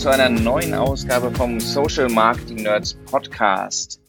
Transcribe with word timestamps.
zu 0.00 0.08
einer 0.08 0.30
neuen 0.30 0.72
Ausgabe 0.72 1.30
vom 1.30 1.60
Social 1.60 2.08
Marketing 2.08 2.62
Nerds 2.62 2.94
Podcast. 3.04 4.00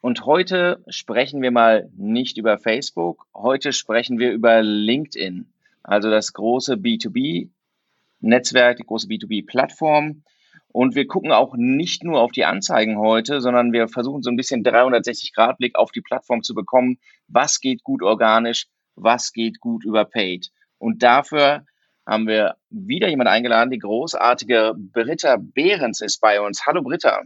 Und 0.00 0.24
heute 0.24 0.84
sprechen 0.86 1.42
wir 1.42 1.50
mal 1.50 1.90
nicht 1.96 2.38
über 2.38 2.56
Facebook, 2.56 3.26
heute 3.34 3.72
sprechen 3.72 4.20
wir 4.20 4.30
über 4.30 4.62
LinkedIn, 4.62 5.52
also 5.82 6.08
das 6.08 6.34
große 6.34 6.74
B2B-Netzwerk, 6.74 8.76
die 8.76 8.84
große 8.84 9.08
B2B-Plattform. 9.08 10.22
Und 10.68 10.94
wir 10.94 11.08
gucken 11.08 11.32
auch 11.32 11.56
nicht 11.56 12.04
nur 12.04 12.20
auf 12.20 12.30
die 12.30 12.44
Anzeigen 12.44 13.00
heute, 13.00 13.40
sondern 13.40 13.72
wir 13.72 13.88
versuchen 13.88 14.22
so 14.22 14.30
ein 14.30 14.36
bisschen 14.36 14.62
360-Grad-Blick 14.62 15.74
auf 15.74 15.90
die 15.90 16.00
Plattform 16.00 16.44
zu 16.44 16.54
bekommen. 16.54 17.00
Was 17.26 17.58
geht 17.58 17.82
gut 17.82 18.04
organisch? 18.04 18.68
Was 18.94 19.32
geht 19.32 19.58
gut 19.58 19.84
über 19.84 20.04
Paid? 20.04 20.52
Und 20.78 21.02
dafür 21.02 21.64
haben 22.08 22.26
wir 22.26 22.56
wieder 22.70 23.08
jemand 23.08 23.28
eingeladen. 23.28 23.70
Die 23.70 23.78
großartige 23.78 24.72
Britta 24.76 25.36
Behrens 25.38 26.00
ist 26.00 26.20
bei 26.20 26.40
uns. 26.40 26.66
Hallo 26.66 26.82
Britta. 26.82 27.22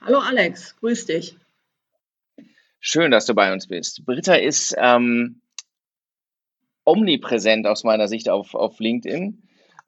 Hallo 0.00 0.18
Alex, 0.18 0.74
grüß 0.76 1.04
dich. 1.04 1.36
Schön, 2.80 3.10
dass 3.10 3.26
du 3.26 3.34
bei 3.34 3.52
uns 3.52 3.66
bist. 3.66 4.06
Britta 4.06 4.34
ist 4.34 4.74
ähm, 4.78 5.42
omnipräsent 6.84 7.66
aus 7.66 7.84
meiner 7.84 8.08
Sicht 8.08 8.30
auf, 8.30 8.54
auf 8.54 8.78
LinkedIn. 8.78 9.42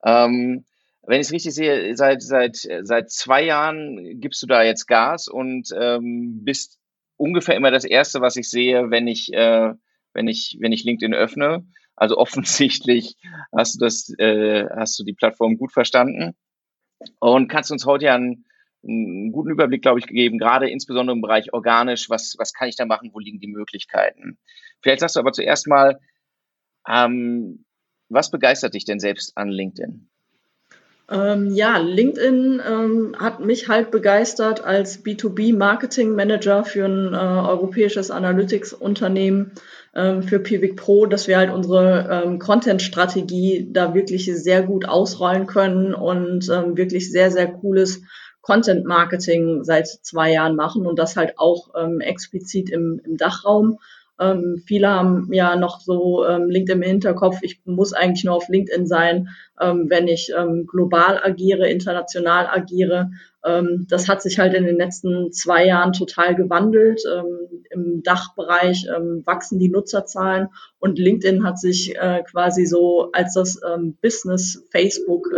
Ähm, 0.04 0.64
wenn 1.06 1.20
ich 1.20 1.28
es 1.28 1.32
richtig 1.32 1.54
sehe, 1.54 1.96
seit, 1.96 2.20
seit, 2.20 2.56
seit 2.82 3.10
zwei 3.10 3.42
Jahren 3.42 4.20
gibst 4.20 4.42
du 4.42 4.46
da 4.46 4.62
jetzt 4.62 4.86
Gas 4.86 5.28
und 5.28 5.70
ähm, 5.74 6.44
bist 6.44 6.78
ungefähr 7.16 7.56
immer 7.56 7.70
das 7.70 7.84
Erste, 7.84 8.20
was 8.20 8.36
ich 8.36 8.50
sehe, 8.50 8.90
wenn 8.90 9.06
ich, 9.06 9.32
äh, 9.32 9.72
wenn 10.12 10.28
ich, 10.28 10.58
wenn 10.60 10.72
ich 10.72 10.84
LinkedIn 10.84 11.14
öffne. 11.14 11.64
Also 11.98 12.16
offensichtlich 12.16 13.16
hast 13.56 13.74
du 13.74 13.84
das, 13.84 14.12
äh, 14.18 14.66
hast 14.76 14.98
du 14.98 15.04
die 15.04 15.14
Plattform 15.14 15.58
gut 15.58 15.72
verstanden 15.72 16.34
und 17.18 17.48
kannst 17.48 17.72
uns 17.72 17.86
heute 17.86 18.06
ja 18.06 18.14
einen, 18.14 18.44
einen 18.84 19.32
guten 19.32 19.50
Überblick, 19.50 19.82
glaube 19.82 19.98
ich, 19.98 20.06
geben, 20.06 20.38
gerade 20.38 20.70
insbesondere 20.70 21.16
im 21.16 21.22
Bereich 21.22 21.52
organisch. 21.52 22.08
Was, 22.08 22.36
was 22.38 22.52
kann 22.52 22.68
ich 22.68 22.76
da 22.76 22.86
machen? 22.86 23.10
Wo 23.12 23.18
liegen 23.18 23.40
die 23.40 23.48
Möglichkeiten? 23.48 24.38
Vielleicht 24.80 25.00
sagst 25.00 25.16
du 25.16 25.20
aber 25.20 25.32
zuerst 25.32 25.66
mal, 25.66 25.98
ähm, 26.88 27.64
was 28.08 28.30
begeistert 28.30 28.74
dich 28.74 28.84
denn 28.84 29.00
selbst 29.00 29.36
an 29.36 29.48
LinkedIn? 29.48 30.08
Ähm, 31.10 31.54
ja, 31.54 31.78
LinkedIn 31.78 32.62
ähm, 32.66 33.16
hat 33.18 33.40
mich 33.40 33.68
halt 33.68 33.90
begeistert 33.90 34.64
als 34.64 35.04
B2B-Marketing-Manager 35.04 36.64
für 36.64 36.84
ein 36.84 37.14
äh, 37.14 37.16
europäisches 37.16 38.10
Analytics-Unternehmen 38.10 39.52
ähm, 39.94 40.22
für 40.22 40.38
Pivik 40.38 40.76
Pro, 40.76 41.06
dass 41.06 41.28
wir 41.28 41.38
halt 41.38 41.52
unsere 41.52 42.08
ähm, 42.10 42.38
Content-Strategie 42.38 43.68
da 43.72 43.94
wirklich 43.94 44.26
sehr 44.26 44.62
gut 44.62 44.86
ausrollen 44.86 45.46
können 45.46 45.94
und 45.94 46.48
ähm, 46.48 46.76
wirklich 46.76 47.10
sehr, 47.10 47.30
sehr 47.30 47.48
cooles 47.48 48.02
Content-Marketing 48.42 49.64
seit 49.64 49.88
zwei 49.88 50.32
Jahren 50.32 50.56
machen 50.56 50.86
und 50.86 50.98
das 50.98 51.16
halt 51.16 51.38
auch 51.38 51.70
ähm, 51.78 52.00
explizit 52.00 52.70
im, 52.70 53.00
im 53.04 53.16
Dachraum. 53.16 53.78
Ähm, 54.20 54.62
viele 54.66 54.88
haben 54.88 55.32
ja 55.32 55.56
noch 55.56 55.80
so 55.80 56.24
ähm, 56.26 56.48
LinkedIn 56.48 56.82
im 56.82 56.88
Hinterkopf, 56.88 57.38
ich 57.42 57.60
muss 57.64 57.92
eigentlich 57.92 58.24
nur 58.24 58.34
auf 58.34 58.48
LinkedIn 58.48 58.86
sein, 58.86 59.28
ähm, 59.60 59.86
wenn 59.88 60.08
ich 60.08 60.32
ähm, 60.36 60.66
global 60.66 61.20
agiere, 61.22 61.68
international 61.68 62.46
agiere. 62.46 63.10
Ähm, 63.44 63.86
das 63.88 64.08
hat 64.08 64.20
sich 64.22 64.38
halt 64.38 64.54
in 64.54 64.64
den 64.64 64.76
letzten 64.76 65.32
zwei 65.32 65.66
Jahren 65.66 65.92
total 65.92 66.34
gewandelt. 66.34 67.02
Ähm, 67.12 67.62
Im 67.70 68.02
Dachbereich 68.02 68.86
wachsen 69.24 69.58
die 69.58 69.68
Nutzerzahlen 69.68 70.48
und 70.78 70.98
LinkedIn 70.98 71.44
hat 71.44 71.58
sich 71.58 71.94
äh, 71.96 72.22
quasi 72.28 72.66
so 72.66 73.10
als 73.12 73.34
das 73.34 73.60
Business 74.00 74.66
Facebook 74.70 75.28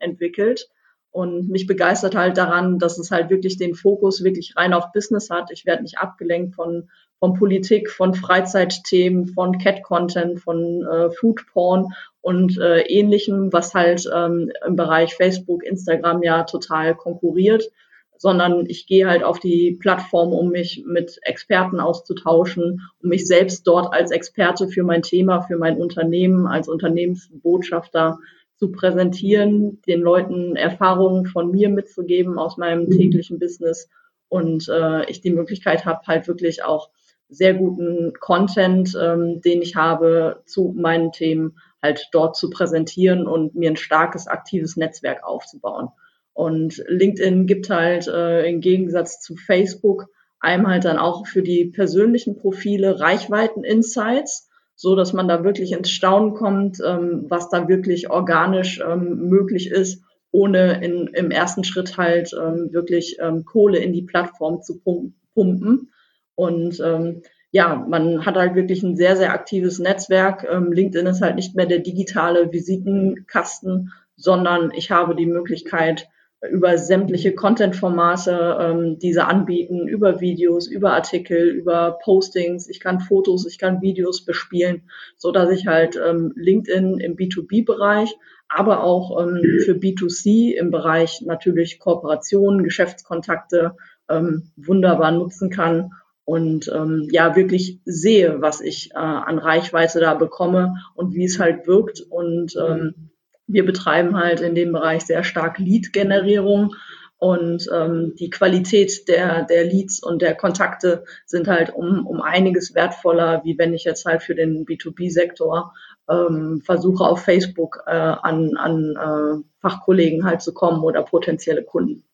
entwickelt. 0.00 0.68
Und 1.10 1.48
mich 1.48 1.66
begeistert 1.66 2.14
halt 2.14 2.36
daran, 2.36 2.78
dass 2.78 2.98
es 2.98 3.10
halt 3.10 3.30
wirklich 3.30 3.56
den 3.56 3.74
Fokus 3.74 4.22
wirklich 4.22 4.54
rein 4.56 4.74
auf 4.74 4.92
Business 4.92 5.30
hat. 5.30 5.50
Ich 5.50 5.64
werde 5.64 5.82
nicht 5.82 5.98
abgelenkt 5.98 6.54
von 6.54 6.90
von 7.20 7.34
Politik, 7.34 7.90
von 7.90 8.14
Freizeitthemen, 8.14 9.26
von 9.26 9.58
Cat-Content, 9.58 10.40
von 10.40 10.84
äh, 10.84 11.10
Food-Porn 11.10 11.92
und 12.20 12.58
äh, 12.58 12.82
ähnlichem, 12.82 13.52
was 13.52 13.74
halt 13.74 14.08
ähm, 14.14 14.52
im 14.66 14.76
Bereich 14.76 15.14
Facebook, 15.14 15.64
Instagram 15.64 16.22
ja 16.22 16.44
total 16.44 16.94
konkurriert, 16.94 17.70
sondern 18.16 18.66
ich 18.66 18.86
gehe 18.86 19.08
halt 19.08 19.22
auf 19.22 19.40
die 19.40 19.76
Plattform, 19.80 20.32
um 20.32 20.50
mich 20.50 20.84
mit 20.86 21.18
Experten 21.22 21.80
auszutauschen, 21.80 22.82
um 23.02 23.08
mich 23.08 23.26
selbst 23.26 23.66
dort 23.66 23.92
als 23.92 24.10
Experte 24.10 24.68
für 24.68 24.82
mein 24.82 25.02
Thema, 25.02 25.42
für 25.42 25.56
mein 25.56 25.78
Unternehmen, 25.78 26.46
als 26.46 26.68
Unternehmensbotschafter 26.68 28.18
zu 28.56 28.72
präsentieren, 28.72 29.80
den 29.86 30.00
Leuten 30.00 30.56
Erfahrungen 30.56 31.26
von 31.26 31.50
mir 31.52 31.68
mitzugeben 31.68 32.38
aus 32.38 32.56
meinem 32.56 32.90
täglichen 32.90 33.38
Business 33.38 33.88
und 34.28 34.68
äh, 34.68 35.08
ich 35.08 35.20
die 35.20 35.30
Möglichkeit 35.30 35.84
habe, 35.84 36.06
halt 36.06 36.26
wirklich 36.26 36.64
auch 36.64 36.90
sehr 37.28 37.54
guten 37.54 38.12
Content, 38.20 38.96
ähm, 39.00 39.40
den 39.42 39.62
ich 39.62 39.76
habe, 39.76 40.42
zu 40.46 40.74
meinen 40.76 41.12
Themen 41.12 41.58
halt 41.82 42.08
dort 42.12 42.36
zu 42.36 42.50
präsentieren 42.50 43.26
und 43.26 43.54
mir 43.54 43.70
ein 43.70 43.76
starkes, 43.76 44.26
aktives 44.26 44.76
Netzwerk 44.76 45.24
aufzubauen. 45.24 45.88
Und 46.32 46.82
LinkedIn 46.86 47.46
gibt 47.46 47.68
halt 47.68 48.06
äh, 48.06 48.48
im 48.48 48.60
Gegensatz 48.60 49.20
zu 49.20 49.36
Facebook 49.36 50.06
einem 50.40 50.68
halt 50.68 50.84
dann 50.84 50.98
auch 50.98 51.26
für 51.26 51.42
die 51.42 51.66
persönlichen 51.66 52.36
Profile 52.36 53.00
Reichweiten-Insights, 53.00 54.48
so 54.76 54.94
dass 54.94 55.12
man 55.12 55.26
da 55.26 55.42
wirklich 55.42 55.72
ins 55.72 55.90
Staunen 55.90 56.34
kommt, 56.34 56.78
ähm, 56.84 57.24
was 57.28 57.48
da 57.48 57.68
wirklich 57.68 58.10
organisch 58.10 58.80
ähm, 58.80 59.28
möglich 59.28 59.70
ist, 59.70 60.04
ohne 60.30 60.84
in, 60.84 61.08
im 61.08 61.30
ersten 61.30 61.64
Schritt 61.64 61.96
halt 61.96 62.32
ähm, 62.40 62.72
wirklich 62.72 63.16
ähm, 63.20 63.44
Kohle 63.44 63.78
in 63.78 63.92
die 63.92 64.02
Plattform 64.02 64.62
zu 64.62 64.80
pumpen. 64.80 65.90
Und 66.38 66.78
ähm, 66.78 67.22
ja, 67.50 67.84
man 67.88 68.24
hat 68.24 68.36
halt 68.36 68.54
wirklich 68.54 68.84
ein 68.84 68.94
sehr, 68.94 69.16
sehr 69.16 69.32
aktives 69.32 69.80
Netzwerk. 69.80 70.46
Ähm, 70.48 70.70
LinkedIn 70.70 71.08
ist 71.08 71.20
halt 71.20 71.34
nicht 71.34 71.56
mehr 71.56 71.66
der 71.66 71.80
digitale 71.80 72.52
Visitenkasten, 72.52 73.92
sondern 74.14 74.70
ich 74.72 74.92
habe 74.92 75.16
die 75.16 75.26
Möglichkeit, 75.26 76.08
über 76.48 76.78
sämtliche 76.78 77.34
Content-Formate 77.34 78.56
ähm, 78.60 78.98
diese 79.00 79.24
anbieten, 79.24 79.88
über 79.88 80.20
Videos, 80.20 80.68
über 80.68 80.92
Artikel, 80.92 81.48
über 81.48 81.98
Postings. 82.04 82.68
Ich 82.68 82.78
kann 82.78 83.00
Fotos, 83.00 83.44
ich 83.44 83.58
kann 83.58 83.82
Videos 83.82 84.24
bespielen, 84.24 84.82
so 85.16 85.32
dass 85.32 85.50
ich 85.50 85.66
halt 85.66 85.96
ähm, 85.96 86.32
LinkedIn 86.36 87.00
im 87.00 87.16
B2B-Bereich, 87.16 88.16
aber 88.48 88.84
auch 88.84 89.20
ähm, 89.20 89.42
für 89.64 89.72
B2C 89.72 90.52
im 90.52 90.70
Bereich 90.70 91.20
natürlich 91.22 91.80
Kooperationen, 91.80 92.62
Geschäftskontakte 92.62 93.74
ähm, 94.08 94.52
wunderbar 94.54 95.10
nutzen 95.10 95.50
kann 95.50 95.90
und 96.28 96.70
ähm, 96.74 97.08
ja 97.10 97.36
wirklich 97.36 97.80
sehe, 97.86 98.42
was 98.42 98.60
ich 98.60 98.90
äh, 98.90 98.98
an 98.98 99.38
Reichweite 99.38 99.98
da 99.98 100.12
bekomme 100.12 100.74
und 100.94 101.14
wie 101.14 101.24
es 101.24 101.38
halt 101.38 101.66
wirkt. 101.66 102.02
Und 102.02 102.54
ähm, 102.54 103.08
wir 103.46 103.64
betreiben 103.64 104.14
halt 104.14 104.42
in 104.42 104.54
dem 104.54 104.72
Bereich 104.72 105.06
sehr 105.06 105.24
stark 105.24 105.58
Lead-Generierung 105.58 106.74
und 107.16 107.66
ähm, 107.74 108.12
die 108.18 108.28
Qualität 108.28 109.08
der, 109.08 109.44
der 109.44 109.64
Leads 109.64 110.02
und 110.02 110.20
der 110.20 110.34
Kontakte 110.34 111.04
sind 111.24 111.48
halt 111.48 111.74
um, 111.74 112.06
um 112.06 112.20
einiges 112.20 112.74
wertvoller, 112.74 113.40
wie 113.44 113.56
wenn 113.56 113.72
ich 113.72 113.84
jetzt 113.84 114.04
halt 114.04 114.22
für 114.22 114.34
den 114.34 114.66
B2B-Sektor 114.66 115.72
ähm, 116.10 116.60
versuche 116.62 117.04
auf 117.04 117.22
Facebook 117.22 117.84
äh, 117.86 117.90
an, 117.90 118.54
an 118.58 118.96
äh, 118.96 119.42
Fachkollegen 119.62 120.26
halt 120.26 120.42
zu 120.42 120.52
kommen 120.52 120.84
oder 120.84 121.02
potenzielle 121.04 121.64
Kunden. 121.64 122.04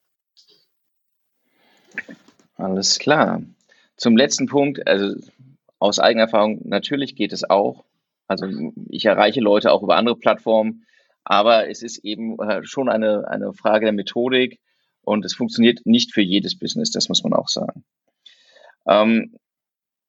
Alles 2.56 3.00
klar. 3.00 3.42
Zum 3.96 4.16
letzten 4.16 4.46
Punkt, 4.46 4.86
also 4.86 5.16
aus 5.78 5.98
eigener 5.98 6.24
Erfahrung, 6.24 6.60
natürlich 6.64 7.14
geht 7.14 7.32
es 7.32 7.48
auch. 7.48 7.84
Also 8.26 8.46
ich 8.88 9.04
erreiche 9.04 9.40
Leute 9.40 9.70
auch 9.70 9.82
über 9.82 9.96
andere 9.96 10.16
Plattformen, 10.16 10.86
aber 11.24 11.68
es 11.68 11.82
ist 11.82 11.98
eben 11.98 12.38
äh, 12.40 12.64
schon 12.64 12.88
eine, 12.88 13.28
eine 13.28 13.52
Frage 13.52 13.86
der 13.86 13.92
Methodik 13.92 14.60
und 15.02 15.24
es 15.24 15.34
funktioniert 15.34 15.80
nicht 15.84 16.12
für 16.12 16.22
jedes 16.22 16.58
Business, 16.58 16.90
das 16.90 17.08
muss 17.08 17.22
man 17.22 17.34
auch 17.34 17.48
sagen. 17.48 17.84
Ähm, 18.88 19.36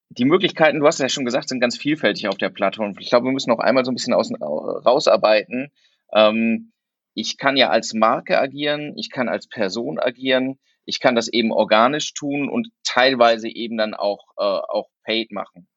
die 0.10 0.26
Möglichkeiten, 0.26 0.80
du 0.80 0.88
hast 0.88 0.96
es 0.96 1.02
ja 1.02 1.10
schon 1.10 1.26
gesagt, 1.26 1.50
sind 1.50 1.60
ganz 1.60 1.78
vielfältig 1.78 2.28
auf 2.28 2.38
der 2.38 2.50
Plattform. 2.50 2.96
Ich 3.00 3.10
glaube, 3.10 3.26
wir 3.26 3.32
müssen 3.32 3.50
noch 3.50 3.60
einmal 3.60 3.84
so 3.84 3.92
ein 3.92 3.96
bisschen 3.96 4.14
aus, 4.14 4.32
rausarbeiten. 4.40 5.72
Ähm, 6.14 6.72
ich 7.14 7.38
kann 7.38 7.58
ja 7.58 7.70
als 7.70 7.94
Marke 7.94 8.40
agieren, 8.40 8.94
ich 8.98 9.10
kann 9.10 9.30
als 9.30 9.48
Person 9.48 10.00
agieren, 10.00 10.60
ich 10.86 11.00
kann 11.00 11.16
das 11.16 11.28
eben 11.28 11.52
organisch 11.52 12.14
tun 12.14 12.50
und 12.50 12.70
teilweise 12.96 13.50
eben 13.50 13.78
dann 13.78 13.94
auch, 13.94 14.24
äh, 14.38 14.44
auch 14.44 14.88
paid 15.04 15.32
machen. 15.32 15.68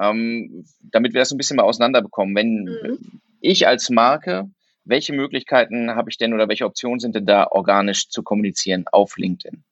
Ähm, 0.00 0.64
damit 0.80 1.12
wir 1.12 1.20
das 1.20 1.30
ein 1.30 1.38
bisschen 1.38 1.56
mal 1.56 1.64
auseinanderbekommen. 1.64 2.34
Wenn 2.34 2.64
mhm. 2.64 3.20
ich 3.40 3.66
als 3.66 3.90
Marke, 3.90 4.50
welche 4.84 5.12
Möglichkeiten 5.12 5.94
habe 5.94 6.10
ich 6.10 6.16
denn 6.16 6.32
oder 6.32 6.48
welche 6.48 6.64
Optionen 6.64 6.98
sind 6.98 7.14
denn 7.14 7.26
da 7.26 7.46
organisch 7.50 8.08
zu 8.08 8.22
kommunizieren 8.22 8.84
auf 8.90 9.16
LinkedIn? 9.16 9.64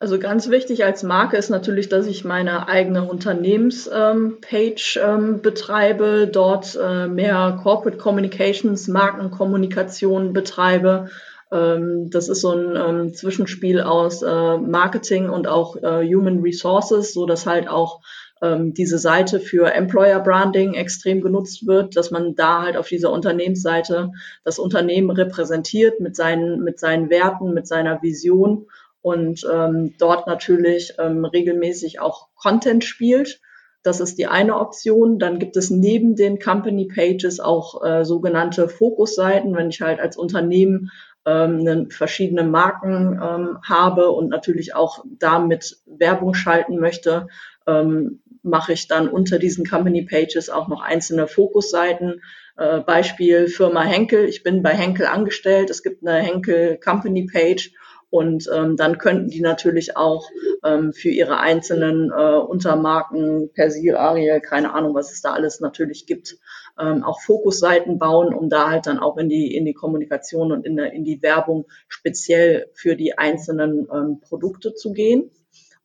Also 0.00 0.18
ganz 0.18 0.50
wichtig 0.50 0.84
als 0.84 1.04
Marke 1.04 1.36
ist 1.36 1.50
natürlich, 1.50 1.88
dass 1.88 2.08
ich 2.08 2.24
meine 2.24 2.66
eigene 2.66 3.04
Unternehmenspage 3.04 4.98
ähm, 4.98 5.24
ähm, 5.30 5.42
betreibe, 5.42 6.28
dort 6.32 6.76
äh, 6.82 7.06
mehr 7.06 7.60
Corporate 7.62 7.98
Communications, 7.98 8.88
Markenkommunikation 8.88 10.32
betreibe, 10.32 11.10
das 11.52 12.28
ist 12.28 12.40
so 12.40 12.50
ein 12.52 12.76
ähm, 12.76 13.14
Zwischenspiel 13.14 13.80
aus 13.82 14.22
äh, 14.22 14.58
Marketing 14.58 15.28
und 15.28 15.46
auch 15.46 15.76
äh, 15.76 16.06
Human 16.06 16.40
Resources, 16.40 17.12
so 17.12 17.26
dass 17.26 17.46
halt 17.46 17.68
auch 17.68 18.00
ähm, 18.42 18.74
diese 18.74 18.98
Seite 18.98 19.38
für 19.38 19.72
Employer 19.72 20.20
Branding 20.20 20.74
extrem 20.74 21.20
genutzt 21.20 21.66
wird, 21.66 21.96
dass 21.96 22.10
man 22.10 22.34
da 22.34 22.62
halt 22.62 22.76
auf 22.76 22.88
dieser 22.88 23.12
Unternehmensseite 23.12 24.12
das 24.44 24.58
Unternehmen 24.58 25.10
repräsentiert 25.10 26.00
mit 26.00 26.16
seinen, 26.16 26.64
mit 26.64 26.80
seinen 26.80 27.10
Werten, 27.10 27.54
mit 27.54 27.66
seiner 27.66 28.02
Vision 28.02 28.66
und 29.02 29.46
ähm, 29.52 29.94
dort 29.98 30.26
natürlich 30.26 30.94
ähm, 30.98 31.24
regelmäßig 31.24 32.00
auch 32.00 32.28
Content 32.34 32.84
spielt. 32.84 33.40
Das 33.82 34.00
ist 34.00 34.16
die 34.16 34.26
eine 34.26 34.58
Option. 34.58 35.18
Dann 35.18 35.40
gibt 35.40 35.56
es 35.56 35.70
neben 35.70 36.14
den 36.14 36.38
Company 36.38 36.86
Pages 36.86 37.40
auch 37.40 37.84
äh, 37.84 38.04
sogenannte 38.04 38.68
Fokusseiten, 38.68 39.54
wenn 39.56 39.70
ich 39.70 39.80
halt 39.80 39.98
als 39.98 40.16
Unternehmen 40.16 40.90
ähm, 41.24 41.90
verschiedene 41.90 42.44
Marken 42.44 43.20
ähm, 43.22 43.58
habe 43.62 44.10
und 44.10 44.28
natürlich 44.28 44.74
auch 44.74 45.04
damit 45.18 45.78
Werbung 45.86 46.34
schalten 46.34 46.78
möchte, 46.78 47.28
ähm, 47.66 48.22
mache 48.42 48.72
ich 48.72 48.88
dann 48.88 49.08
unter 49.08 49.38
diesen 49.38 49.64
Company 49.64 50.02
Pages 50.02 50.50
auch 50.50 50.68
noch 50.68 50.82
einzelne 50.82 51.28
Fokusseiten. 51.28 52.22
Äh, 52.56 52.80
Beispiel 52.80 53.46
Firma 53.46 53.82
Henkel. 53.82 54.28
Ich 54.28 54.42
bin 54.42 54.62
bei 54.62 54.74
Henkel 54.74 55.06
angestellt. 55.06 55.70
Es 55.70 55.82
gibt 55.82 56.06
eine 56.06 56.18
Henkel 56.18 56.78
Company 56.78 57.26
Page 57.32 57.72
und 58.12 58.46
ähm, 58.54 58.76
dann 58.76 58.98
könnten 58.98 59.30
die 59.30 59.40
natürlich 59.40 59.96
auch 59.96 60.28
ähm, 60.62 60.92
für 60.92 61.08
ihre 61.08 61.40
einzelnen 61.40 62.10
äh, 62.10 62.36
Untermarken, 62.36 63.50
Persil, 63.54 63.96
Ariel, 63.96 64.40
keine 64.40 64.74
Ahnung, 64.74 64.94
was 64.94 65.12
es 65.12 65.22
da 65.22 65.32
alles 65.32 65.60
natürlich 65.60 66.04
gibt, 66.04 66.36
ähm, 66.78 67.04
auch 67.04 67.22
Fokusseiten 67.22 67.98
bauen, 67.98 68.34
um 68.34 68.50
da 68.50 68.68
halt 68.68 68.86
dann 68.86 68.98
auch 68.98 69.16
in 69.16 69.30
die, 69.30 69.56
in 69.56 69.64
die 69.64 69.72
Kommunikation 69.72 70.52
und 70.52 70.66
in, 70.66 70.76
der, 70.76 70.92
in 70.92 71.04
die 71.04 71.22
Werbung 71.22 71.64
speziell 71.88 72.66
für 72.74 72.96
die 72.96 73.16
einzelnen 73.16 73.88
ähm, 73.90 74.20
Produkte 74.20 74.74
zu 74.74 74.92
gehen. 74.92 75.30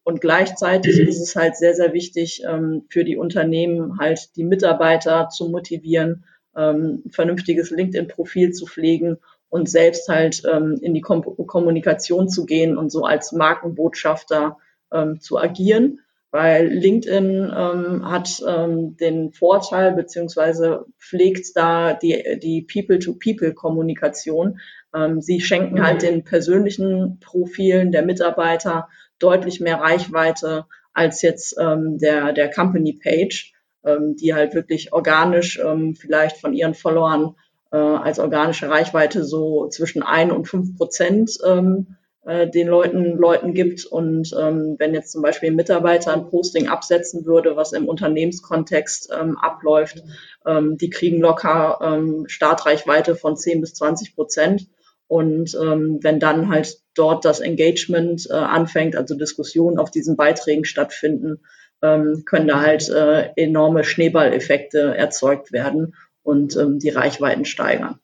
Und 0.03 0.19
gleichzeitig 0.19 0.99
ist 0.99 1.21
es 1.21 1.33
halt 1.37 1.55
sehr, 1.55 1.75
sehr 1.75 1.93
wichtig 1.93 2.43
ähm, 2.45 2.83
für 2.89 3.05
die 3.05 3.15
Unternehmen 3.15 3.99
halt 3.99 4.35
die 4.35 4.43
Mitarbeiter 4.43 5.29
zu 5.29 5.47
motivieren, 5.47 6.25
ähm, 6.57 7.03
ein 7.05 7.11
vernünftiges 7.11 7.71
LinkedIn-Profil 7.71 8.51
zu 8.51 8.65
pflegen 8.65 9.19
und 9.49 9.69
selbst 9.69 10.09
halt 10.09 10.43
ähm, 10.51 10.77
in 10.81 10.93
die 10.93 11.01
Kom 11.01 11.23
Kommunikation 11.47 12.29
zu 12.29 12.45
gehen 12.45 12.77
und 12.77 12.91
so 12.91 13.03
als 13.03 13.31
Markenbotschafter 13.31 14.57
ähm, 14.91 15.19
zu 15.19 15.37
agieren 15.37 15.99
weil 16.31 16.67
LinkedIn 16.67 17.51
ähm, 17.55 18.09
hat 18.09 18.43
ähm, 18.47 18.97
den 18.97 19.31
Vorteil 19.31 19.93
beziehungsweise 19.93 20.85
pflegt 20.99 21.55
da 21.55 21.93
die, 21.93 22.39
die 22.41 22.61
People-to-People-Kommunikation. 22.61 24.59
Ähm, 24.93 25.21
sie 25.21 25.39
schenken 25.39 25.83
halt 25.83 26.01
den 26.01 26.23
persönlichen 26.23 27.19
Profilen 27.19 27.91
der 27.91 28.03
Mitarbeiter 28.03 28.89
deutlich 29.19 29.61
mehr 29.61 29.79
Reichweite 29.79 30.65
als 30.93 31.21
jetzt 31.21 31.55
ähm, 31.59 31.97
der, 31.97 32.33
der 32.33 32.51
Company-Page, 32.51 33.53
ähm, 33.85 34.15
die 34.15 34.33
halt 34.33 34.53
wirklich 34.53 34.91
organisch 34.91 35.59
ähm, 35.63 35.95
vielleicht 35.95 36.37
von 36.37 36.53
ihren 36.53 36.73
Followern 36.73 37.35
äh, 37.71 37.77
als 37.77 38.19
organische 38.19 38.69
Reichweite 38.69 39.23
so 39.23 39.67
zwischen 39.67 40.03
ein 40.03 40.31
und 40.31 40.47
fünf 40.47 40.77
Prozent 40.77 41.37
ähm, 41.45 41.97
äh, 42.27 42.49
den 42.49 42.67
Leuten, 42.67 43.17
Leuten 43.17 43.53
gibt. 43.53 43.85
Und 43.85 44.35
ähm, 44.37 44.75
wenn 44.77 44.93
jetzt 44.93 45.11
zum 45.11 45.21
Beispiel 45.21 45.49
ein 45.49 45.55
Mitarbeiter 45.55 46.13
ein 46.13 46.27
Posting 46.29 46.67
absetzen 46.67 47.25
würde, 47.25 47.55
was 47.55 47.71
im 47.71 47.87
Unternehmenskontext 47.87 49.11
ähm, 49.17 49.37
abläuft, 49.37 50.03
ähm, 50.45 50.77
die 50.77 50.89
kriegen 50.89 51.21
locker 51.21 51.79
ähm, 51.81 52.25
Startreichweite 52.27 53.15
von 53.15 53.37
10 53.37 53.61
bis 53.61 53.73
20 53.75 54.15
Prozent. 54.15 54.67
Und 55.07 55.57
ähm, 55.61 55.99
wenn 56.01 56.19
dann 56.19 56.49
halt 56.49 56.79
dort 56.95 57.23
das 57.23 57.39
Engagement 57.39 58.27
äh, 58.29 58.33
anfängt, 58.33 58.97
also 58.97 59.15
Diskussionen 59.15 59.79
auf 59.79 59.89
diesen 59.89 60.17
Beiträgen 60.17 60.65
stattfinden, 60.65 61.39
ähm, 61.81 62.23
können 62.25 62.47
da 62.47 62.61
halt 62.61 62.89
äh, 62.89 63.29
enorme 63.37 63.85
Schneeballeffekte 63.85 64.97
erzeugt 64.97 65.53
werden 65.53 65.93
und 66.27 66.57
ähm, 66.57 66.77
die 66.77 66.89
Reichweiten 66.89 67.45
steigern. 67.45 67.99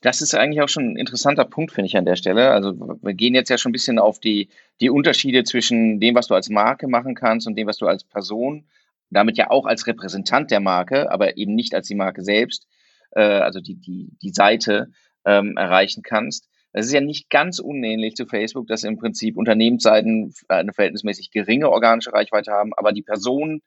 Das 0.00 0.22
ist 0.22 0.34
eigentlich 0.34 0.62
auch 0.62 0.68
schon 0.68 0.92
ein 0.92 0.96
interessanter 0.96 1.44
Punkt, 1.44 1.72
finde 1.72 1.86
ich 1.86 1.96
an 1.96 2.04
der 2.04 2.16
Stelle. 2.16 2.50
Also 2.50 2.72
wir 2.72 3.14
gehen 3.14 3.34
jetzt 3.34 3.50
ja 3.50 3.58
schon 3.58 3.70
ein 3.70 3.72
bisschen 3.72 3.98
auf 3.98 4.20
die, 4.20 4.48
die 4.80 4.90
Unterschiede 4.90 5.42
zwischen 5.44 5.98
dem, 5.98 6.14
was 6.14 6.28
du 6.28 6.34
als 6.34 6.48
Marke 6.50 6.86
machen 6.86 7.16
kannst 7.16 7.46
und 7.46 7.56
dem, 7.56 7.66
was 7.66 7.78
du 7.78 7.86
als 7.86 8.04
Person, 8.04 8.66
damit 9.10 9.36
ja 9.38 9.50
auch 9.50 9.66
als 9.66 9.86
Repräsentant 9.88 10.52
der 10.52 10.60
Marke, 10.60 11.10
aber 11.10 11.36
eben 11.36 11.54
nicht 11.54 11.74
als 11.74 11.88
die 11.88 11.96
Marke 11.96 12.22
selbst, 12.22 12.68
äh, 13.10 13.22
also 13.22 13.60
die, 13.60 13.74
die, 13.74 14.10
die 14.22 14.30
Seite 14.30 14.90
ähm, 15.24 15.56
erreichen 15.56 16.04
kannst. 16.04 16.48
Das 16.72 16.86
ist 16.86 16.92
ja 16.92 17.00
nicht 17.00 17.28
ganz 17.28 17.58
unähnlich 17.58 18.14
zu 18.14 18.26
Facebook, 18.26 18.68
dass 18.68 18.84
im 18.84 18.98
Prinzip 18.98 19.36
Unternehmensseiten 19.36 20.32
eine 20.46 20.72
verhältnismäßig 20.72 21.32
geringe 21.32 21.70
organische 21.70 22.12
Reichweite 22.12 22.52
haben, 22.52 22.72
aber 22.76 22.92
die 22.92 23.02
Person 23.02 23.62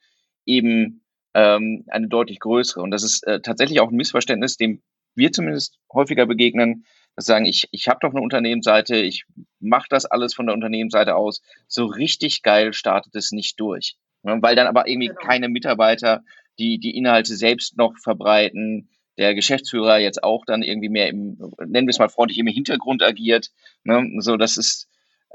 eben 0.45 1.02
ähm, 1.33 1.85
eine 1.87 2.07
deutlich 2.07 2.39
größere. 2.39 2.81
Und 2.81 2.91
das 2.91 3.03
ist 3.03 3.25
äh, 3.25 3.41
tatsächlich 3.41 3.79
auch 3.79 3.89
ein 3.89 3.95
Missverständnis, 3.95 4.57
dem 4.57 4.81
wir 5.15 5.31
zumindest 5.31 5.77
häufiger 5.91 6.25
begegnen, 6.25 6.85
dass 7.15 7.25
sagen, 7.25 7.45
ich, 7.45 7.67
ich 7.71 7.87
habe 7.87 7.99
doch 8.01 8.11
eine 8.11 8.21
Unternehmensseite, 8.21 8.95
ich 8.97 9.25
mache 9.59 9.87
das 9.89 10.05
alles 10.05 10.33
von 10.33 10.47
der 10.47 10.55
Unternehmensseite 10.55 11.15
aus. 11.15 11.41
So 11.67 11.85
richtig 11.85 12.41
geil 12.41 12.73
startet 12.73 13.15
es 13.15 13.31
nicht 13.31 13.59
durch. 13.59 13.95
Ne? 14.23 14.39
Weil 14.41 14.55
dann 14.55 14.67
aber 14.67 14.87
irgendwie 14.87 15.07
genau. 15.07 15.21
keine 15.21 15.49
Mitarbeiter, 15.49 16.23
die 16.57 16.79
die 16.79 16.95
Inhalte 16.97 17.35
selbst 17.35 17.77
noch 17.77 17.97
verbreiten, 17.97 18.89
der 19.17 19.35
Geschäftsführer 19.35 19.99
jetzt 19.99 20.23
auch 20.23 20.43
dann 20.45 20.63
irgendwie 20.63 20.89
mehr 20.89 21.07
im, 21.07 21.37
nennen 21.59 21.87
wir 21.87 21.91
es 21.91 21.99
mal 21.99 22.09
freundlich, 22.09 22.39
im 22.39 22.47
Hintergrund 22.47 23.03
agiert. 23.03 23.51
Ne? 23.83 24.09
So, 24.19 24.37
das 24.37 24.57
ist, 24.57 24.87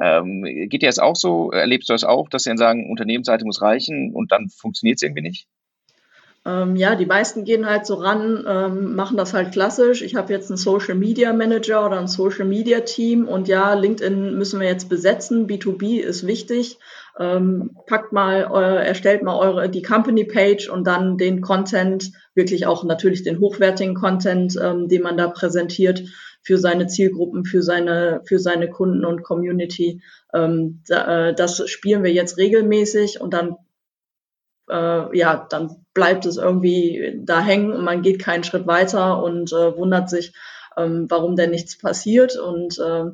ähm, 0.03 0.43
geht 0.43 0.83
dir 0.83 0.89
das 0.89 0.99
auch 0.99 1.15
so? 1.15 1.53
Erlebst 1.53 1.89
du 1.89 1.93
das 1.93 2.03
auch, 2.03 2.29
dass 2.29 2.43
sie 2.43 2.51
dann 2.51 2.59
sagen, 2.59 2.91
Unternehmensseite 2.91 3.45
muss 3.45 3.63
reichen 3.63 4.13
und 4.13 4.33
dann 4.33 4.49
funktioniert 4.49 4.97
es 4.97 5.03
irgendwie 5.03 5.23
nicht? 5.23 5.47
Ähm, 6.47 6.77
ja, 6.77 6.95
die 6.95 7.07
meisten 7.07 7.45
gehen 7.45 7.67
halt 7.67 7.85
so 7.85 7.95
ran, 7.95 8.45
ähm, 8.49 8.95
machen 8.95 9.17
das 9.17 9.35
halt 9.35 9.53
klassisch. 9.53 10.03
Ich 10.03 10.15
habe 10.15 10.33
jetzt 10.33 10.51
einen 10.51 10.57
Social 10.57 10.95
Media 10.95 11.33
Manager 11.33 11.85
oder 11.85 11.99
ein 11.99 12.07
Social 12.07 12.47
Media 12.47 12.81
Team 12.81 13.27
und 13.27 13.49
ja, 13.49 13.75
LinkedIn 13.75 14.37
müssen 14.37 14.61
wir 14.61 14.69
jetzt 14.69 14.89
besetzen. 14.89 15.47
B2B 15.47 16.01
ist 16.01 16.27
wichtig. 16.27 16.79
Ähm, 17.19 17.77
packt 17.87 18.13
mal, 18.13 18.49
äh, 18.55 18.87
erstellt 18.87 19.23
mal 19.25 19.37
eure 19.37 19.69
die 19.69 19.83
Company 19.83 20.25
Page 20.25 20.69
und 20.69 20.87
dann 20.87 21.19
den 21.19 21.41
Content, 21.41 22.13
wirklich 22.35 22.67
auch 22.67 22.85
natürlich 22.85 23.25
den 23.25 23.41
hochwertigen 23.41 23.95
Content, 23.95 24.57
ähm, 24.63 24.89
den 24.89 25.03
man 25.03 25.17
da 25.17 25.27
präsentiert 25.27 26.05
für 26.43 26.59
seine 26.59 26.87
Zielgruppen, 26.87 27.45
für 27.45 27.63
seine 27.63 28.23
für 28.25 28.39
seine 28.39 28.71
Kunden 28.71 29.05
und 29.05 29.25
Community. 29.25 30.01
Ähm, 30.33 30.83
da, 30.87 31.29
äh, 31.29 31.35
das 31.35 31.69
spielen 31.69 32.05
wir 32.05 32.13
jetzt 32.13 32.39
regelmäßig 32.39 33.21
und 33.21 33.35
dann 33.35 33.57
äh, 34.71 35.17
ja, 35.17 35.47
dann 35.49 35.85
bleibt 35.95 36.27
es 36.27 36.37
irgendwie 36.37 37.21
da 37.23 37.41
hängen 37.41 37.73
und 37.73 37.85
man 37.85 38.03
geht 38.03 38.21
keinen 38.21 38.45
Schritt 38.45 38.67
weiter 38.67 39.23
und 39.23 39.53
äh, 39.53 39.77
wundert 39.77 40.11
sich, 40.11 40.33
ähm, 40.77 41.07
warum 41.09 41.37
denn 41.37 41.51
nichts 41.51 41.79
passiert. 41.79 42.37
Und 42.39 42.79
äh, 42.79 43.05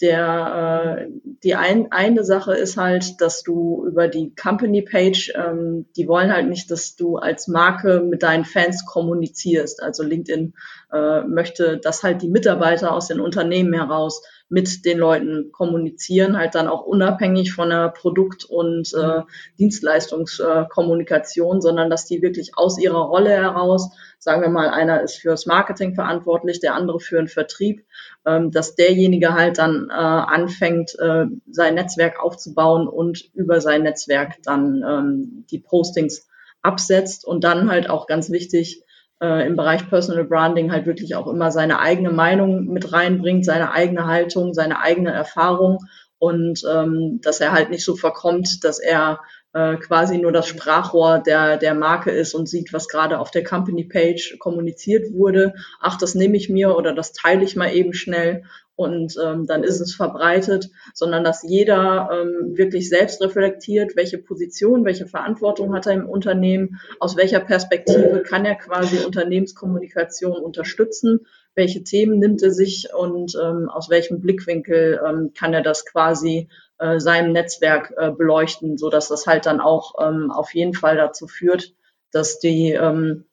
der, 0.00 1.06
äh, 1.06 1.10
die 1.42 1.54
ein, 1.54 1.92
eine 1.92 2.24
Sache 2.24 2.54
ist 2.54 2.76
halt, 2.76 3.20
dass 3.20 3.42
du 3.42 3.86
über 3.86 4.08
die 4.08 4.34
Company 4.34 4.82
Page, 4.82 5.32
ähm, 5.36 5.86
die 5.96 6.08
wollen 6.08 6.32
halt 6.32 6.48
nicht, 6.48 6.70
dass 6.70 6.96
du 6.96 7.16
als 7.16 7.46
Marke 7.46 8.00
mit 8.00 8.22
deinen 8.22 8.44
Fans 8.44 8.84
kommunizierst. 8.86 9.82
Also 9.82 10.02
LinkedIn 10.02 10.54
äh, 10.92 11.22
möchte, 11.22 11.78
dass 11.78 12.02
halt 12.02 12.22
die 12.22 12.28
Mitarbeiter 12.28 12.92
aus 12.92 13.06
den 13.06 13.20
Unternehmen 13.20 13.72
heraus 13.72 14.22
mit 14.54 14.84
den 14.84 14.98
Leuten 14.98 15.50
kommunizieren, 15.50 16.38
halt 16.38 16.54
dann 16.54 16.68
auch 16.68 16.82
unabhängig 16.82 17.52
von 17.52 17.70
der 17.70 17.88
Produkt- 17.88 18.44
und 18.44 18.94
äh, 18.94 19.22
Dienstleistungskommunikation, 19.58 21.60
sondern 21.60 21.90
dass 21.90 22.06
die 22.06 22.22
wirklich 22.22 22.52
aus 22.54 22.78
ihrer 22.78 23.00
Rolle 23.00 23.30
heraus, 23.30 23.90
sagen 24.20 24.42
wir 24.42 24.48
mal, 24.48 24.68
einer 24.68 25.02
ist 25.02 25.16
fürs 25.16 25.46
Marketing 25.46 25.96
verantwortlich, 25.96 26.60
der 26.60 26.76
andere 26.76 27.00
für 27.00 27.16
den 27.16 27.26
Vertrieb, 27.26 27.84
ähm, 28.24 28.52
dass 28.52 28.76
derjenige 28.76 29.34
halt 29.34 29.58
dann 29.58 29.88
äh, 29.90 29.92
anfängt, 29.92 30.96
äh, 31.00 31.24
sein 31.50 31.74
Netzwerk 31.74 32.22
aufzubauen 32.22 32.86
und 32.86 33.30
über 33.34 33.60
sein 33.60 33.82
Netzwerk 33.82 34.36
dann 34.44 34.84
ähm, 34.88 35.46
die 35.50 35.58
Postings 35.58 36.28
absetzt 36.62 37.26
und 37.26 37.42
dann 37.42 37.68
halt 37.68 37.90
auch 37.90 38.06
ganz 38.06 38.30
wichtig, 38.30 38.83
äh, 39.24 39.46
im 39.46 39.56
Bereich 39.56 39.88
Personal 39.88 40.24
Branding 40.24 40.70
halt 40.70 40.86
wirklich 40.86 41.14
auch 41.14 41.26
immer 41.26 41.50
seine 41.50 41.78
eigene 41.80 42.10
Meinung 42.10 42.66
mit 42.66 42.92
reinbringt, 42.92 43.44
seine 43.44 43.72
eigene 43.72 44.06
Haltung, 44.06 44.52
seine 44.52 44.80
eigene 44.80 45.12
Erfahrung. 45.12 45.78
Und 46.18 46.62
ähm, 46.70 47.20
dass 47.22 47.40
er 47.40 47.52
halt 47.52 47.70
nicht 47.70 47.84
so 47.84 47.96
verkommt, 47.96 48.64
dass 48.64 48.78
er 48.78 49.20
äh, 49.54 49.76
quasi 49.76 50.18
nur 50.18 50.32
das 50.32 50.48
Sprachrohr 50.48 51.20
der, 51.20 51.56
der 51.56 51.74
Marke 51.74 52.10
ist 52.10 52.34
und 52.34 52.48
sieht, 52.48 52.72
was 52.72 52.88
gerade 52.88 53.18
auf 53.18 53.30
der 53.30 53.44
Company 53.44 53.84
Page 53.84 54.36
kommuniziert 54.38 55.12
wurde. 55.12 55.54
Ach, 55.80 55.96
das 55.96 56.14
nehme 56.14 56.36
ich 56.36 56.50
mir 56.50 56.76
oder 56.76 56.92
das 56.92 57.12
teile 57.12 57.44
ich 57.44 57.56
mal 57.56 57.72
eben 57.72 57.94
schnell 57.94 58.42
und 58.76 59.16
ähm, 59.24 59.46
dann 59.46 59.62
ist 59.62 59.80
es 59.80 59.94
verbreitet, 59.94 60.70
sondern 60.92 61.22
dass 61.22 61.44
jeder 61.44 62.10
ähm, 62.12 62.56
wirklich 62.56 62.88
selbst 62.88 63.22
reflektiert, 63.22 63.94
welche 63.94 64.18
Position, 64.18 64.84
welche 64.84 65.06
Verantwortung 65.06 65.72
hat 65.72 65.86
er 65.86 65.92
im 65.92 66.08
Unternehmen, 66.08 66.80
aus 66.98 67.16
welcher 67.16 67.40
Perspektive 67.40 68.22
kann 68.26 68.44
er 68.44 68.56
quasi 68.56 69.04
Unternehmenskommunikation 69.04 70.32
unterstützen, 70.32 71.20
welche 71.54 71.84
Themen 71.84 72.18
nimmt 72.18 72.42
er 72.42 72.50
sich 72.50 72.88
und 72.92 73.38
ähm, 73.40 73.68
aus 73.68 73.88
welchem 73.90 74.20
Blickwinkel 74.20 75.00
ähm, 75.06 75.30
kann 75.38 75.54
er 75.54 75.62
das 75.62 75.86
quasi 75.86 76.48
äh, 76.78 76.98
seinem 77.00 77.32
Netzwerk 77.32 77.92
äh, 77.96 78.10
beleuchten, 78.10 78.78
so 78.78 78.90
dass 78.90 79.08
das 79.08 79.26
halt 79.26 79.46
dann 79.46 79.60
auch 79.60 79.94
ähm, 80.00 80.30
auf 80.30 80.54
jeden 80.54 80.74
Fall 80.74 80.96
dazu 80.96 81.26
führt, 81.26 81.72
dass 82.12 82.38
die, 82.38 82.72
ähm, 82.72 83.24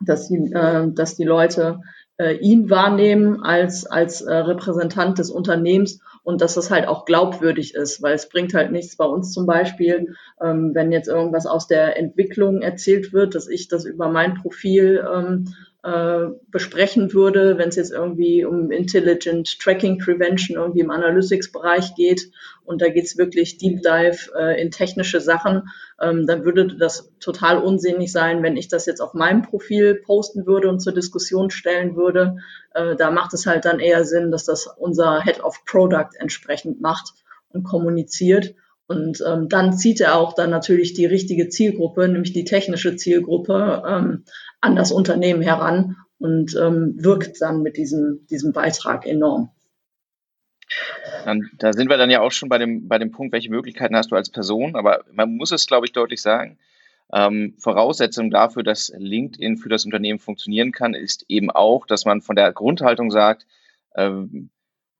dass 0.00 0.28
die, 0.28 0.52
äh, 0.52 0.90
dass 0.92 1.16
die 1.16 1.24
Leute 1.24 1.80
äh, 2.18 2.36
ihn 2.38 2.70
wahrnehmen 2.70 3.42
als, 3.42 3.86
als 3.86 4.22
äh, 4.22 4.34
Repräsentant 4.34 5.18
des 5.18 5.30
Unternehmens 5.30 6.00
und 6.22 6.40
dass 6.40 6.54
das 6.54 6.70
halt 6.70 6.88
auch 6.88 7.04
glaubwürdig 7.04 7.74
ist, 7.74 8.02
weil 8.02 8.14
es 8.14 8.28
bringt 8.28 8.54
halt 8.54 8.72
nichts 8.72 8.96
bei 8.96 9.04
uns 9.04 9.32
zum 9.32 9.46
Beispiel, 9.46 10.14
ähm, 10.42 10.74
wenn 10.74 10.92
jetzt 10.92 11.08
irgendwas 11.08 11.46
aus 11.46 11.66
der 11.66 11.98
Entwicklung 11.98 12.62
erzählt 12.62 13.12
wird, 13.12 13.34
dass 13.34 13.48
ich 13.48 13.68
das 13.68 13.84
über 13.84 14.08
mein 14.08 14.34
Profil 14.34 15.06
ähm, 15.14 15.54
äh, 15.86 16.32
besprechen 16.50 17.12
würde, 17.14 17.58
wenn 17.58 17.68
es 17.68 17.76
jetzt 17.76 17.92
irgendwie 17.92 18.44
um 18.44 18.72
Intelligent 18.72 19.60
Tracking 19.60 19.98
Prevention 19.98 20.56
irgendwie 20.56 20.80
im 20.80 20.90
Analytics-Bereich 20.90 21.94
geht 21.94 22.32
und 22.64 22.82
da 22.82 22.88
geht 22.88 23.04
es 23.04 23.16
wirklich 23.16 23.58
Deep 23.58 23.82
Dive 23.82 24.32
äh, 24.36 24.60
in 24.60 24.72
technische 24.72 25.20
Sachen, 25.20 25.68
ähm, 26.00 26.26
dann 26.26 26.44
würde 26.44 26.76
das 26.76 27.12
total 27.20 27.58
unsinnig 27.58 28.10
sein, 28.10 28.42
wenn 28.42 28.56
ich 28.56 28.66
das 28.66 28.86
jetzt 28.86 29.00
auf 29.00 29.14
meinem 29.14 29.42
Profil 29.42 29.94
posten 29.94 30.44
würde 30.44 30.68
und 30.70 30.80
zur 30.80 30.92
Diskussion 30.92 31.50
stellen 31.50 31.94
würde. 31.94 32.38
Äh, 32.74 32.96
da 32.96 33.12
macht 33.12 33.32
es 33.32 33.46
halt 33.46 33.64
dann 33.64 33.78
eher 33.78 34.04
Sinn, 34.04 34.32
dass 34.32 34.44
das 34.44 34.66
unser 34.66 35.22
Head 35.22 35.38
of 35.44 35.64
Product 35.66 36.16
entsprechend 36.18 36.80
macht 36.80 37.12
und 37.50 37.62
kommuniziert. 37.62 38.56
Und 38.88 39.22
ähm, 39.26 39.48
dann 39.48 39.76
zieht 39.76 40.00
er 40.00 40.16
auch 40.16 40.34
dann 40.34 40.50
natürlich 40.50 40.94
die 40.94 41.06
richtige 41.06 41.48
Zielgruppe, 41.48 42.08
nämlich 42.08 42.32
die 42.32 42.44
technische 42.44 42.96
Zielgruppe, 42.96 43.82
ähm, 43.86 44.24
an 44.60 44.76
das 44.76 44.92
Unternehmen 44.92 45.42
heran 45.42 45.96
und 46.18 46.56
ähm, 46.56 46.94
wirkt 46.98 47.40
dann 47.40 47.62
mit 47.62 47.76
diesem, 47.76 48.26
diesem 48.30 48.52
Beitrag 48.52 49.06
enorm. 49.06 49.50
Dann, 51.24 51.50
da 51.58 51.72
sind 51.72 51.88
wir 51.88 51.96
dann 51.96 52.10
ja 52.10 52.20
auch 52.20 52.32
schon 52.32 52.48
bei 52.48 52.58
dem, 52.58 52.88
bei 52.88 52.98
dem 52.98 53.10
Punkt, 53.10 53.32
welche 53.32 53.50
Möglichkeiten 53.50 53.96
hast 53.96 54.10
du 54.10 54.16
als 54.16 54.30
Person. 54.30 54.76
Aber 54.76 55.04
man 55.12 55.36
muss 55.36 55.52
es, 55.52 55.66
glaube 55.66 55.86
ich, 55.86 55.92
deutlich 55.92 56.22
sagen. 56.22 56.58
Ähm, 57.12 57.54
Voraussetzung 57.58 58.30
dafür, 58.30 58.62
dass 58.62 58.92
LinkedIn 58.96 59.58
für 59.58 59.68
das 59.68 59.84
Unternehmen 59.84 60.18
funktionieren 60.18 60.72
kann, 60.72 60.94
ist 60.94 61.24
eben 61.28 61.50
auch, 61.50 61.86
dass 61.86 62.04
man 62.04 62.20
von 62.20 62.34
der 62.34 62.52
Grundhaltung 62.52 63.10
sagt, 63.10 63.46
ähm, 63.94 64.50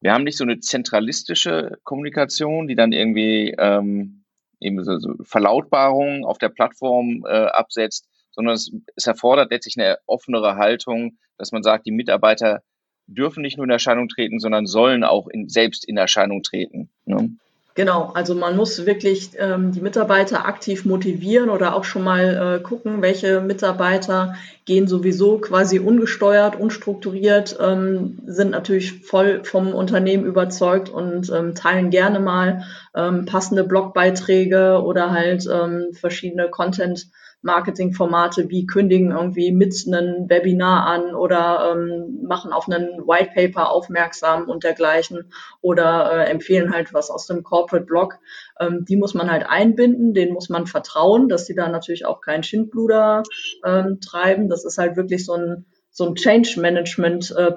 wir 0.06 0.14
haben 0.14 0.22
nicht 0.22 0.38
so 0.38 0.44
eine 0.44 0.60
zentralistische 0.60 1.80
Kommunikation, 1.82 2.68
die 2.68 2.76
dann 2.76 2.92
irgendwie 2.92 3.52
ähm, 3.58 4.22
eben 4.60 4.84
so, 4.84 5.16
Verlautbarungen 5.24 6.24
auf 6.24 6.38
der 6.38 6.48
Plattform 6.48 7.24
äh, 7.26 7.46
absetzt, 7.46 8.06
sondern 8.30 8.54
es, 8.54 8.70
es 8.94 9.08
erfordert 9.08 9.50
letztlich 9.50 9.76
eine 9.76 9.98
offenere 10.06 10.54
Haltung, 10.54 11.18
dass 11.38 11.50
man 11.50 11.64
sagt, 11.64 11.86
die 11.86 11.90
Mitarbeiter 11.90 12.62
dürfen 13.08 13.42
nicht 13.42 13.56
nur 13.56 13.64
in 13.64 13.70
Erscheinung 13.70 14.06
treten, 14.06 14.38
sondern 14.38 14.66
sollen 14.66 15.02
auch 15.02 15.26
in, 15.26 15.48
selbst 15.48 15.84
in 15.84 15.96
Erscheinung 15.96 16.44
treten. 16.44 16.88
Ne? 17.04 17.30
Genau, 17.76 18.10
also 18.14 18.34
man 18.34 18.56
muss 18.56 18.86
wirklich 18.86 19.32
ähm, 19.36 19.70
die 19.70 19.82
Mitarbeiter 19.82 20.46
aktiv 20.46 20.86
motivieren 20.86 21.50
oder 21.50 21.76
auch 21.76 21.84
schon 21.84 22.04
mal 22.04 22.56
äh, 22.56 22.62
gucken, 22.62 23.02
welche 23.02 23.42
Mitarbeiter 23.42 24.34
gehen 24.64 24.88
sowieso 24.88 25.36
quasi 25.38 25.78
ungesteuert, 25.78 26.58
unstrukturiert, 26.58 27.58
ähm, 27.60 28.18
sind 28.26 28.50
natürlich 28.52 29.02
voll 29.04 29.44
vom 29.44 29.74
Unternehmen 29.74 30.24
überzeugt 30.24 30.88
und 30.88 31.30
ähm, 31.30 31.54
teilen 31.54 31.90
gerne 31.90 32.18
mal 32.18 32.64
ähm, 32.94 33.26
passende 33.26 33.62
Blogbeiträge 33.62 34.80
oder 34.82 35.10
halt 35.10 35.46
ähm, 35.46 35.88
verschiedene 35.92 36.48
Content. 36.48 37.08
Marketingformate 37.42 38.48
wie 38.48 38.66
kündigen 38.66 39.12
irgendwie 39.12 39.52
mit 39.52 39.74
einem 39.86 40.28
Webinar 40.28 40.86
an 40.86 41.14
oder 41.14 41.72
ähm, 41.72 42.20
machen 42.26 42.52
auf 42.52 42.68
einen 42.68 43.06
White 43.06 43.30
Paper 43.34 43.70
aufmerksam 43.70 44.48
und 44.48 44.64
dergleichen 44.64 45.30
oder 45.60 46.10
äh, 46.12 46.30
empfehlen 46.30 46.72
halt 46.72 46.92
was 46.92 47.10
aus 47.10 47.26
dem 47.26 47.42
Corporate 47.42 47.86
Blog. 47.86 48.18
Ähm, 48.58 48.84
die 48.84 48.96
muss 48.96 49.14
man 49.14 49.30
halt 49.30 49.46
einbinden, 49.48 50.14
denen 50.14 50.32
muss 50.32 50.48
man 50.48 50.66
vertrauen, 50.66 51.28
dass 51.28 51.46
sie 51.46 51.54
da 51.54 51.68
natürlich 51.68 52.04
auch 52.06 52.20
keinen 52.20 52.42
Schindluder 52.42 53.22
ähm, 53.64 54.00
treiben. 54.00 54.48
Das 54.48 54.64
ist 54.64 54.78
halt 54.78 54.96
wirklich 54.96 55.24
so 55.24 55.34
ein 55.34 55.66
so 55.96 56.04
ein 56.04 56.14
Change 56.14 56.60
Management 56.60 57.34
äh, 57.38 57.52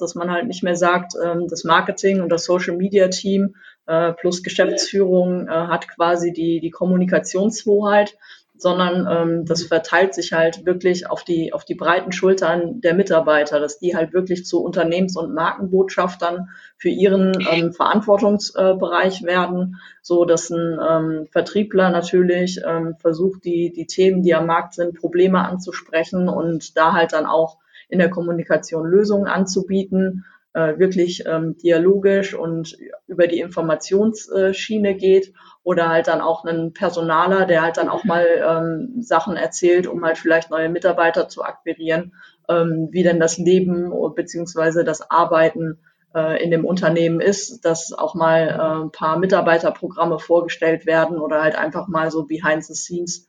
dass 0.00 0.14
man 0.16 0.28
halt 0.28 0.48
nicht 0.48 0.64
mehr 0.64 0.74
sagt, 0.74 1.12
ähm, 1.24 1.46
das 1.48 1.62
Marketing 1.62 2.20
und 2.20 2.30
das 2.30 2.44
Social 2.44 2.76
Media 2.76 3.06
Team 3.06 3.54
äh, 3.86 4.12
plus 4.12 4.42
Geschäftsführung 4.42 5.46
äh, 5.46 5.52
hat 5.52 5.86
quasi 5.86 6.32
die, 6.32 6.58
die 6.58 6.70
Kommunikationshoheit, 6.70 8.16
sondern 8.58 9.06
ähm, 9.10 9.44
das 9.44 9.64
verteilt 9.64 10.14
sich 10.14 10.32
halt 10.32 10.64
wirklich 10.64 11.08
auf 11.10 11.24
die, 11.24 11.52
auf 11.52 11.64
die 11.64 11.74
breiten 11.74 12.12
Schultern 12.12 12.80
der 12.80 12.94
Mitarbeiter, 12.94 13.60
dass 13.60 13.78
die 13.78 13.96
halt 13.96 14.12
wirklich 14.12 14.46
zu 14.46 14.62
Unternehmens- 14.62 15.16
und 15.16 15.34
Markenbotschaftern 15.34 16.48
für 16.76 16.88
ihren 16.88 17.32
ähm, 17.50 17.72
Verantwortungsbereich 17.72 19.22
werden, 19.24 19.76
so 20.02 20.24
dass 20.24 20.50
ein 20.50 20.78
ähm, 20.88 21.26
Vertriebler 21.30 21.90
natürlich 21.90 22.60
ähm, 22.66 22.96
versucht, 22.98 23.44
die, 23.44 23.72
die 23.72 23.86
Themen, 23.86 24.22
die 24.22 24.34
am 24.34 24.46
Markt 24.46 24.74
sind, 24.74 24.98
Probleme 24.98 25.44
anzusprechen 25.44 26.28
und 26.28 26.76
da 26.76 26.92
halt 26.92 27.12
dann 27.12 27.26
auch 27.26 27.58
in 27.88 27.98
der 27.98 28.10
Kommunikation 28.10 28.86
Lösungen 28.86 29.26
anzubieten, 29.26 30.24
äh, 30.54 30.78
wirklich 30.78 31.24
ähm, 31.26 31.56
dialogisch 31.58 32.34
und 32.34 32.76
über 33.06 33.26
die 33.26 33.40
Informationsschiene 33.40 34.94
geht 34.94 35.32
oder 35.62 35.88
halt 35.88 36.08
dann 36.08 36.20
auch 36.20 36.44
einen 36.44 36.72
Personaler, 36.72 37.46
der 37.46 37.62
halt 37.62 37.76
dann 37.76 37.88
auch 37.88 38.04
mal 38.04 38.24
ähm, 38.24 39.02
Sachen 39.02 39.36
erzählt, 39.36 39.86
um 39.86 40.04
halt 40.04 40.18
vielleicht 40.18 40.50
neue 40.50 40.68
Mitarbeiter 40.68 41.28
zu 41.28 41.42
akquirieren, 41.42 42.14
ähm, 42.48 42.88
wie 42.90 43.02
denn 43.02 43.20
das 43.20 43.38
Leben 43.38 43.92
beziehungsweise 44.14 44.84
das 44.84 45.10
Arbeiten 45.10 45.78
äh, 46.14 46.42
in 46.42 46.50
dem 46.50 46.64
Unternehmen 46.64 47.20
ist, 47.20 47.64
dass 47.64 47.92
auch 47.92 48.14
mal 48.14 48.48
äh, 48.48 48.84
ein 48.84 48.90
paar 48.90 49.18
Mitarbeiterprogramme 49.18 50.18
vorgestellt 50.18 50.86
werden 50.86 51.18
oder 51.18 51.42
halt 51.42 51.56
einfach 51.56 51.88
mal 51.88 52.10
so 52.10 52.24
behind 52.24 52.64
the 52.64 52.74
scenes 52.74 53.28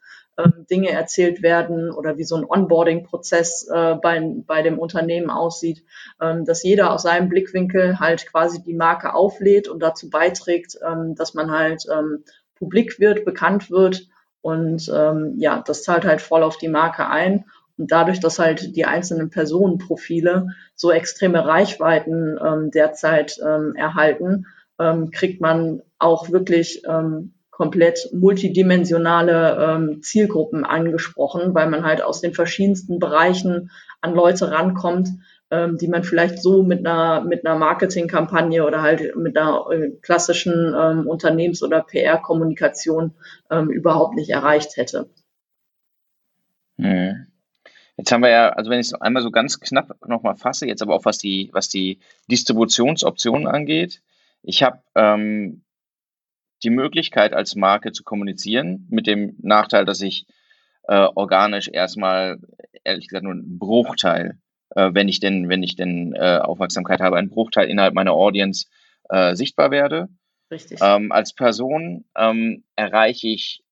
Dinge 0.70 0.92
erzählt 0.92 1.42
werden 1.42 1.92
oder 1.92 2.18
wie 2.18 2.24
so 2.24 2.36
ein 2.36 2.46
Onboarding-Prozess 2.46 3.68
äh, 3.74 3.96
bei, 3.96 4.22
bei 4.46 4.62
dem 4.62 4.78
Unternehmen 4.78 5.30
aussieht, 5.30 5.84
ähm, 6.22 6.46
dass 6.46 6.64
jeder 6.64 6.94
aus 6.94 7.04
seinem 7.04 7.30
Blickwinkel 7.30 8.00
halt 8.00 8.28
quasi 8.28 8.62
die 8.62 8.76
Marke 8.76 9.14
auflädt 9.14 9.68
und 9.68 9.82
dazu 9.82 10.10
beiträgt, 10.10 10.78
ähm, 10.88 11.16
dass 11.16 11.34
man 11.34 11.52
halt 11.52 11.86
ähm, 11.92 12.24
publik 12.56 13.00
wird, 13.00 13.26
bekannt 13.26 13.72
wird 13.72 14.08
und 14.42 14.90
ähm, 14.94 15.34
ja, 15.38 15.64
das 15.66 15.84
zahlt 15.84 16.06
halt 16.06 16.22
voll 16.22 16.44
auf 16.44 16.58
die 16.58 16.70
Marke 16.70 17.10
ein. 17.10 17.46
Und 17.78 17.92
dadurch, 17.92 18.20
dass 18.20 18.40
halt 18.40 18.76
die 18.76 18.86
einzelnen 18.86 19.30
Personenprofile 19.30 20.50
so 20.76 20.92
extreme 20.92 21.46
Reichweiten 21.46 22.40
ähm, 22.44 22.72
derzeit 22.72 23.40
ähm, 23.46 23.76
erhalten, 23.76 24.48
ähm, 24.80 25.12
kriegt 25.12 25.42
man 25.42 25.82
auch 26.00 26.32
wirklich 26.32 26.84
ähm, 26.88 27.34
komplett 27.58 28.10
multidimensionale 28.14 29.58
ähm, 29.60 30.04
Zielgruppen 30.04 30.64
angesprochen, 30.64 31.56
weil 31.56 31.68
man 31.68 31.84
halt 31.84 32.04
aus 32.04 32.22
den 32.22 32.36
verschiedensten 32.36 33.00
Bereichen 33.00 33.72
an 34.00 34.14
Leute 34.14 34.52
rankommt, 34.52 35.10
ähm, 35.50 35.76
die 35.76 35.88
man 35.88 36.04
vielleicht 36.04 36.40
so 36.40 36.62
mit 36.62 36.86
einer 36.86 37.22
mit 37.22 37.44
einer 37.44 37.58
Marketingkampagne 37.58 38.64
oder 38.64 38.84
halt 38.84 39.16
mit 39.16 39.36
einer 39.36 39.66
äh, 39.72 39.90
klassischen 40.04 40.76
ähm, 40.80 41.08
Unternehmens- 41.08 41.64
oder 41.64 41.82
PR-Kommunikation 41.82 43.16
ähm, 43.50 43.72
überhaupt 43.72 44.14
nicht 44.14 44.30
erreicht 44.30 44.78
hätte. 44.78 45.10
Hm. 46.78 47.26
Jetzt 47.96 48.12
haben 48.12 48.22
wir 48.22 48.30
ja, 48.30 48.50
also 48.50 48.70
wenn 48.70 48.80
ich 48.80 48.86
es 48.86 48.94
einmal 48.94 49.24
so 49.24 49.32
ganz 49.32 49.60
knapp 49.60 49.96
nochmal 50.08 50.36
fasse, 50.36 50.68
jetzt 50.68 50.84
aber 50.84 50.94
auch 50.94 51.06
was 51.06 51.18
die, 51.18 51.50
was 51.54 51.70
die 51.70 51.98
Distributionsoptionen 52.30 53.48
angeht. 53.48 54.04
Ich 54.44 54.62
habe 54.62 54.78
ähm, 54.94 55.64
die 56.64 56.70
Möglichkeit 56.70 57.34
als 57.34 57.56
Marke 57.56 57.92
zu 57.92 58.04
kommunizieren, 58.04 58.88
mit 58.90 59.08
dem 59.08 59.36
Nachteil, 59.42 59.86
dass 59.86 60.02
ich 60.02 60.26
äh, 60.88 61.08
organisch 61.16 61.70
erstmal, 61.72 62.40
ehrlich 62.84 63.08
gesagt, 63.08 63.24
nur 63.24 63.34
einen 63.34 63.60
Bruchteil, 63.60 64.40
äh, 64.76 64.90
wenn 64.94 65.08
ich 65.08 65.20
denn, 65.20 65.50
wenn 65.50 65.64
ich 65.64 65.76
denn 65.76 66.14
äh, 66.14 66.38
Aufmerksamkeit 66.38 67.02
habe, 67.02 67.18
einen 67.18 67.30
Bruchteil 67.30 67.70
innerhalb 67.70 67.94
meiner 67.94 68.14
Audience 68.14 68.68
äh, 69.10 69.36
sichtbar 69.36 69.72
werde. 69.72 70.10
Richtig. 70.50 70.80
Ähm, 70.82 71.12
als 71.12 71.34
Person 71.34 72.06
ähm, 72.16 72.64
erreiche 72.76 73.28
ich 73.28 73.64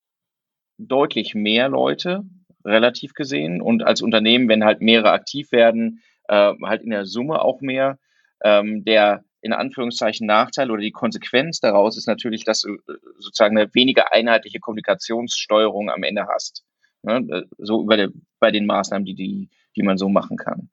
deutlich 0.78 1.34
mehr 1.34 1.68
Leute, 1.68 2.22
relativ 2.64 3.14
gesehen, 3.14 3.62
und 3.62 3.82
als 3.82 4.02
Unternehmen, 4.02 4.48
wenn 4.48 4.64
halt 4.64 4.80
mehrere 4.80 5.12
aktiv 5.12 5.52
werden, 5.52 6.02
äh, 6.28 6.52
halt 6.62 6.82
in 6.82 6.90
der 6.90 7.06
Summe 7.06 7.40
auch 7.40 7.60
mehr. 7.60 7.98
Ähm, 8.44 8.84
der 8.84 9.24
in 9.46 9.52
Anführungszeichen 9.52 10.26
Nachteil 10.26 10.70
oder 10.70 10.82
die 10.82 10.90
Konsequenz 10.90 11.60
daraus 11.60 11.96
ist 11.96 12.06
natürlich, 12.06 12.44
dass 12.44 12.62
du 12.62 12.74
äh, 12.74 12.78
sozusagen 13.18 13.56
eine 13.56 13.72
weniger 13.74 14.12
einheitliche 14.12 14.60
Kommunikationssteuerung 14.60 15.88
am 15.88 16.02
Ende 16.02 16.26
hast. 16.26 16.64
Ne? 17.02 17.26
Äh, 17.30 17.42
so 17.58 17.82
über 17.82 17.96
der, 17.96 18.10
bei 18.40 18.50
den 18.50 18.66
Maßnahmen, 18.66 19.06
die, 19.06 19.14
die, 19.14 19.48
die 19.76 19.82
man 19.82 19.96
so 19.96 20.08
machen 20.08 20.36
kann. 20.36 20.68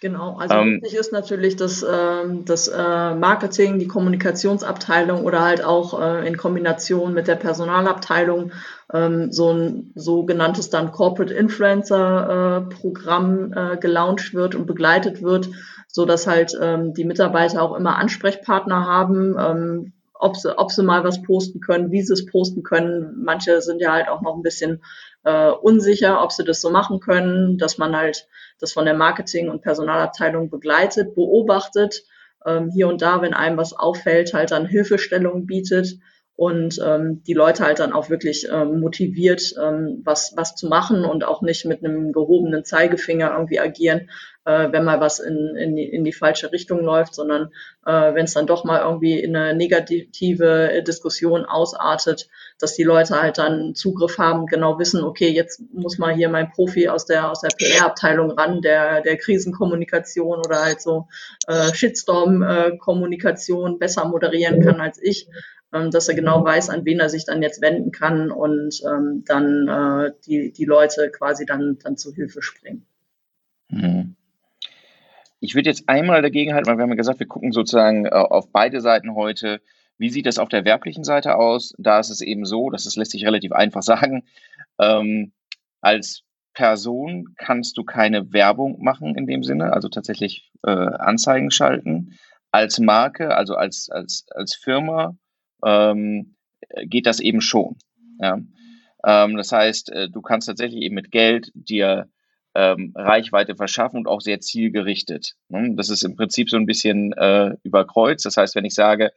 Genau, 0.00 0.36
also 0.36 0.56
ähm, 0.56 0.82
wichtig 0.82 0.98
ist 0.98 1.12
natürlich, 1.12 1.56
dass 1.56 1.82
ähm, 1.82 2.44
das 2.44 2.68
äh, 2.68 3.14
Marketing, 3.14 3.78
die 3.78 3.88
Kommunikationsabteilung 3.88 5.24
oder 5.24 5.40
halt 5.40 5.64
auch 5.64 5.98
äh, 5.98 6.28
in 6.28 6.36
Kombination 6.36 7.14
mit 7.14 7.26
der 7.26 7.36
Personalabteilung 7.36 8.52
ähm, 8.92 9.32
so 9.32 9.52
ein 9.52 9.92
sogenanntes 9.94 10.68
dann 10.68 10.92
Corporate 10.92 11.32
Influencer 11.32 12.66
äh, 12.68 12.74
Programm 12.74 13.54
äh, 13.54 13.76
gelauncht 13.78 14.34
wird 14.34 14.54
und 14.54 14.66
begleitet 14.66 15.22
wird, 15.22 15.48
so 15.94 16.04
dass 16.06 16.26
halt 16.26 16.58
ähm, 16.60 16.92
die 16.92 17.04
Mitarbeiter 17.04 17.62
auch 17.62 17.76
immer 17.76 17.96
Ansprechpartner 17.98 18.84
haben, 18.84 19.36
ähm, 19.38 19.92
ob 20.12 20.36
sie, 20.36 20.58
ob 20.58 20.72
sie 20.72 20.82
mal 20.82 21.04
was 21.04 21.22
posten 21.22 21.60
können, 21.60 21.92
wie 21.92 22.02
sie 22.02 22.14
es 22.14 22.26
posten 22.26 22.64
können. 22.64 23.22
Manche 23.22 23.62
sind 23.62 23.80
ja 23.80 23.92
halt 23.92 24.08
auch 24.08 24.20
noch 24.20 24.34
ein 24.34 24.42
bisschen 24.42 24.82
äh, 25.22 25.50
unsicher, 25.50 26.20
ob 26.20 26.32
sie 26.32 26.42
das 26.42 26.60
so 26.60 26.68
machen 26.68 26.98
können, 26.98 27.58
dass 27.58 27.78
man 27.78 27.94
halt 27.94 28.26
das 28.58 28.72
von 28.72 28.86
der 28.86 28.94
Marketing- 28.94 29.48
und 29.48 29.62
Personalabteilung 29.62 30.50
begleitet, 30.50 31.14
beobachtet, 31.14 32.02
ähm, 32.44 32.70
hier 32.74 32.88
und 32.88 33.00
da, 33.00 33.22
wenn 33.22 33.32
einem 33.32 33.56
was 33.56 33.72
auffällt, 33.72 34.34
halt 34.34 34.50
dann 34.50 34.66
Hilfestellung 34.66 35.46
bietet 35.46 36.00
und 36.36 36.80
ähm, 36.84 37.22
die 37.24 37.32
Leute 37.32 37.64
halt 37.64 37.78
dann 37.78 37.92
auch 37.92 38.10
wirklich 38.10 38.48
ähm, 38.50 38.80
motiviert, 38.80 39.54
ähm, 39.62 40.02
was, 40.04 40.32
was 40.36 40.56
zu 40.56 40.66
machen 40.68 41.04
und 41.04 41.22
auch 41.24 41.42
nicht 41.42 41.64
mit 41.64 41.84
einem 41.84 42.10
gehobenen 42.12 42.64
Zeigefinger 42.64 43.30
irgendwie 43.32 43.60
agieren, 43.60 44.10
äh, 44.44 44.72
wenn 44.72 44.82
mal 44.82 44.98
was 45.00 45.20
in, 45.20 45.54
in, 45.56 45.76
die, 45.76 45.84
in 45.84 46.02
die 46.02 46.12
falsche 46.12 46.50
Richtung 46.50 46.80
läuft, 46.80 47.14
sondern 47.14 47.52
äh, 47.86 48.14
wenn 48.14 48.24
es 48.24 48.34
dann 48.34 48.48
doch 48.48 48.64
mal 48.64 48.80
irgendwie 48.80 49.20
in 49.20 49.36
eine 49.36 49.56
negative 49.56 50.82
Diskussion 50.84 51.44
ausartet, 51.44 52.28
dass 52.58 52.74
die 52.74 52.82
Leute 52.82 53.20
halt 53.20 53.38
dann 53.38 53.76
Zugriff 53.76 54.18
haben, 54.18 54.46
genau 54.46 54.80
wissen, 54.80 55.04
okay, 55.04 55.28
jetzt 55.28 55.62
muss 55.72 55.98
mal 55.98 56.14
hier 56.14 56.30
mein 56.30 56.50
Profi 56.50 56.88
aus 56.88 57.06
der 57.06 57.30
aus 57.30 57.42
der 57.42 57.50
PR-Abteilung 57.56 58.32
ran, 58.32 58.60
der 58.60 59.02
der 59.02 59.18
Krisenkommunikation 59.18 60.40
oder 60.40 60.64
halt 60.64 60.82
so 60.82 61.06
äh, 61.46 61.72
Shitstorm-Kommunikation 61.72 63.78
besser 63.78 64.04
moderieren 64.06 64.60
kann 64.60 64.80
als 64.80 65.00
ich 65.00 65.28
dass 65.90 66.08
er 66.08 66.14
genau 66.14 66.44
weiß, 66.44 66.70
an 66.70 66.84
wen 66.84 67.00
er 67.00 67.08
sich 67.08 67.24
dann 67.24 67.42
jetzt 67.42 67.60
wenden 67.60 67.90
kann 67.90 68.30
und 68.30 68.80
ähm, 68.86 69.24
dann 69.26 69.68
äh, 69.68 70.12
die, 70.26 70.52
die 70.52 70.64
Leute 70.64 71.10
quasi 71.10 71.46
dann, 71.46 71.78
dann 71.82 71.96
zu 71.96 72.14
Hilfe 72.14 72.42
springen. 72.42 72.86
Mhm. 73.68 74.16
Ich 75.40 75.54
würde 75.54 75.68
jetzt 75.68 75.88
einmal 75.88 76.22
dagegen 76.22 76.54
halten, 76.54 76.68
weil 76.68 76.78
wir 76.78 76.82
haben 76.82 76.90
ja 76.90 76.96
gesagt, 76.96 77.20
wir 77.20 77.26
gucken 77.26 77.52
sozusagen 77.52 78.06
äh, 78.06 78.10
auf 78.10 78.50
beide 78.50 78.80
Seiten 78.80 79.14
heute. 79.14 79.60
Wie 79.98 80.10
sieht 80.10 80.26
das 80.26 80.38
auf 80.38 80.48
der 80.48 80.64
werblichen 80.64 81.04
Seite 81.04 81.36
aus? 81.36 81.74
Da 81.78 82.00
ist 82.00 82.10
es 82.10 82.20
eben 82.20 82.44
so, 82.44 82.70
dass 82.70 82.86
es 82.86 82.96
lässt 82.96 83.12
sich 83.12 83.26
relativ 83.26 83.52
einfach 83.52 83.82
sagen. 83.82 84.24
Ähm, 84.80 85.32
als 85.80 86.22
Person 86.54 87.34
kannst 87.36 87.76
du 87.76 87.84
keine 87.84 88.32
Werbung 88.32 88.82
machen 88.82 89.16
in 89.16 89.26
dem 89.26 89.42
Sinne, 89.42 89.72
also 89.72 89.88
tatsächlich 89.88 90.50
äh, 90.62 90.70
Anzeigen 90.70 91.50
schalten. 91.50 92.18
Als 92.50 92.78
Marke, 92.78 93.36
also 93.36 93.56
als, 93.56 93.90
als, 93.90 94.26
als 94.30 94.54
Firma, 94.54 95.16
ähm, 95.64 96.34
geht 96.84 97.06
das 97.06 97.20
eben 97.20 97.40
schon. 97.40 97.76
Ja? 98.20 98.38
Ähm, 99.04 99.36
das 99.36 99.52
heißt, 99.52 99.90
äh, 99.92 100.08
du 100.10 100.22
kannst 100.22 100.48
tatsächlich 100.48 100.82
eben 100.82 100.94
mit 100.94 101.10
Geld 101.10 101.50
dir 101.54 102.08
ähm, 102.54 102.92
Reichweite 102.94 103.56
verschaffen 103.56 103.98
und 103.98 104.08
auch 104.08 104.20
sehr 104.20 104.40
zielgerichtet. 104.40 105.34
Ne? 105.48 105.74
Das 105.76 105.90
ist 105.90 106.02
im 106.04 106.16
Prinzip 106.16 106.48
so 106.48 106.56
ein 106.56 106.66
bisschen 106.66 107.12
äh, 107.12 107.56
überkreuzt. 107.62 108.24
Das 108.26 108.36
heißt, 108.36 108.54
wenn 108.54 108.64
ich 108.64 108.74
sage, 108.74 109.12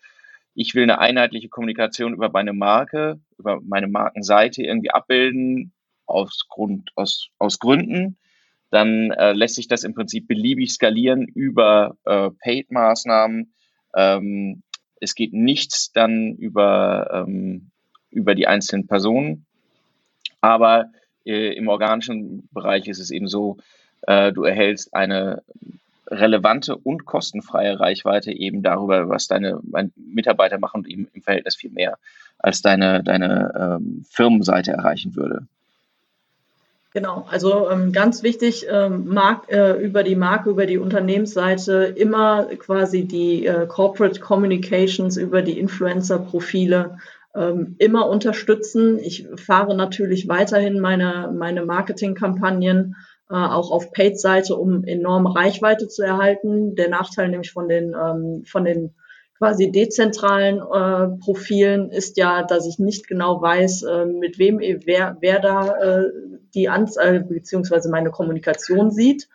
ich 0.56 0.74
will 0.74 0.84
eine 0.84 1.00
einheitliche 1.00 1.50
Kommunikation 1.50 2.14
über 2.14 2.30
meine 2.30 2.54
Marke, 2.54 3.20
über 3.38 3.62
meine 3.62 3.88
Markenseite 3.88 4.64
irgendwie 4.64 4.90
abbilden, 4.90 5.72
aus, 6.08 6.48
Grund, 6.50 6.90
aus, 6.96 7.30
aus 7.38 7.60
Gründen, 7.60 8.18
dann 8.72 9.12
äh, 9.12 9.34
lässt 9.34 9.56
sich 9.56 9.68
das 9.68 9.84
im 9.84 9.94
Prinzip 9.94 10.28
beliebig 10.28 10.72
skalieren 10.72 11.28
über 11.28 11.96
äh, 12.06 12.32
Paid-Maßnahmen. 12.42 13.54
Ähm, 13.96 14.64
es 15.02 15.16
geht 15.16 15.34
nichts 15.34 15.92
dann 15.92 16.36
über, 16.36 17.10
ähm, 17.14 17.70
über 18.10 18.36
die 18.36 18.48
einzelnen 18.48 18.88
Personen. 18.88 19.46
Aber 20.42 20.92
äh, 21.26 21.54
im 21.54 21.68
organischen 21.68 22.48
Bereich 22.52 22.88
ist 22.88 23.00
es 23.00 23.12
eben 23.12 23.28
so, 23.28 23.58
äh, 24.04 24.32
du 24.32 24.44
erhältst 24.44 24.94
eine 24.94 25.44
relevante 26.10 26.76
und 26.76 27.06
kostenfreie 27.06 27.80
Reichweite 27.80 28.32
eben 28.32 28.64
darüber, 28.64 29.10
was 29.10 29.28
deine 29.28 29.60
Mitarbeiter 29.96 30.58
machen 30.58 30.80
und 30.80 30.88
eben 30.88 31.08
im 31.14 31.22
Verhältnis 31.22 31.56
viel 31.56 31.72
mehr, 31.72 31.98
als 32.40 32.62
deine, 32.62 33.04
deine 33.04 33.80
ähm, 33.80 34.06
Firmenseite 34.10 34.72
erreichen 34.72 35.16
würde. 35.16 35.48
Genau, 36.94 37.26
also 37.30 37.70
ähm, 37.70 37.92
ganz 37.92 38.24
wichtig, 38.24 38.66
ähm, 38.70 39.06
Mark, 39.08 39.52
äh, 39.52 39.74
über 39.74 40.04
die 40.04 40.16
Marke, 40.16 40.50
über 40.50 40.66
die 40.66 40.78
Unternehmensseite 40.78 41.94
immer 41.96 42.46
quasi 42.58 43.06
die 43.06 43.46
äh, 43.46 43.68
Corporate 43.68 44.20
Communications, 44.20 45.18
über 45.18 45.42
die 45.42 45.60
Influencer-Profile 45.60 46.98
ähm, 47.36 47.76
immer 47.78 48.08
unterstützen. 48.08 49.00
Ich 49.00 49.28
fahre 49.36 49.76
natürlich 49.76 50.28
weiterhin 50.28 50.80
meine, 50.80 51.32
meine 51.38 51.66
Marketingkampagnen 51.66 52.96
äh, 53.30 53.36
auch 53.36 53.72
auf 53.72 53.92
Paid-Seite, 53.92 54.56
um 54.56 54.86
enorme 54.86 55.36
Reichweite 55.36 55.90
zu 55.90 56.04
erhalten. 56.04 56.76
Der 56.76 56.90
Nachteil 56.90 57.28
nämlich 57.28 57.52
von 57.52 57.68
den, 57.68 57.94
ähm, 57.94 58.44
von 58.46 58.64
den 58.64 58.96
quasi 59.38 59.72
dezentralen 59.72 60.58
äh, 60.58 61.18
Profilen 61.20 61.92
ist 61.92 62.18
ja, 62.18 62.44
dass 62.44 62.68
ich 62.68 62.80
nicht 62.80 63.08
genau 63.08 63.42
weiß, 63.42 63.84
äh, 63.84 64.06
mit 64.06 64.40
wem 64.40 64.60
wer, 64.60 65.18
wer 65.20 65.40
da 65.40 65.76
äh, 65.78 66.04
die 66.54 66.70
Anzahl 66.70 67.22
beziehungsweise 67.22 67.90
meine 67.90 68.10
Kommunikation 68.10 68.92
sieht. 68.92 69.28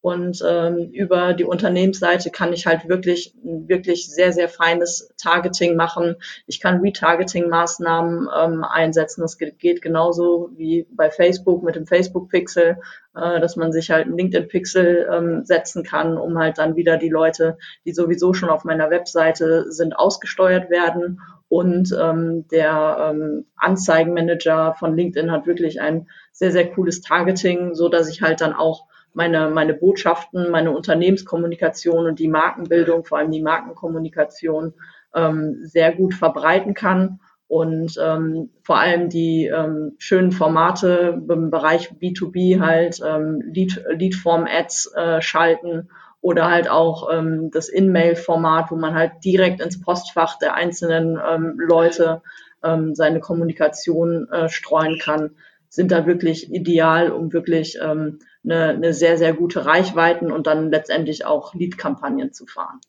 Und 0.00 0.44
ähm, 0.46 0.90
über 0.92 1.34
die 1.34 1.44
Unternehmensseite 1.44 2.30
kann 2.30 2.52
ich 2.52 2.66
halt 2.66 2.88
wirklich, 2.88 3.34
wirklich 3.42 4.08
sehr, 4.08 4.32
sehr 4.32 4.48
feines 4.48 5.12
Targeting 5.20 5.74
machen. 5.74 6.16
Ich 6.46 6.60
kann 6.60 6.80
Retargeting-Maßnahmen 6.80 8.28
ähm, 8.36 8.64
einsetzen. 8.64 9.22
Das 9.22 9.38
geht 9.38 9.82
genauso 9.82 10.50
wie 10.56 10.86
bei 10.92 11.10
Facebook 11.10 11.64
mit 11.64 11.74
dem 11.74 11.86
Facebook-Pixel, 11.86 12.78
äh, 13.16 13.40
dass 13.40 13.56
man 13.56 13.72
sich 13.72 13.90
halt 13.90 14.06
ein 14.06 14.16
LinkedIn-Pixel 14.16 15.08
ähm, 15.12 15.44
setzen 15.44 15.82
kann, 15.82 16.16
um 16.16 16.38
halt 16.38 16.58
dann 16.58 16.76
wieder 16.76 16.96
die 16.96 17.08
Leute, 17.08 17.58
die 17.84 17.92
sowieso 17.92 18.34
schon 18.34 18.50
auf 18.50 18.62
meiner 18.62 18.90
Webseite 18.90 19.72
sind, 19.72 19.98
ausgesteuert 19.98 20.70
werden. 20.70 21.20
Und 21.48 21.96
ähm, 22.00 22.46
der 22.52 23.10
ähm, 23.10 23.46
Anzeigenmanager 23.56 24.74
von 24.78 24.96
LinkedIn 24.96 25.32
hat 25.32 25.46
wirklich 25.46 25.80
ein 25.80 26.08
sehr, 26.30 26.52
sehr 26.52 26.70
cooles 26.70 27.00
Targeting, 27.00 27.74
so 27.74 27.88
dass 27.88 28.08
ich 28.08 28.22
halt 28.22 28.40
dann 28.42 28.52
auch 28.52 28.86
meine, 29.18 29.50
meine 29.50 29.74
Botschaften, 29.74 30.48
meine 30.52 30.70
Unternehmenskommunikation 30.70 32.06
und 32.06 32.20
die 32.20 32.28
Markenbildung, 32.28 33.04
vor 33.04 33.18
allem 33.18 33.32
die 33.32 33.42
Markenkommunikation, 33.42 34.74
ähm, 35.12 35.56
sehr 35.64 35.92
gut 35.92 36.14
verbreiten 36.14 36.72
kann 36.72 37.18
und 37.48 37.98
ähm, 38.00 38.50
vor 38.62 38.78
allem 38.78 39.08
die 39.08 39.46
ähm, 39.46 39.96
schönen 39.98 40.30
Formate 40.30 41.20
im 41.28 41.50
Bereich 41.50 41.90
B2B 42.00 42.60
halt 42.60 43.00
ähm, 43.04 43.42
Lead, 43.52 43.82
Leadform-Ads 43.90 44.92
äh, 44.94 45.20
schalten 45.20 45.88
oder 46.20 46.48
halt 46.48 46.70
auch 46.70 47.08
ähm, 47.12 47.50
das 47.50 47.68
In-Mail-Format, 47.68 48.70
wo 48.70 48.76
man 48.76 48.94
halt 48.94 49.12
direkt 49.24 49.60
ins 49.60 49.80
Postfach 49.80 50.38
der 50.38 50.54
einzelnen 50.54 51.18
ähm, 51.28 51.56
Leute 51.58 52.22
ähm, 52.62 52.94
seine 52.94 53.18
Kommunikation 53.18 54.28
äh, 54.30 54.48
streuen 54.48 55.00
kann, 55.00 55.32
sind 55.68 55.90
da 55.92 56.06
wirklich 56.06 56.52
ideal, 56.52 57.10
um 57.10 57.32
wirklich 57.32 57.78
ähm, 57.82 58.18
eine, 58.44 58.70
eine 58.70 58.94
sehr, 58.94 59.18
sehr 59.18 59.34
gute 59.34 59.66
Reichweiten 59.66 60.32
und 60.32 60.46
dann 60.46 60.70
letztendlich 60.70 61.24
auch 61.24 61.54
Lead-Kampagnen 61.54 62.32
zu 62.32 62.46
fahren. 62.46 62.80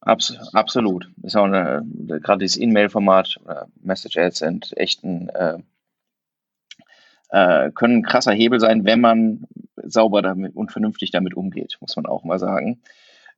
Abs 0.00 0.36
absolut. 0.52 1.10
Ist 1.22 1.36
auch 1.36 1.44
eine, 1.44 1.82
gerade 2.22 2.38
dieses 2.38 2.56
In-Mail-Format, 2.56 3.40
äh, 3.48 3.64
Message 3.82 4.16
Ads 4.16 4.38
sind 4.38 4.76
echt 4.76 5.04
ein, 5.04 5.28
äh, 5.30 5.58
äh, 7.30 7.70
können 7.72 7.98
ein 7.98 8.02
krasser 8.02 8.32
Hebel 8.32 8.60
sein, 8.60 8.84
wenn 8.84 9.00
man 9.00 9.46
sauber 9.76 10.22
damit 10.22 10.56
und 10.56 10.72
vernünftig 10.72 11.10
damit 11.10 11.34
umgeht, 11.34 11.76
muss 11.80 11.96
man 11.96 12.06
auch 12.06 12.24
mal 12.24 12.38
sagen. 12.38 12.82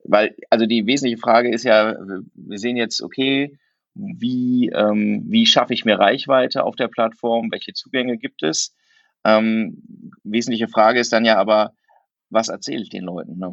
Weil, 0.03 0.35
also 0.49 0.65
die 0.65 0.85
wesentliche 0.85 1.17
Frage 1.17 1.49
ist 1.49 1.63
ja, 1.63 1.95
wir 2.33 2.59
sehen 2.59 2.75
jetzt, 2.75 3.01
okay, 3.01 3.57
wie, 3.95 4.69
ähm, 4.69 5.23
wie 5.27 5.45
schaffe 5.45 5.73
ich 5.73 5.85
mir 5.85 5.99
Reichweite 5.99 6.63
auf 6.63 6.75
der 6.75 6.87
Plattform, 6.87 7.51
welche 7.51 7.73
Zugänge 7.73 8.17
gibt 8.17 8.43
es? 8.43 8.75
Ähm, 9.23 9.81
wesentliche 10.23 10.67
Frage 10.67 10.99
ist 10.99 11.13
dann 11.13 11.25
ja 11.25 11.37
aber, 11.37 11.73
was 12.29 12.49
erzähle 12.49 12.81
ich 12.81 12.89
den 12.89 13.03
Leuten? 13.03 13.37
Ne? 13.37 13.51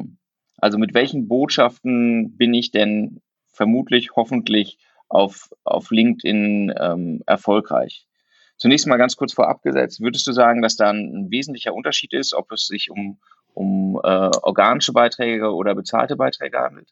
Also 0.57 0.77
mit 0.77 0.93
welchen 0.93 1.27
Botschaften 1.27 2.37
bin 2.37 2.53
ich 2.53 2.71
denn 2.71 3.21
vermutlich, 3.47 4.15
hoffentlich 4.15 4.79
auf, 5.09 5.49
auf 5.63 5.91
LinkedIn 5.91 6.73
ähm, 6.77 7.21
erfolgreich? 7.25 8.07
Zunächst 8.57 8.85
mal 8.85 8.97
ganz 8.97 9.15
kurz 9.15 9.33
vorab 9.33 9.63
gesetzt, 9.63 10.01
würdest 10.01 10.27
du 10.27 10.33
sagen, 10.33 10.61
dass 10.61 10.75
da 10.75 10.91
ein, 10.91 11.31
wesentlicher 11.31 11.73
Unterschied 11.73 12.13
ist, 12.13 12.33
ob 12.33 12.51
es 12.51 12.67
sich 12.67 12.91
um, 12.91 13.19
um 13.53 13.99
äh, 14.03 14.29
organische 14.43 14.93
Beiträge 14.93 15.51
oder 15.51 15.73
bezahlte 15.73 16.15
Beiträge 16.15 16.59
handelt? 16.59 16.89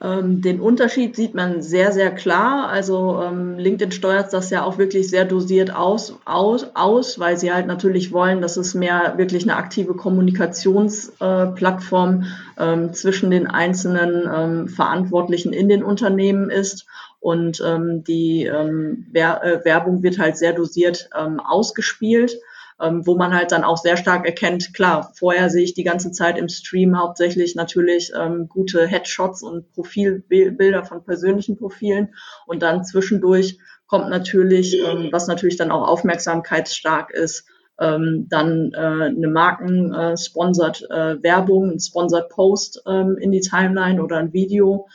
Ähm, 0.00 0.42
den 0.42 0.60
Unterschied 0.60 1.16
sieht 1.16 1.34
man 1.34 1.60
sehr, 1.60 1.90
sehr 1.90 2.14
klar. 2.14 2.68
Also 2.68 3.20
ähm, 3.22 3.58
LinkedIn 3.58 3.90
steuert 3.90 4.32
das 4.32 4.50
ja 4.50 4.62
auch 4.62 4.78
wirklich 4.78 5.10
sehr 5.10 5.24
dosiert 5.24 5.74
aus, 5.74 6.16
aus, 6.24 6.68
aus, 6.74 7.18
weil 7.18 7.36
sie 7.36 7.52
halt 7.52 7.66
natürlich 7.66 8.12
wollen, 8.12 8.40
dass 8.40 8.56
es 8.56 8.74
mehr 8.74 9.14
wirklich 9.16 9.42
eine 9.42 9.56
aktive 9.56 9.94
Kommunikationsplattform 9.94 12.22
äh, 12.22 12.26
ähm, 12.72 12.94
zwischen 12.94 13.30
den 13.30 13.48
einzelnen 13.48 14.68
Verantwortlichen 14.68 15.52
in 15.52 15.68
den 15.68 15.82
Unternehmen 15.82 16.50
ist. 16.50 16.86
Und 17.20 17.58
die 17.58 18.46
äh, 18.46 18.72
Werbung 19.12 20.04
wird 20.04 20.20
halt 20.20 20.36
sehr 20.36 20.52
dosiert 20.52 21.10
ausgespielt 21.12 22.38
ähm, 22.80 23.06
wo 23.06 23.16
man 23.16 23.34
halt 23.34 23.52
dann 23.52 23.64
auch 23.64 23.76
sehr 23.76 23.96
stark 23.96 24.24
erkennt, 24.24 24.72
klar, 24.74 25.12
vorher 25.14 25.50
sehe 25.50 25.64
ich 25.64 25.74
die 25.74 25.84
ganze 25.84 26.12
Zeit 26.12 26.38
im 26.38 26.48
Stream 26.48 26.98
hauptsächlich 26.98 27.54
natürlich 27.54 28.12
ähm, 28.18 28.48
gute 28.48 28.86
Headshots 28.86 29.42
und 29.42 29.72
Profilbilder 29.72 30.84
von 30.84 31.04
persönlichen 31.04 31.56
Profilen. 31.56 32.14
Und 32.46 32.62
dann 32.62 32.84
zwischendurch 32.84 33.58
kommt 33.86 34.10
natürlich, 34.10 34.78
ähm, 34.78 35.08
was 35.10 35.26
natürlich 35.26 35.56
dann 35.56 35.72
auch 35.72 35.88
aufmerksamkeitsstark 35.88 37.10
ist, 37.10 37.46
ähm, 37.80 38.26
dann 38.28 38.72
äh, 38.74 38.78
eine 38.78 39.28
Marken-sponsored 39.28 40.88
äh, 40.90 41.12
äh, 41.12 41.22
Werbung, 41.22 41.70
ein 41.70 41.80
sponsored 41.80 42.28
Post 42.28 42.82
ähm, 42.86 43.16
in 43.20 43.30
die 43.30 43.40
Timeline 43.40 44.02
oder 44.02 44.18
ein 44.18 44.32
Video 44.32 44.88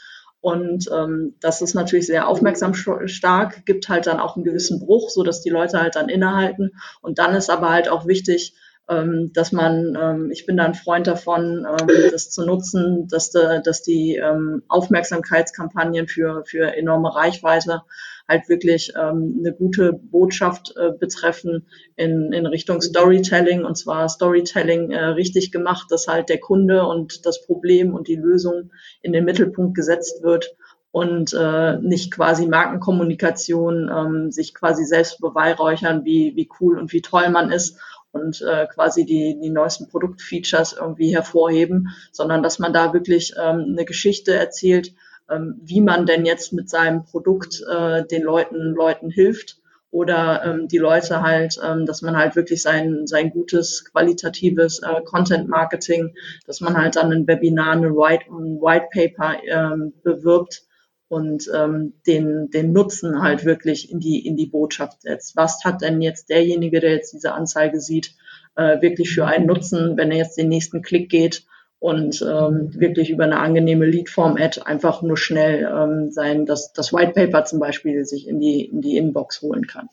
und 0.44 0.90
ähm, 0.94 1.36
das 1.40 1.62
ist 1.62 1.74
natürlich 1.74 2.06
sehr 2.06 2.28
aufmerksam 2.28 2.74
stark, 2.74 3.66
gibt 3.66 3.88
halt 3.88 4.08
dann 4.08 4.20
auch 4.20 4.36
einen 4.36 4.44
gewissen 4.44 4.82
Bruch, 4.82 5.10
so 5.10 5.24
dass 5.24 5.40
die 5.42 5.50
Leute 5.50 5.80
halt 5.80 5.96
dann 5.96 6.10
innehalten. 6.10 6.72
Und 7.00 7.18
dann 7.18 7.34
ist 7.34 7.50
aber 7.50 7.70
halt 7.70 7.88
auch 7.88 8.08
wichtig, 8.08 8.54
ähm, 8.90 9.32
dass 9.34 9.52
man, 9.52 9.98
ähm, 10.00 10.32
ich 10.32 10.46
bin 10.46 10.58
da 10.58 10.66
ein 10.66 10.74
Freund 10.74 11.08
davon, 11.08 11.66
ähm, 11.68 11.88
das 12.12 12.30
zu 12.32 12.46
nutzen, 12.46 13.08
dass, 13.08 13.32
de, 13.32 13.62
dass 13.64 13.82
die 13.82 14.18
ähm, 14.18 14.64
Aufmerksamkeitskampagnen 14.68 16.08
für, 16.08 16.44
für 16.46 16.76
enorme 16.76 17.16
Reichweite 17.16 17.84
halt 18.28 18.50
wirklich 18.50 18.94
ähm, 19.00 19.38
eine 19.40 19.54
gute 19.54 19.94
Botschaft 19.94 20.74
äh, 20.78 20.92
betreffen 20.98 21.68
in, 21.96 22.34
in 22.34 22.46
Richtung 22.46 22.82
Storytelling. 22.82 23.64
Und 23.64 23.78
zwar 23.78 24.10
Storytelling 24.10 24.92
äh, 24.92 25.06
richtig 25.06 25.52
gemacht, 25.52 25.88
dass 25.90 26.08
halt 26.08 26.30
der 26.30 26.40
Kunde 26.40 26.86
und 26.86 27.26
das 27.26 27.46
Problem 27.46 27.94
und 27.94 28.08
die 28.08 28.16
Lösung 28.16 28.72
in 29.02 29.14
den 29.14 29.26
Mittelpunkt 29.26 29.76
gesetzt 29.76 30.24
wird 30.24 30.56
und 30.92 31.34
äh, 31.34 31.78
nicht 31.80 32.12
quasi 32.12 32.46
Markenkommunikation 32.46 33.90
ähm, 33.92 34.32
sich 34.32 34.54
quasi 34.54 34.86
selbst 34.86 35.20
beweihräuchern, 35.20 36.06
wie, 36.06 36.34
wie 36.36 36.48
cool 36.60 36.78
und 36.78 36.94
wie 36.94 37.02
toll 37.02 37.30
man 37.30 37.52
ist 37.52 37.80
und 38.14 38.42
äh, 38.42 38.68
quasi 38.68 39.06
die, 39.06 39.38
die 39.42 39.50
neuesten 39.50 39.90
Produktfeatures 39.90 40.74
irgendwie 40.80 41.14
hervorheben, 41.14 41.90
sondern 42.12 42.42
dass 42.42 42.60
man 42.60 42.72
da 42.72 42.94
wirklich 42.94 43.34
ähm, 43.38 43.66
eine 43.72 43.86
Geschichte 43.86 44.34
erzählt, 44.34 44.94
ähm, 45.30 45.60
wie 45.64 45.82
man 45.82 46.06
denn 46.06 46.26
jetzt 46.26 46.54
mit 46.54 46.70
seinem 46.70 47.04
Produkt 47.04 47.62
äh, 47.70 48.06
den 48.06 48.24
Leuten, 48.24 48.74
Leuten 48.76 49.10
hilft 49.10 49.58
oder 49.90 50.44
ähm, 50.46 50.68
die 50.68 50.78
Leute 50.78 51.22
halt, 51.22 51.60
ähm, 51.64 51.86
dass 51.86 52.02
man 52.02 52.16
halt 52.16 52.36
wirklich 52.36 52.62
sein, 52.62 53.08
sein 53.08 53.32
gutes, 53.32 53.86
qualitatives 53.86 54.80
äh, 54.80 55.02
Content 55.04 55.50
Marketing, 55.50 56.16
dass 56.46 56.62
man 56.62 56.78
halt 56.78 56.96
dann 56.96 57.12
ein 57.12 57.28
Webinar, 57.28 57.74
eine 57.74 57.96
White, 57.96 58.26
ein 58.30 58.62
White 58.62 58.88
Paper 58.92 59.38
ähm, 59.44 59.94
bewirbt 60.04 60.64
und 61.08 61.50
ähm, 61.54 61.94
den, 62.08 62.50
den 62.50 62.74
Nutzen 62.74 63.22
halt 63.22 63.46
wirklich 63.46 63.92
in 63.92 64.00
die, 64.00 64.26
in 64.26 64.36
die 64.36 64.48
Botschaft 64.48 65.02
setzt. 65.02 65.36
Was 65.36 65.64
hat 65.64 65.82
denn 65.82 66.02
jetzt 66.02 66.30
derjenige, 66.30 66.80
der 66.80 66.92
jetzt 66.92 67.14
diese 67.14 67.34
Anzeige 67.34 67.80
sieht, 67.80 68.16
äh, 68.56 68.82
wirklich 68.82 69.14
für 69.14 69.26
einen 69.26 69.46
Nutzen, 69.46 69.98
wenn 69.98 70.12
er 70.12 70.18
jetzt 70.18 70.38
den 70.38 70.50
nächsten 70.50 70.82
Klick 70.82 71.10
geht 71.10 71.46
und 71.80 72.22
ähm, 72.22 72.74
wirklich 72.80 73.10
über 73.10 73.26
eine 73.26 73.40
angenehme 73.40 73.86
Lead-Form-Ad 73.86 74.62
einfach 74.62 75.02
nur 75.02 75.18
schnell 75.18 75.70
ähm, 75.70 76.12
sein, 76.12 76.46
das, 76.46 76.72
das 76.74 76.94
White 76.94 77.12
Paper 77.12 77.46
zum 77.46 77.60
Beispiel 77.60 78.06
sich 78.06 78.28
in 78.28 78.40
die, 78.40 78.66
in 78.66 78.82
die 78.82 78.98
Inbox 78.98 79.42
holen 79.42 79.68
kann. 79.68 79.90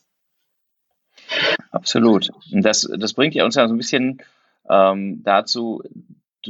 Absolut. 1.70 2.30
Und 2.52 2.62
das, 2.62 2.88
das 2.96 3.14
bringt 3.14 3.34
ja 3.34 3.44
uns 3.44 3.56
ja 3.56 3.66
so 3.66 3.74
ein 3.74 3.78
bisschen 3.78 4.22
ähm, 4.68 5.22
dazu, 5.24 5.82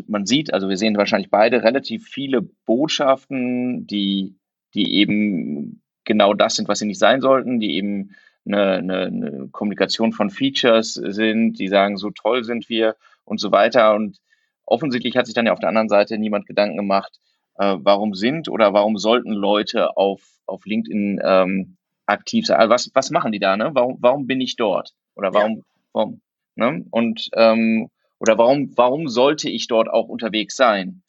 man 0.06 0.26
sieht, 0.26 0.52
also 0.52 0.68
wir 0.68 0.76
sehen 0.76 0.96
wahrscheinlich 0.96 1.30
beide 1.30 1.62
relativ 1.62 2.06
viele 2.06 2.42
Botschaften, 2.42 3.86
die, 3.86 4.34
die 4.74 4.94
eben 4.96 5.82
genau 6.04 6.34
das 6.34 6.56
sind, 6.56 6.68
was 6.68 6.78
sie 6.78 6.86
nicht 6.86 6.98
sein 6.98 7.20
sollten, 7.20 7.60
die 7.60 7.76
eben 7.76 8.14
eine, 8.46 8.72
eine, 8.78 9.00
eine 9.06 9.48
Kommunikation 9.52 10.12
von 10.12 10.30
Features 10.30 10.94
sind, 10.94 11.58
die 11.58 11.68
sagen, 11.68 11.96
so 11.96 12.10
toll 12.10 12.44
sind 12.44 12.68
wir 12.68 12.96
und 13.24 13.38
so 13.40 13.52
weiter. 13.52 13.94
Und 13.94 14.18
offensichtlich 14.64 15.16
hat 15.16 15.26
sich 15.26 15.34
dann 15.34 15.46
ja 15.46 15.52
auf 15.52 15.60
der 15.60 15.68
anderen 15.68 15.88
Seite 15.88 16.18
niemand 16.18 16.46
Gedanken 16.46 16.76
gemacht, 16.76 17.20
äh, 17.58 17.76
warum 17.78 18.14
sind 18.14 18.48
oder 18.48 18.72
warum 18.72 18.96
sollten 18.96 19.32
Leute 19.32 19.96
auf, 19.96 20.22
auf 20.46 20.64
LinkedIn 20.64 21.20
ähm, 21.22 21.76
aktiv 22.06 22.46
sein? 22.46 22.58
Also 22.58 22.70
was, 22.70 22.90
was 22.94 23.10
machen 23.10 23.32
die 23.32 23.38
da? 23.38 23.56
Ne? 23.56 23.70
Warum, 23.74 23.98
warum 24.00 24.26
bin 24.26 24.40
ich 24.40 24.56
dort? 24.56 24.94
Oder 25.14 25.34
warum, 25.34 25.58
ja. 25.58 25.62
warum 25.92 26.20
ne? 26.56 26.84
Und 26.90 27.28
ähm, 27.34 27.90
oder 28.18 28.36
warum, 28.36 28.76
warum 28.76 29.08
sollte 29.08 29.48
ich 29.48 29.66
dort 29.66 29.88
auch 29.88 30.08
unterwegs 30.08 30.56
sein? 30.56 31.02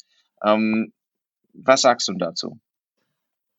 Ähm, 0.44 0.94
was 1.54 1.82
sagst 1.82 2.08
du 2.08 2.14
dazu? 2.14 2.58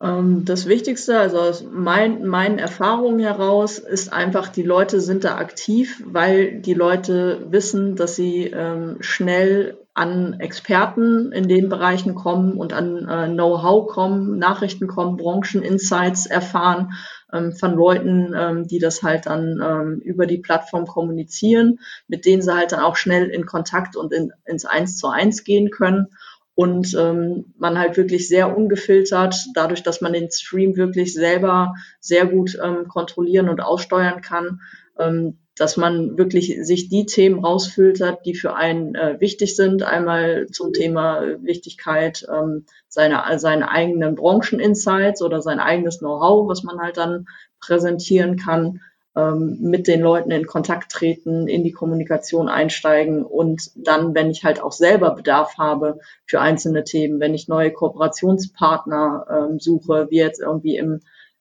Ähm, 0.03 0.45
das 0.45 0.67
Wichtigste, 0.67 1.19
also 1.19 1.38
aus 1.38 1.65
mein, 1.71 2.27
meinen 2.27 2.59
Erfahrungen 2.59 3.21
heraus, 3.21 3.79
ist 3.79 4.12
einfach, 4.12 4.49
die 4.49 4.65
Leute 4.65 5.01
sind 5.01 5.25
da 5.25 5.37
aktiv, 5.37 6.03
weil 6.05 6.61
die 6.61 6.75
Leute 6.75 7.47
wissen, 7.49 7.95
dass 7.95 8.17
sie 8.17 8.47
ähm, 8.47 8.97
schnell 9.01 9.79
an 9.95 10.41
Experten 10.41 11.33
in 11.33 11.49
den 11.49 11.69
Bereichen 11.69 12.15
kommen 12.15 12.57
und 12.57 12.73
an 12.73 13.07
äh, 13.07 13.29
Know-how 13.29 13.87
kommen, 13.87 14.38
Nachrichten 14.38 14.87
kommen, 14.88 15.19
Brancheninsights 15.19 16.27
erfahren 16.27 16.93
ähm, 17.33 17.53
von 17.53 17.75
Leuten, 17.75 18.35
ähm, 18.35 18.67
die 18.67 18.79
das 18.79 19.03
halt 19.03 19.27
dann 19.27 19.61
ähm, 19.62 20.01
über 20.01 20.27
die 20.27 20.38
Plattform 20.38 20.87
kommunizieren, 20.87 21.79
mit 22.09 22.25
denen 22.25 22.43
sie 22.43 22.55
halt 22.55 22.73
dann 22.73 22.81
auch 22.81 22.97
schnell 22.97 23.29
in 23.29 23.45
Kontakt 23.45 23.95
und 23.95 24.12
in, 24.12 24.33
ins 24.47 24.65
Eins 24.65 24.97
zu 24.97 25.09
eins 25.09 25.45
gehen 25.45 25.71
können 25.71 26.09
und 26.55 26.95
ähm, 26.99 27.55
man 27.59 27.79
halt 27.79 27.97
wirklich 27.97 28.29
sehr 28.29 28.57
ungefiltert, 28.57 29.37
dadurch, 29.55 29.83
dass 29.83 30.01
man 30.01 30.12
den 30.12 30.31
Stream 30.31 30.77
wirklich 30.77 31.15
selber 31.15 31.75
sehr 32.01 32.27
gut 32.27 32.59
ähm, 32.62 32.88
kontrollieren 32.88 33.49
und 33.49 33.61
aussteuern 33.61 34.21
kann, 34.21 34.61
ähm, 34.99 35.38
dass 35.57 35.77
man 35.77 36.17
wirklich 36.19 36.59
sich 36.62 36.88
die 36.88 37.07
Themen 37.07 37.45
rausfiltert, 37.45 38.25
die 38.25 38.35
für 38.35 38.55
einen 38.55 38.95
äh, 38.95 39.21
wichtig 39.21 39.55
sind. 39.55 39.83
Einmal 39.83 40.47
zum 40.51 40.73
Thema 40.73 41.23
Wichtigkeit 41.43 42.27
ähm, 42.31 42.65
seiner, 42.88 43.38
seine 43.38 43.71
eigenen 43.71 44.15
Brancheninsights 44.15 45.23
oder 45.23 45.41
sein 45.43 45.61
eigenes 45.61 45.99
Know-how, 45.99 46.49
was 46.49 46.62
man 46.62 46.81
halt 46.81 46.97
dann 46.97 47.27
präsentieren 47.61 48.37
kann 48.37 48.81
ähm, 49.16 49.59
mit 49.61 49.87
den 49.88 50.01
Leuten 50.01 50.31
in 50.31 50.46
Kontakt 50.46 50.90
treten, 50.90 51.48
in 51.48 51.64
die 51.64 51.72
Kommunikation 51.72 52.48
einsteigen 52.48 53.25
und 53.25 53.70
dann, 53.75 54.14
wenn 54.14 54.31
ich 54.31 54.44
halt 54.44 54.62
auch 54.62 54.72
selber 54.72 55.11
Bedarf 55.11 55.59
habe 55.59 55.98
für 56.27 56.40
einzelne 56.40 56.85
Themen, 56.85 57.20
wenn 57.20 57.35
ich 57.35 57.48
neue 57.48 57.72
Kooperationspartner 57.72 59.27
ähm, 59.31 59.61
suche, 59.61 60.09
wie 60.11 60.18
jetzt 60.18 60.40
irgendwie 60.40 60.77
im 60.77 61.01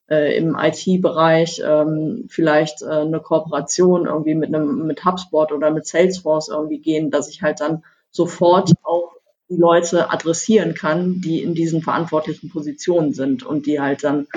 äh, 0.10 0.36
im 0.36 0.58
IT-Bereich 0.60 1.62
ähm, 1.66 2.26
vielleicht 2.30 2.82
äh, 2.82 2.88
eine 2.88 3.22
Kooperation 3.22 4.06
irgendwie 4.06 4.36
mit 4.36 4.54
einem 4.54 4.86
mit 4.86 5.06
HubSpot 5.06 5.54
oder 5.54 5.72
mit 5.72 5.88
Salesforce 5.88 6.50
irgendwie 6.50 6.80
gehen, 6.80 7.12
dass 7.12 7.30
ich 7.30 7.42
halt 7.42 7.62
dann 7.62 7.84
sofort 8.12 8.74
auch 8.84 9.14
die 9.52 9.60
Leute 9.60 10.10
adressieren 10.10 10.74
kann, 10.74 11.20
die 11.20 11.44
in 11.44 11.54
diesen 11.54 11.82
verantwortlichen 11.82 12.50
Positionen 12.50 13.14
sind 13.14 13.44
und 13.44 13.66
die 13.66 13.82
halt 13.82 14.04
dann 14.04 14.28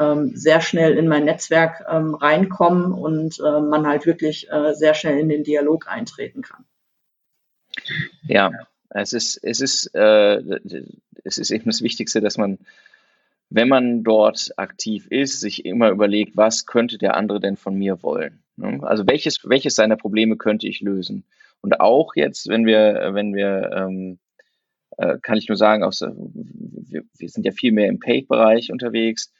ähm, 0.00 0.32
sehr 0.34 0.60
schnell 0.60 0.98
in 0.98 1.06
mein 1.06 1.24
Netzwerk 1.24 1.84
ähm, 1.88 2.14
reinkommen 2.14 2.92
und 2.92 3.38
äh, 3.38 3.60
man 3.60 3.86
halt 3.86 4.04
wirklich 4.04 4.50
äh, 4.50 4.74
sehr 4.74 4.94
schnell 4.94 5.18
in 5.18 5.28
den 5.28 5.44
Dialog 5.44 5.86
eintreten 5.88 6.42
kann. 6.42 6.64
Ja, 8.26 8.50
es 8.90 9.12
ist, 9.12 9.36
es 9.42 9.60
ist, 9.60 9.94
äh, 9.94 10.40
es 11.22 11.38
ist 11.38 11.50
eben 11.50 11.66
das 11.66 11.82
Wichtigste, 11.82 12.20
dass 12.20 12.36
man, 12.36 12.58
wenn 13.50 13.68
man 13.68 14.02
dort 14.02 14.52
aktiv 14.56 15.06
ist, 15.08 15.40
sich 15.40 15.64
immer 15.64 15.90
überlegt, 15.90 16.36
was 16.36 16.66
könnte 16.66 16.98
der 16.98 17.16
andere 17.16 17.38
denn 17.38 17.56
von 17.56 17.76
mir 17.76 18.02
wollen? 18.02 18.42
Ne? 18.56 18.80
Also 18.82 19.06
welches, 19.06 19.48
welches 19.48 19.76
seiner 19.76 19.96
Probleme 19.96 20.36
könnte 20.36 20.66
ich 20.66 20.80
lösen? 20.80 21.24
Und 21.60 21.80
auch 21.80 22.14
jetzt, 22.16 22.48
wenn 22.48 22.66
wir, 22.66 23.10
wenn 23.12 23.34
wir, 23.34 23.70
ähm, 23.72 24.18
äh, 24.98 25.18
kann 25.22 25.38
ich 25.38 25.48
nur 25.48 25.56
sagen, 25.56 25.82
aus, 25.82 26.00
wir, 26.00 27.02
wir 27.18 27.28
sind 27.28 27.44
ja 27.44 27.52
viel 27.52 27.72
mehr 27.72 27.88
im 27.88 27.98
Paid-Bereich 27.98 28.72
unterwegs 28.72 29.32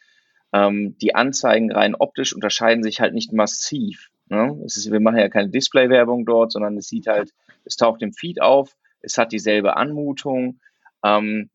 ähm, 0.54 0.96
die 0.98 1.16
Anzeigen 1.16 1.72
rein 1.72 1.96
optisch 1.96 2.32
unterscheiden 2.32 2.84
sich 2.84 3.00
halt 3.00 3.12
nicht 3.12 3.32
massiv. 3.32 4.10
Ne? 4.28 4.56
Ist, 4.64 4.90
wir 4.90 5.00
machen 5.00 5.18
ja 5.18 5.28
keine 5.28 5.48
Display-Werbung 5.48 6.24
dort, 6.24 6.52
sondern 6.52 6.76
es 6.76 6.86
sieht 6.86 7.08
halt, 7.08 7.32
es 7.64 7.76
taucht 7.76 8.02
im 8.02 8.12
Feed 8.12 8.40
auf, 8.40 8.76
es 9.00 9.18
hat 9.18 9.32
dieselbe 9.32 9.76
Anmutung. 9.76 10.60
Ähm, 11.04 11.50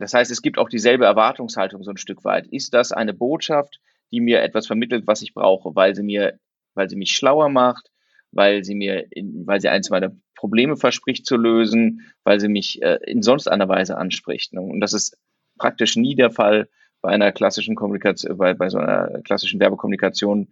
das 0.00 0.12
heißt, 0.12 0.30
es 0.32 0.42
gibt 0.42 0.58
auch 0.58 0.68
dieselbe 0.68 1.04
Erwartungshaltung 1.04 1.84
so 1.84 1.92
ein 1.92 1.98
Stück 1.98 2.24
weit. 2.24 2.48
Ist 2.48 2.74
das 2.74 2.90
eine 2.90 3.14
Botschaft, 3.14 3.80
die 4.10 4.20
mir 4.20 4.42
etwas 4.42 4.66
vermittelt, 4.66 5.06
was 5.06 5.22
ich 5.22 5.32
brauche, 5.32 5.76
weil 5.76 5.94
sie 5.94 6.02
mir, 6.02 6.36
weil 6.74 6.90
sie 6.90 6.96
mich 6.96 7.12
schlauer 7.12 7.48
macht, 7.48 7.92
weil 8.32 8.64
sie 8.64 8.74
mir, 8.74 9.06
in, 9.12 9.46
weil 9.46 9.60
sie 9.60 9.68
eins 9.68 9.88
meiner 9.88 10.10
Probleme 10.40 10.78
verspricht 10.78 11.26
zu 11.26 11.36
lösen, 11.36 12.10
weil 12.24 12.40
sie 12.40 12.48
mich 12.48 12.80
äh, 12.80 12.98
in 13.06 13.22
sonst 13.22 13.46
einer 13.46 13.68
Weise 13.68 13.98
anspricht. 13.98 14.54
Ne? 14.54 14.62
Und 14.62 14.80
das 14.80 14.94
ist 14.94 15.18
praktisch 15.58 15.96
nie 15.96 16.14
der 16.14 16.30
Fall 16.30 16.70
bei 17.02 17.10
einer 17.10 17.30
klassischen 17.30 17.74
Kommunikation, 17.74 18.38
bei, 18.38 18.54
bei 18.54 18.70
so 18.70 18.78
einer 18.78 19.20
klassischen 19.22 19.60
Werbekommunikation. 19.60 20.48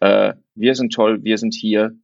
Äh, 0.00 0.32
wir 0.54 0.74
sind 0.74 0.94
toll, 0.94 1.24
wir 1.24 1.36
sind 1.36 1.54
hier 1.54 1.94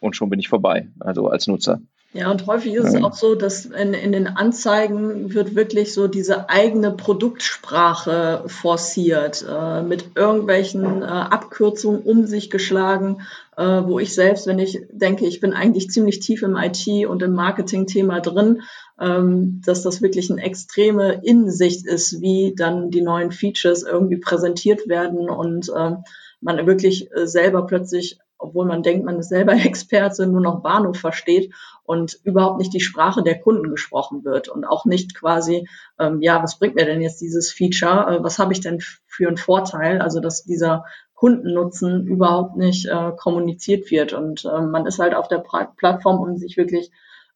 und 0.00 0.16
schon 0.16 0.30
bin 0.30 0.40
ich 0.40 0.48
vorbei, 0.48 0.88
also 0.98 1.28
als 1.28 1.46
Nutzer. 1.46 1.80
Ja, 2.16 2.30
und 2.30 2.46
häufig 2.46 2.74
ist 2.74 2.94
es 2.94 3.02
auch 3.02 3.12
so, 3.12 3.34
dass 3.34 3.66
in, 3.66 3.92
in 3.92 4.12
den 4.12 4.28
Anzeigen 4.28 5.34
wird 5.34 5.56
wirklich 5.56 5.92
so 5.92 6.06
diese 6.06 6.48
eigene 6.48 6.92
Produktsprache 6.92 8.44
forciert, 8.46 9.44
äh, 9.50 9.82
mit 9.82 10.10
irgendwelchen 10.14 11.02
äh, 11.02 11.06
Abkürzungen 11.06 12.02
um 12.02 12.24
sich 12.24 12.50
geschlagen, 12.50 13.22
äh, 13.56 13.64
wo 13.64 13.98
ich 13.98 14.14
selbst, 14.14 14.46
wenn 14.46 14.60
ich 14.60 14.82
denke, 14.92 15.26
ich 15.26 15.40
bin 15.40 15.54
eigentlich 15.54 15.90
ziemlich 15.90 16.20
tief 16.20 16.44
im 16.44 16.56
IT 16.56 16.86
und 17.08 17.20
im 17.20 17.34
Marketing-Thema 17.34 18.20
drin, 18.20 18.62
ähm, 19.00 19.60
dass 19.66 19.82
das 19.82 20.00
wirklich 20.00 20.30
eine 20.30 20.40
extreme 20.40 21.20
Innensicht 21.24 21.84
ist, 21.84 22.20
wie 22.20 22.54
dann 22.56 22.92
die 22.92 23.02
neuen 23.02 23.32
Features 23.32 23.82
irgendwie 23.82 24.18
präsentiert 24.18 24.88
werden 24.88 25.28
und 25.28 25.68
äh, 25.68 25.96
man 26.40 26.66
wirklich 26.68 27.10
äh, 27.12 27.26
selber 27.26 27.66
plötzlich 27.66 28.20
obwohl 28.44 28.66
man 28.66 28.82
denkt, 28.82 29.06
man 29.06 29.18
ist 29.18 29.30
selber 29.30 29.52
Experte, 29.64 30.26
nur 30.26 30.40
noch 30.40 30.60
Bahnhof 30.60 30.98
versteht 30.98 31.52
und 31.84 32.18
überhaupt 32.24 32.58
nicht 32.58 32.72
die 32.72 32.80
Sprache 32.80 33.22
der 33.22 33.38
Kunden 33.38 33.70
gesprochen 33.70 34.24
wird 34.24 34.48
und 34.48 34.64
auch 34.64 34.84
nicht 34.84 35.14
quasi, 35.14 35.68
ähm, 35.98 36.20
ja, 36.22 36.42
was 36.42 36.58
bringt 36.58 36.74
mir 36.74 36.86
denn 36.86 37.00
jetzt 37.00 37.20
dieses 37.20 37.52
Feature? 37.52 38.16
Äh, 38.16 38.24
was 38.24 38.38
habe 38.38 38.52
ich 38.52 38.60
denn 38.60 38.80
für 39.06 39.28
einen 39.28 39.36
Vorteil? 39.36 40.00
Also, 40.00 40.20
dass 40.20 40.44
dieser 40.44 40.84
Kundennutzen 41.14 42.06
überhaupt 42.06 42.56
nicht 42.56 42.86
äh, 42.86 43.12
kommuniziert 43.16 43.90
wird 43.90 44.12
und 44.12 44.44
äh, 44.44 44.60
man 44.60 44.86
ist 44.86 44.98
halt 44.98 45.14
auf 45.14 45.28
der 45.28 45.38
pra 45.38 45.72
Plattform, 45.76 46.20
um 46.20 46.36
sich 46.36 46.56
wirklich 46.56 46.90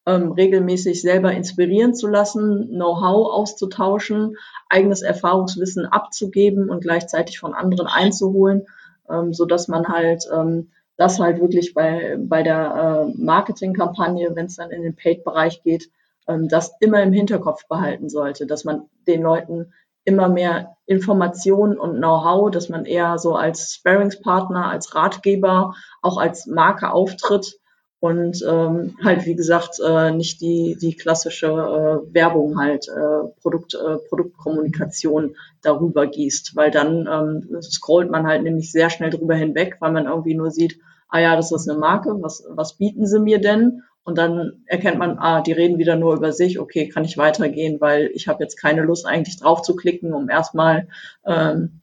ähm, 0.08 0.32
regelmäßig 0.32 1.02
selber 1.02 1.32
inspirieren 1.32 1.94
zu 1.94 2.08
lassen, 2.08 2.68
Know-how 2.70 3.30
auszutauschen, 3.30 4.36
eigenes 4.68 5.02
Erfahrungswissen 5.02 5.86
abzugeben 5.86 6.70
und 6.70 6.80
gleichzeitig 6.80 7.38
von 7.38 7.54
anderen 7.54 7.86
einzuholen, 7.86 8.66
ähm, 9.10 9.34
so 9.34 9.44
dass 9.44 9.68
man 9.68 9.88
halt 9.88 10.24
ähm, 10.34 10.70
das 10.98 11.20
halt 11.20 11.40
wirklich 11.40 11.72
bei, 11.72 12.16
bei 12.18 12.42
der 12.42 13.06
äh, 13.08 13.18
Marketingkampagne, 13.18 14.34
wenn 14.34 14.46
es 14.46 14.56
dann 14.56 14.70
in 14.70 14.82
den 14.82 14.96
Paid-Bereich 14.96 15.62
geht, 15.62 15.90
ähm, 16.26 16.48
das 16.48 16.74
immer 16.80 17.02
im 17.02 17.12
Hinterkopf 17.12 17.66
behalten 17.68 18.10
sollte, 18.10 18.46
dass 18.46 18.64
man 18.64 18.90
den 19.06 19.22
Leuten 19.22 19.72
immer 20.04 20.28
mehr 20.28 20.76
Informationen 20.86 21.78
und 21.78 21.98
Know-how, 21.98 22.50
dass 22.50 22.68
man 22.68 22.84
eher 22.84 23.18
so 23.18 23.36
als 23.36 23.74
Sparringspartner, 23.74 24.66
als 24.66 24.94
Ratgeber, 24.94 25.74
auch 26.02 26.18
als 26.18 26.46
Marke 26.46 26.90
auftritt 26.90 27.57
und 28.00 28.44
ähm, 28.48 28.96
halt 29.02 29.26
wie 29.26 29.34
gesagt 29.34 29.80
äh, 29.84 30.12
nicht 30.12 30.40
die 30.40 30.76
die 30.80 30.94
klassische 30.94 31.48
äh, 31.48 32.14
Werbung 32.14 32.58
halt 32.58 32.86
äh, 32.88 33.28
Produkt 33.40 33.74
äh, 33.74 33.98
Produktkommunikation 34.08 35.34
darüber 35.62 36.06
gießt, 36.06 36.54
weil 36.54 36.70
dann 36.70 37.08
ähm, 37.10 37.60
scrollt 37.62 38.10
man 38.10 38.26
halt 38.26 38.44
nämlich 38.44 38.70
sehr 38.70 38.90
schnell 38.90 39.10
drüber 39.10 39.34
hinweg, 39.34 39.76
weil 39.80 39.92
man 39.92 40.06
irgendwie 40.06 40.34
nur 40.34 40.50
sieht, 40.52 40.78
ah 41.08 41.18
ja, 41.18 41.36
das 41.36 41.50
ist 41.50 41.68
eine 41.68 41.78
Marke, 41.78 42.16
was, 42.20 42.44
was 42.48 42.76
bieten 42.76 43.06
sie 43.06 43.18
mir 43.18 43.40
denn? 43.40 43.82
Und 44.04 44.16
dann 44.16 44.62
erkennt 44.66 44.98
man, 44.98 45.18
ah, 45.18 45.42
die 45.42 45.52
reden 45.52 45.78
wieder 45.78 45.96
nur 45.96 46.14
über 46.14 46.32
sich, 46.32 46.58
okay, 46.58 46.88
kann 46.88 47.04
ich 47.04 47.18
weitergehen, 47.18 47.80
weil 47.80 48.10
ich 48.14 48.26
habe 48.26 48.42
jetzt 48.42 48.56
keine 48.56 48.82
Lust 48.82 49.06
eigentlich 49.06 49.38
drauf 49.38 49.60
zu 49.60 49.76
klicken, 49.76 50.14
um 50.14 50.30
erstmal 50.30 50.88
ähm, 51.26 51.80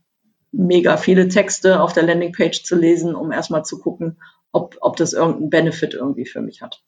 mega 0.51 0.97
viele 0.97 1.27
Texte 1.27 1.81
auf 1.81 1.93
der 1.93 2.03
Landingpage 2.03 2.63
zu 2.63 2.75
lesen, 2.75 3.13
um 3.13 3.31
erstmal 3.31 3.63
zu 3.63 3.79
gucken, 3.79 4.17
ob, 4.55 4.77
ob 4.79 4.95
das 4.95 5.11
irgendeinen 5.11 5.49
Benefit 5.49 5.93
irgendwie 5.93 6.25
für 6.25 6.41
mich 6.41 6.61
hat. 6.61 6.81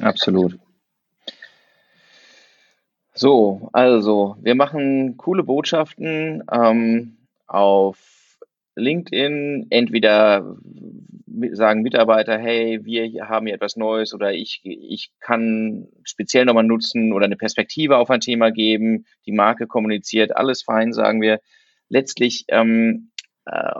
Absolut. 0.00 0.58
So, 3.12 3.68
also 3.72 4.36
wir 4.40 4.54
machen 4.54 5.16
coole 5.18 5.42
Botschaften 5.42 6.42
ähm, 6.50 7.18
auf 7.46 8.38
LinkedIn 8.76 9.66
entweder 9.70 10.56
sagen 11.52 11.82
Mitarbeiter, 11.82 12.38
hey, 12.38 12.82
wir 12.82 13.28
haben 13.28 13.46
hier 13.46 13.54
etwas 13.54 13.76
Neues 13.76 14.14
oder 14.14 14.32
ich, 14.32 14.60
ich 14.64 15.12
kann 15.20 15.88
speziell 16.02 16.46
nochmal 16.46 16.64
nutzen 16.64 17.12
oder 17.12 17.26
eine 17.26 17.36
Perspektive 17.36 17.98
auf 17.98 18.08
ein 18.08 18.20
Thema 18.20 18.50
geben, 18.50 19.04
die 19.26 19.32
Marke 19.32 19.66
kommuniziert, 19.66 20.34
alles 20.34 20.62
fein, 20.62 20.94
sagen 20.94 21.20
wir. 21.20 21.40
Letztlich, 21.90 22.46
ähm, 22.48 23.10
äh, 23.44 23.72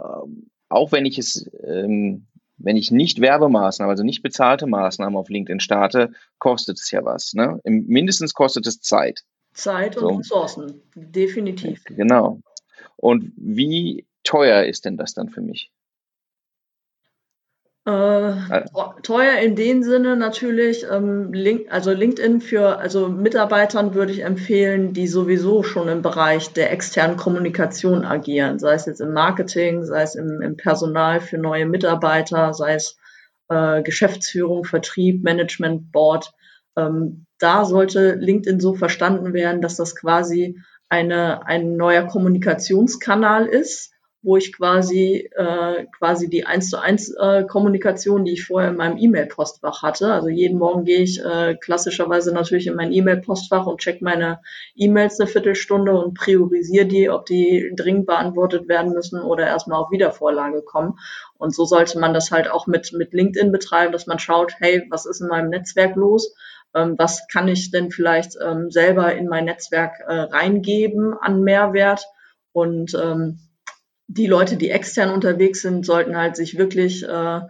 auch 0.68 0.92
wenn 0.92 1.06
ich 1.06 1.18
es, 1.18 1.48
ähm, 1.64 2.26
wenn 2.58 2.76
ich 2.76 2.90
nicht 2.90 3.20
Werbemaßnahmen, 3.20 3.90
also 3.90 4.02
nicht 4.02 4.22
bezahlte 4.22 4.66
Maßnahmen 4.66 5.16
auf 5.16 5.28
LinkedIn 5.28 5.60
starte, 5.60 6.12
kostet 6.38 6.78
es 6.78 6.90
ja 6.90 7.04
was. 7.04 7.34
Ne? 7.34 7.60
mindestens 7.64 8.34
kostet 8.34 8.66
es 8.66 8.80
Zeit. 8.80 9.22
Zeit 9.52 9.96
und 9.96 10.24
so. 10.24 10.40
Ressourcen, 10.40 10.82
definitiv. 10.94 11.84
Genau. 11.84 12.40
Und 12.96 13.32
wie 13.36 14.06
teuer 14.22 14.64
ist 14.64 14.84
denn 14.84 14.96
das 14.96 15.14
dann 15.14 15.28
für 15.28 15.40
mich? 15.40 15.70
Äh, 17.86 18.64
teuer 19.04 19.38
in 19.38 19.54
dem 19.54 19.84
Sinne 19.84 20.16
natürlich, 20.16 20.84
ähm, 20.90 21.32
Link, 21.32 21.68
also 21.70 21.92
LinkedIn 21.92 22.40
für 22.40 22.78
also 22.78 23.08
Mitarbeitern 23.08 23.94
würde 23.94 24.10
ich 24.10 24.24
empfehlen, 24.24 24.92
die 24.92 25.06
sowieso 25.06 25.62
schon 25.62 25.86
im 25.86 26.02
Bereich 26.02 26.52
der 26.52 26.72
externen 26.72 27.16
Kommunikation 27.16 28.04
agieren, 28.04 28.58
sei 28.58 28.74
es 28.74 28.86
jetzt 28.86 29.00
im 29.00 29.12
Marketing, 29.12 29.84
sei 29.84 30.02
es 30.02 30.16
im, 30.16 30.42
im 30.42 30.56
Personal 30.56 31.20
für 31.20 31.38
neue 31.38 31.64
Mitarbeiter, 31.64 32.52
sei 32.54 32.74
es 32.74 32.98
äh, 33.48 33.84
Geschäftsführung, 33.84 34.64
Vertrieb, 34.64 35.22
Management, 35.22 35.92
Board. 35.92 36.32
Ähm, 36.76 37.26
da 37.38 37.64
sollte 37.64 38.14
LinkedIn 38.14 38.58
so 38.58 38.74
verstanden 38.74 39.32
werden, 39.32 39.62
dass 39.62 39.76
das 39.76 39.94
quasi 39.94 40.58
eine, 40.88 41.46
ein 41.46 41.76
neuer 41.76 42.02
Kommunikationskanal 42.08 43.46
ist, 43.46 43.92
wo 44.26 44.36
ich 44.36 44.52
quasi 44.52 45.30
äh, 45.36 45.86
quasi 45.96 46.28
die 46.28 46.44
eins 46.46 46.68
zu 46.68 46.78
eins 46.78 47.14
äh, 47.14 47.44
Kommunikation, 47.44 48.24
die 48.24 48.32
ich 48.32 48.44
vorher 48.44 48.70
in 48.70 48.76
meinem 48.76 48.98
E-Mail-Postfach 48.98 49.84
hatte. 49.84 50.12
Also 50.12 50.28
jeden 50.28 50.58
Morgen 50.58 50.84
gehe 50.84 50.98
ich 50.98 51.24
äh, 51.24 51.54
klassischerweise 51.54 52.34
natürlich 52.34 52.66
in 52.66 52.74
mein 52.74 52.92
E-Mail-Postfach 52.92 53.66
und 53.66 53.80
check 53.80 54.02
meine 54.02 54.40
E-Mails 54.74 55.20
eine 55.20 55.28
Viertelstunde 55.28 55.96
und 55.96 56.14
priorisiere 56.14 56.86
die, 56.86 57.08
ob 57.08 57.26
die 57.26 57.72
dringend 57.76 58.06
beantwortet 58.06 58.66
werden 58.66 58.92
müssen 58.92 59.22
oder 59.22 59.46
erstmal 59.46 59.80
auf 59.80 59.92
Wiedervorlage 59.92 60.62
kommen. 60.62 60.98
Und 61.38 61.54
so 61.54 61.64
sollte 61.64 62.00
man 62.00 62.12
das 62.12 62.32
halt 62.32 62.50
auch 62.50 62.66
mit 62.66 62.92
mit 62.92 63.12
LinkedIn 63.12 63.52
betreiben, 63.52 63.92
dass 63.92 64.08
man 64.08 64.18
schaut, 64.18 64.54
hey, 64.58 64.82
was 64.90 65.06
ist 65.06 65.20
in 65.20 65.28
meinem 65.28 65.50
Netzwerk 65.50 65.94
los? 65.94 66.34
Ähm, 66.74 66.96
was 66.98 67.28
kann 67.28 67.46
ich 67.46 67.70
denn 67.70 67.92
vielleicht 67.92 68.36
ähm, 68.44 68.72
selber 68.72 69.14
in 69.14 69.28
mein 69.28 69.44
Netzwerk 69.44 70.00
äh, 70.00 70.12
reingeben 70.12 71.14
an 71.14 71.42
Mehrwert? 71.42 72.06
Und 72.52 72.94
ähm, 72.94 73.38
die 74.08 74.26
Leute, 74.26 74.56
die 74.56 74.70
extern 74.70 75.10
unterwegs 75.10 75.62
sind, 75.62 75.84
sollten 75.84 76.16
halt 76.16 76.36
sich 76.36 76.58
wirklich 76.58 77.02
äh, 77.02 77.40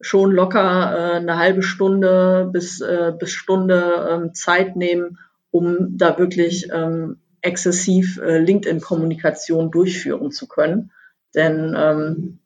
schon 0.00 0.32
locker 0.32 0.60
äh, 0.60 1.16
eine 1.16 1.36
halbe 1.36 1.62
Stunde 1.62 2.48
bis, 2.52 2.80
äh, 2.80 3.12
bis 3.18 3.32
Stunde 3.32 4.08
ähm, 4.10 4.34
Zeit 4.34 4.76
nehmen, 4.76 5.18
um 5.50 5.98
da 5.98 6.18
wirklich 6.18 6.68
ähm, 6.72 7.18
exzessiv 7.42 8.18
äh, 8.18 8.38
LinkedIn-Kommunikation 8.38 9.70
durchführen 9.70 10.30
zu 10.30 10.46
können. 10.48 10.90
Denn 11.34 11.74
ähm, 11.76 12.38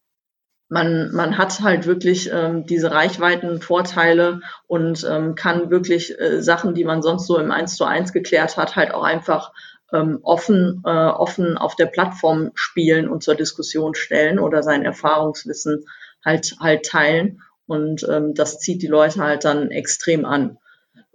man, 0.68 1.12
man 1.12 1.38
hat 1.38 1.60
halt 1.60 1.86
wirklich 1.86 2.30
ähm, 2.32 2.66
diese 2.66 2.90
Reichweitenvorteile 2.90 4.40
und 4.66 5.06
ähm, 5.08 5.34
kann 5.34 5.70
wirklich 5.70 6.18
äh, 6.18 6.42
Sachen, 6.42 6.74
die 6.74 6.84
man 6.84 7.02
sonst 7.02 7.26
so 7.26 7.38
im 7.38 7.50
Eins 7.50 7.76
zu 7.76 7.84
eins 7.84 8.12
geklärt 8.12 8.56
hat, 8.56 8.74
halt 8.74 8.92
auch 8.92 9.04
einfach 9.04 9.52
ähm, 9.94 10.18
offen, 10.22 10.82
äh, 10.84 10.90
offen 10.90 11.56
auf 11.56 11.76
der 11.76 11.86
Plattform 11.86 12.50
spielen 12.54 13.08
und 13.08 13.22
zur 13.22 13.34
Diskussion 13.34 13.94
stellen 13.94 14.38
oder 14.38 14.62
sein 14.62 14.84
Erfahrungswissen 14.84 15.86
halt, 16.24 16.56
halt 16.60 16.86
teilen. 16.86 17.40
Und 17.66 18.06
ähm, 18.10 18.34
das 18.34 18.58
zieht 18.58 18.82
die 18.82 18.88
Leute 18.88 19.22
halt 19.22 19.44
dann 19.44 19.70
extrem 19.70 20.24
an. 20.24 20.58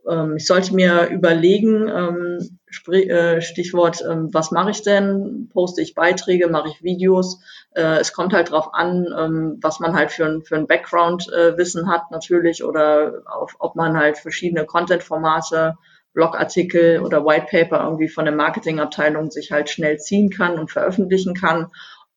Ähm, 0.07 0.37
ich 0.37 0.47
sollte 0.47 0.73
mir 0.73 1.07
überlegen, 1.09 1.87
ähm, 1.87 2.59
äh, 2.91 3.41
Stichwort, 3.41 4.03
ähm, 4.07 4.29
was 4.33 4.51
mache 4.51 4.71
ich 4.71 4.81
denn? 4.81 5.49
Poste 5.51 5.81
ich 5.81 5.95
Beiträge, 5.95 6.47
mache 6.47 6.69
ich 6.69 6.83
Videos? 6.83 7.41
Äh, 7.75 7.99
es 7.99 8.13
kommt 8.13 8.33
halt 8.33 8.51
drauf 8.51 8.73
an, 8.73 9.07
ähm, 9.17 9.57
was 9.61 9.79
man 9.79 9.93
halt 9.93 10.11
für 10.11 10.25
ein, 10.25 10.43
für 10.43 10.55
ein 10.55 10.67
Background-Wissen 10.67 11.83
äh, 11.83 11.87
hat 11.87 12.11
natürlich 12.11 12.63
oder 12.63 13.23
auf, 13.25 13.55
ob 13.59 13.75
man 13.75 13.97
halt 13.97 14.17
verschiedene 14.17 14.65
Content-Formate 14.65 15.77
Blogartikel 16.13 17.01
oder 17.01 17.25
White 17.25 17.47
Paper 17.49 17.83
irgendwie 17.83 18.09
von 18.09 18.25
der 18.25 18.33
Marketingabteilung 18.33 19.31
sich 19.31 19.51
halt 19.51 19.69
schnell 19.69 19.97
ziehen 19.97 20.29
kann 20.29 20.57
und 20.57 20.71
veröffentlichen 20.71 21.33
kann 21.33 21.67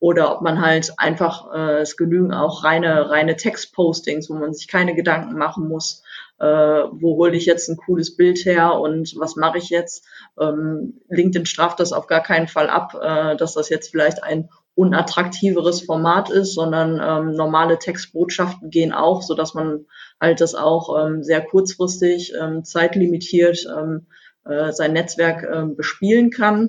oder 0.03 0.35
ob 0.35 0.43
man 0.43 0.61
halt 0.61 0.95
einfach, 0.97 1.55
äh, 1.55 1.81
es 1.83 1.97
genügen 1.97 2.33
auch 2.35 2.65
reine, 2.65 3.09
reine 3.09 3.37
Textpostings, 3.37 4.29
wo 4.29 4.35
man 4.35 4.53
sich 4.53 4.67
keine 4.67 4.97
Gedanken 4.97 5.39
machen 5.39 5.69
muss, 5.69 6.03
äh, 6.41 6.45
wo 6.45 7.19
hole 7.19 7.37
ich 7.37 7.47
jetzt 7.47 7.69
ein 7.69 7.77
cooles 7.77 8.17
Bild 8.17 8.45
her 8.45 8.81
und 8.81 9.15
was 9.17 9.37
mache 9.37 9.59
ich 9.59 9.71
jetzt. 9.71 10.05
Ähm, 10.41 11.01
LinkedIn 11.09 11.47
straft 11.47 11.79
das 11.79 11.93
auf 11.93 12.09
gar 12.09 12.21
keinen 12.21 12.49
Fall 12.49 12.69
ab, 12.69 12.99
äh, 13.01 13.37
dass 13.37 13.55
das 13.55 13.69
jetzt 13.69 13.93
vielleicht 13.93 14.25
ein 14.25 14.49
unattraktiveres 14.75 15.83
Format 15.83 16.31
ist, 16.31 16.55
sondern 16.55 17.01
ähm, 17.03 17.37
normale 17.37 17.79
Textbotschaften 17.79 18.71
gehen 18.71 18.93
auch, 18.93 19.23
so 19.23 19.35
dass 19.35 19.55
man 19.55 19.87
halt 20.21 20.41
das 20.41 20.55
auch 20.55 20.99
ähm, 20.99 21.23
sehr 21.23 21.43
kurzfristig, 21.43 22.33
ähm, 22.41 22.65
zeitlimitiert 22.65 23.67
ähm, 23.69 24.07
äh, 24.45 24.73
sein 24.73 24.93
Netzwerk 24.93 25.43
äh, 25.43 25.67
bespielen 25.67 26.31
kann. 26.31 26.69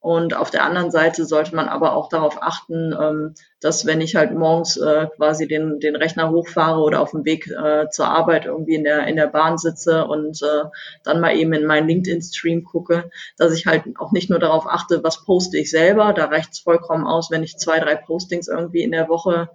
Und 0.00 0.34
auf 0.34 0.50
der 0.50 0.64
anderen 0.64 0.90
Seite 0.90 1.26
sollte 1.26 1.54
man 1.54 1.68
aber 1.68 1.94
auch 1.94 2.08
darauf 2.08 2.42
achten, 2.42 2.94
ähm, 2.98 3.34
dass 3.60 3.84
wenn 3.84 4.00
ich 4.00 4.16
halt 4.16 4.32
morgens 4.32 4.78
äh, 4.78 5.08
quasi 5.14 5.46
den, 5.46 5.78
den 5.78 5.94
Rechner 5.94 6.30
hochfahre 6.30 6.80
oder 6.80 7.00
auf 7.02 7.10
dem 7.10 7.26
Weg 7.26 7.48
äh, 7.48 7.86
zur 7.90 8.08
Arbeit 8.08 8.46
irgendwie 8.46 8.76
in 8.76 8.84
der, 8.84 9.06
in 9.06 9.16
der 9.16 9.26
Bahn 9.26 9.58
sitze 9.58 10.06
und 10.06 10.42
äh, 10.42 10.64
dann 11.04 11.20
mal 11.20 11.36
eben 11.36 11.52
in 11.52 11.66
meinen 11.66 11.86
LinkedIn-Stream 11.86 12.64
gucke, 12.64 13.10
dass 13.36 13.52
ich 13.52 13.66
halt 13.66 13.84
auch 13.98 14.12
nicht 14.12 14.30
nur 14.30 14.38
darauf 14.38 14.66
achte, 14.66 15.04
was 15.04 15.22
poste 15.26 15.58
ich 15.58 15.70
selber. 15.70 16.14
Da 16.14 16.26
reicht 16.26 16.52
es 16.52 16.60
vollkommen 16.60 17.06
aus, 17.06 17.30
wenn 17.30 17.42
ich 17.42 17.58
zwei, 17.58 17.78
drei 17.78 17.96
Postings 17.96 18.48
irgendwie 18.48 18.82
in 18.82 18.92
der 18.92 19.10
Woche 19.10 19.50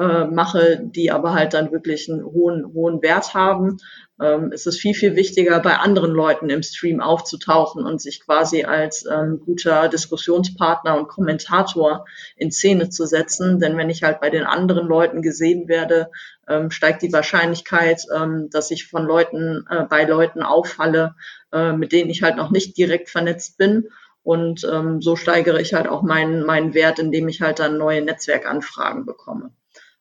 äh, 0.00 0.24
mache, 0.24 0.80
die 0.82 1.10
aber 1.10 1.34
halt 1.34 1.52
dann 1.52 1.72
wirklich 1.72 2.10
einen 2.10 2.24
hohen, 2.24 2.72
hohen 2.72 3.02
Wert 3.02 3.34
haben. 3.34 3.76
Ähm, 4.18 4.50
es 4.50 4.64
ist 4.64 4.80
viel, 4.80 4.94
viel 4.94 5.14
wichtiger, 5.14 5.60
bei 5.60 5.76
anderen 5.76 6.12
Leuten 6.12 6.48
im 6.48 6.62
Stream 6.62 7.02
aufzutauchen 7.02 7.84
und 7.84 8.00
sich 8.00 8.24
quasi 8.24 8.64
als 8.64 9.04
ähm, 9.04 9.42
guter 9.44 9.88
Diskussionspartner 9.88 10.96
und 10.96 11.08
Kommentator 11.08 12.06
in 12.34 12.50
Szene 12.50 12.88
zu 12.88 13.04
setzen. 13.04 13.60
Denn 13.60 13.76
wenn 13.76 13.90
ich 13.90 14.02
halt 14.02 14.22
bei 14.22 14.30
den 14.30 14.44
anderen 14.44 14.86
Leuten 14.86 15.20
gesehen 15.20 15.68
werde, 15.68 16.10
ähm, 16.48 16.70
steigt 16.70 17.02
die 17.02 17.12
Wahrscheinlichkeit, 17.12 18.06
ähm, 18.16 18.48
dass 18.50 18.70
ich 18.70 18.86
von 18.86 19.04
Leuten, 19.04 19.66
äh, 19.68 19.84
bei 19.84 20.04
Leuten 20.04 20.42
auffalle, 20.42 21.14
äh, 21.52 21.74
mit 21.74 21.92
denen 21.92 22.08
ich 22.08 22.22
halt 22.22 22.36
noch 22.36 22.50
nicht 22.50 22.78
direkt 22.78 23.10
vernetzt 23.10 23.58
bin. 23.58 23.88
Und 24.22 24.66
ähm, 24.70 25.02
so 25.02 25.14
steigere 25.14 25.60
ich 25.60 25.74
halt 25.74 25.88
auch 25.88 26.02
meinen, 26.02 26.46
meinen 26.46 26.72
Wert, 26.72 26.98
indem 26.98 27.28
ich 27.28 27.42
halt 27.42 27.58
dann 27.58 27.76
neue 27.76 28.00
Netzwerkanfragen 28.00 29.04
bekomme. 29.04 29.50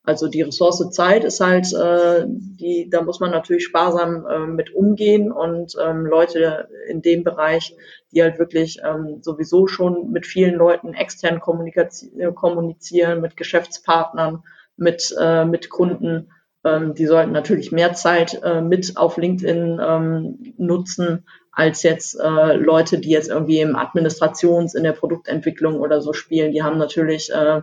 Also 0.09 0.27
die 0.27 0.41
Ressource 0.41 0.89
Zeit 0.89 1.23
ist 1.23 1.39
halt, 1.39 1.71
äh, 1.71 2.25
die, 2.27 2.89
da 2.89 3.03
muss 3.03 3.19
man 3.19 3.29
natürlich 3.29 3.63
sparsam 3.63 4.25
äh, 4.25 4.47
mit 4.47 4.73
umgehen 4.73 5.31
und 5.31 5.75
ähm, 5.79 6.03
Leute 6.03 6.67
in 6.89 7.03
dem 7.03 7.23
Bereich, 7.23 7.75
die 8.11 8.23
halt 8.23 8.39
wirklich 8.39 8.79
ähm, 8.83 9.19
sowieso 9.21 9.67
schon 9.67 10.11
mit 10.11 10.25
vielen 10.25 10.55
Leuten 10.55 10.95
extern 10.95 11.39
kommunizieren, 11.39 13.21
mit 13.21 13.37
Geschäftspartnern, 13.37 14.41
mit, 14.77 15.15
äh, 15.21 15.45
mit 15.45 15.69
Kunden, 15.69 16.31
ähm, 16.63 16.95
die 16.95 17.05
sollten 17.05 17.31
natürlich 17.31 17.71
mehr 17.71 17.93
Zeit 17.93 18.41
äh, 18.43 18.61
mit 18.61 18.97
auf 18.97 19.17
LinkedIn 19.17 19.79
ähm, 19.79 20.53
nutzen, 20.57 21.23
als 21.51 21.83
jetzt 21.83 22.19
äh, 22.19 22.53
Leute, 22.55 22.97
die 22.97 23.11
jetzt 23.11 23.29
irgendwie 23.29 23.59
im 23.59 23.75
Administrations-, 23.75 24.75
in 24.75 24.83
der 24.83 24.93
Produktentwicklung 24.93 25.79
oder 25.79 26.01
so 26.01 26.13
spielen. 26.13 26.51
Die 26.51 26.63
haben 26.63 26.79
natürlich 26.79 27.31
äh, 27.31 27.61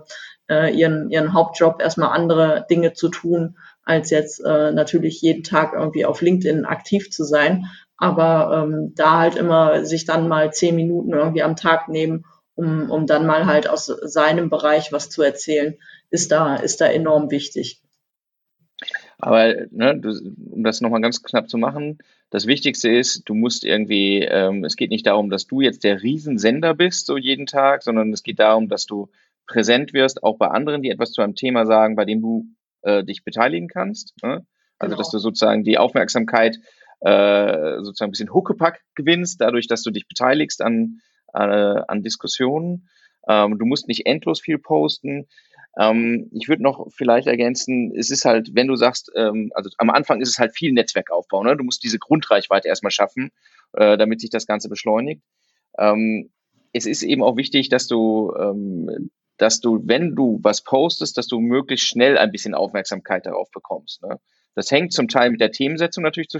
äh, 0.48 0.74
ihren, 0.74 1.10
ihren 1.10 1.32
Hauptjob 1.32 1.80
erstmal 1.80 2.10
andere 2.10 2.66
Dinge 2.70 2.92
zu 2.92 3.08
tun, 3.08 3.56
als 3.84 4.10
jetzt 4.10 4.40
äh, 4.44 4.72
natürlich 4.72 5.20
jeden 5.22 5.44
Tag 5.44 5.72
irgendwie 5.74 6.04
auf 6.04 6.20
LinkedIn 6.20 6.64
aktiv 6.64 7.10
zu 7.10 7.24
sein. 7.24 7.66
Aber 7.96 8.64
ähm, 8.64 8.92
da 8.94 9.20
halt 9.20 9.36
immer 9.36 9.84
sich 9.84 10.04
dann 10.04 10.28
mal 10.28 10.52
zehn 10.52 10.76
Minuten 10.76 11.12
irgendwie 11.12 11.42
am 11.42 11.56
Tag 11.56 11.88
nehmen, 11.88 12.24
um, 12.54 12.90
um 12.90 13.06
dann 13.06 13.26
mal 13.26 13.46
halt 13.46 13.68
aus 13.68 13.86
seinem 13.86 14.50
Bereich 14.50 14.92
was 14.92 15.10
zu 15.10 15.22
erzählen, 15.22 15.76
ist 16.10 16.32
da, 16.32 16.56
ist 16.56 16.80
da 16.80 16.86
enorm 16.86 17.30
wichtig. 17.30 17.80
Aber 19.18 19.54
ne, 19.70 20.00
um 20.50 20.62
das 20.62 20.80
nochmal 20.80 21.00
ganz 21.00 21.22
knapp 21.22 21.48
zu 21.48 21.56
machen, 21.56 21.98
das 22.30 22.46
Wichtigste 22.46 22.90
ist, 22.90 23.22
du 23.26 23.34
musst 23.34 23.64
irgendwie, 23.64 24.20
ähm, 24.22 24.64
es 24.64 24.76
geht 24.76 24.90
nicht 24.90 25.06
darum, 25.06 25.30
dass 25.30 25.46
du 25.46 25.60
jetzt 25.60 25.84
der 25.84 26.02
Riesensender 26.02 26.74
bist, 26.74 27.06
so 27.06 27.16
jeden 27.16 27.46
Tag, 27.46 27.82
sondern 27.82 28.12
es 28.12 28.22
geht 28.22 28.40
darum, 28.40 28.68
dass 28.68 28.84
du 28.84 29.08
präsent 29.46 29.92
wirst, 29.92 30.22
auch 30.22 30.38
bei 30.38 30.48
anderen, 30.48 30.82
die 30.82 30.90
etwas 30.90 31.12
zu 31.12 31.22
einem 31.22 31.34
Thema 31.34 31.66
sagen, 31.66 31.96
bei 31.96 32.04
dem 32.04 32.20
du 32.20 32.46
äh, 32.82 33.04
dich 33.04 33.24
beteiligen 33.24 33.68
kannst. 33.68 34.14
Ne? 34.22 34.46
Also 34.78 34.94
genau. 34.94 34.98
dass 34.98 35.10
du 35.10 35.18
sozusagen 35.18 35.64
die 35.64 35.78
Aufmerksamkeit 35.78 36.58
äh, 37.00 37.76
sozusagen 37.82 38.08
ein 38.08 38.12
bisschen 38.12 38.32
Huckepack 38.32 38.80
gewinnst, 38.94 39.40
dadurch, 39.40 39.66
dass 39.66 39.82
du 39.82 39.90
dich 39.90 40.08
beteiligst 40.08 40.62
an, 40.62 41.00
äh, 41.34 41.38
an 41.38 42.02
Diskussionen. 42.02 42.88
Ähm, 43.28 43.58
du 43.58 43.66
musst 43.66 43.88
nicht 43.88 44.06
endlos 44.06 44.40
viel 44.40 44.58
posten. 44.58 45.26
Ähm, 45.78 46.30
ich 46.32 46.48
würde 46.48 46.62
noch 46.62 46.86
vielleicht 46.90 47.26
ergänzen, 47.26 47.92
es 47.94 48.10
ist 48.10 48.24
halt, 48.24 48.54
wenn 48.54 48.66
du 48.66 48.76
sagst, 48.76 49.12
ähm, 49.14 49.50
also 49.54 49.68
am 49.78 49.90
Anfang 49.90 50.20
ist 50.20 50.30
es 50.30 50.38
halt 50.38 50.56
viel 50.56 50.72
Netzwerkaufbau. 50.72 51.42
Ne? 51.42 51.56
Du 51.56 51.64
musst 51.64 51.82
diese 51.82 51.98
Grundreichweite 51.98 52.68
erstmal 52.68 52.92
schaffen, 52.92 53.30
äh, 53.74 53.98
damit 53.98 54.20
sich 54.20 54.30
das 54.30 54.46
Ganze 54.46 54.68
beschleunigt. 54.68 55.22
Ähm, 55.78 56.30
es 56.72 56.86
ist 56.86 57.02
eben 57.02 57.22
auch 57.22 57.36
wichtig, 57.36 57.68
dass 57.68 57.88
du 57.88 58.32
ähm, 58.38 59.10
dass 59.38 59.60
du, 59.60 59.80
wenn 59.84 60.14
du 60.14 60.40
was 60.42 60.62
postest, 60.62 61.18
dass 61.18 61.26
du 61.26 61.40
möglichst 61.40 61.86
schnell 61.86 62.18
ein 62.18 62.32
bisschen 62.32 62.54
Aufmerksamkeit 62.54 63.26
darauf 63.26 63.50
bekommst. 63.50 64.02
Ne? 64.02 64.18
Das 64.54 64.70
hängt 64.70 64.92
zum 64.92 65.08
Teil 65.08 65.30
mit 65.30 65.40
der 65.40 65.52
Themensetzung 65.52 66.02
natürlich 66.02 66.28
zu, 66.28 66.38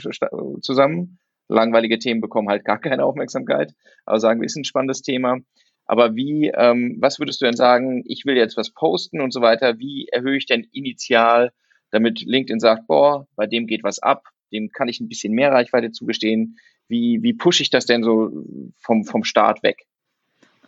zusammen. 0.60 1.18
Langweilige 1.48 1.98
Themen 1.98 2.20
bekommen 2.20 2.48
halt 2.48 2.64
gar 2.64 2.80
keine 2.80 3.04
Aufmerksamkeit, 3.04 3.72
aber 4.04 4.18
sagen 4.18 4.40
wir, 4.40 4.46
ist 4.46 4.56
ein 4.56 4.64
spannendes 4.64 5.02
Thema. 5.02 5.38
Aber 5.84 6.16
wie, 6.16 6.48
ähm, 6.48 6.96
was 7.00 7.20
würdest 7.20 7.40
du 7.40 7.44
denn 7.44 7.54
sagen, 7.54 8.02
ich 8.06 8.24
will 8.24 8.36
jetzt 8.36 8.56
was 8.56 8.72
posten 8.72 9.20
und 9.20 9.32
so 9.32 9.40
weiter, 9.40 9.78
wie 9.78 10.08
erhöhe 10.10 10.36
ich 10.36 10.46
denn 10.46 10.66
initial, 10.72 11.52
damit 11.92 12.22
LinkedIn 12.22 12.58
sagt, 12.58 12.88
boah, 12.88 13.28
bei 13.36 13.46
dem 13.46 13.68
geht 13.68 13.84
was 13.84 14.00
ab, 14.00 14.24
dem 14.52 14.70
kann 14.70 14.88
ich 14.88 15.00
ein 15.00 15.08
bisschen 15.08 15.32
mehr 15.32 15.52
Reichweite 15.52 15.92
zugestehen. 15.92 16.58
Wie, 16.88 17.22
wie 17.22 17.34
pushe 17.34 17.62
ich 17.62 17.70
das 17.70 17.86
denn 17.86 18.02
so 18.02 18.30
vom, 18.78 19.04
vom 19.04 19.22
Start 19.22 19.62
weg? 19.62 19.86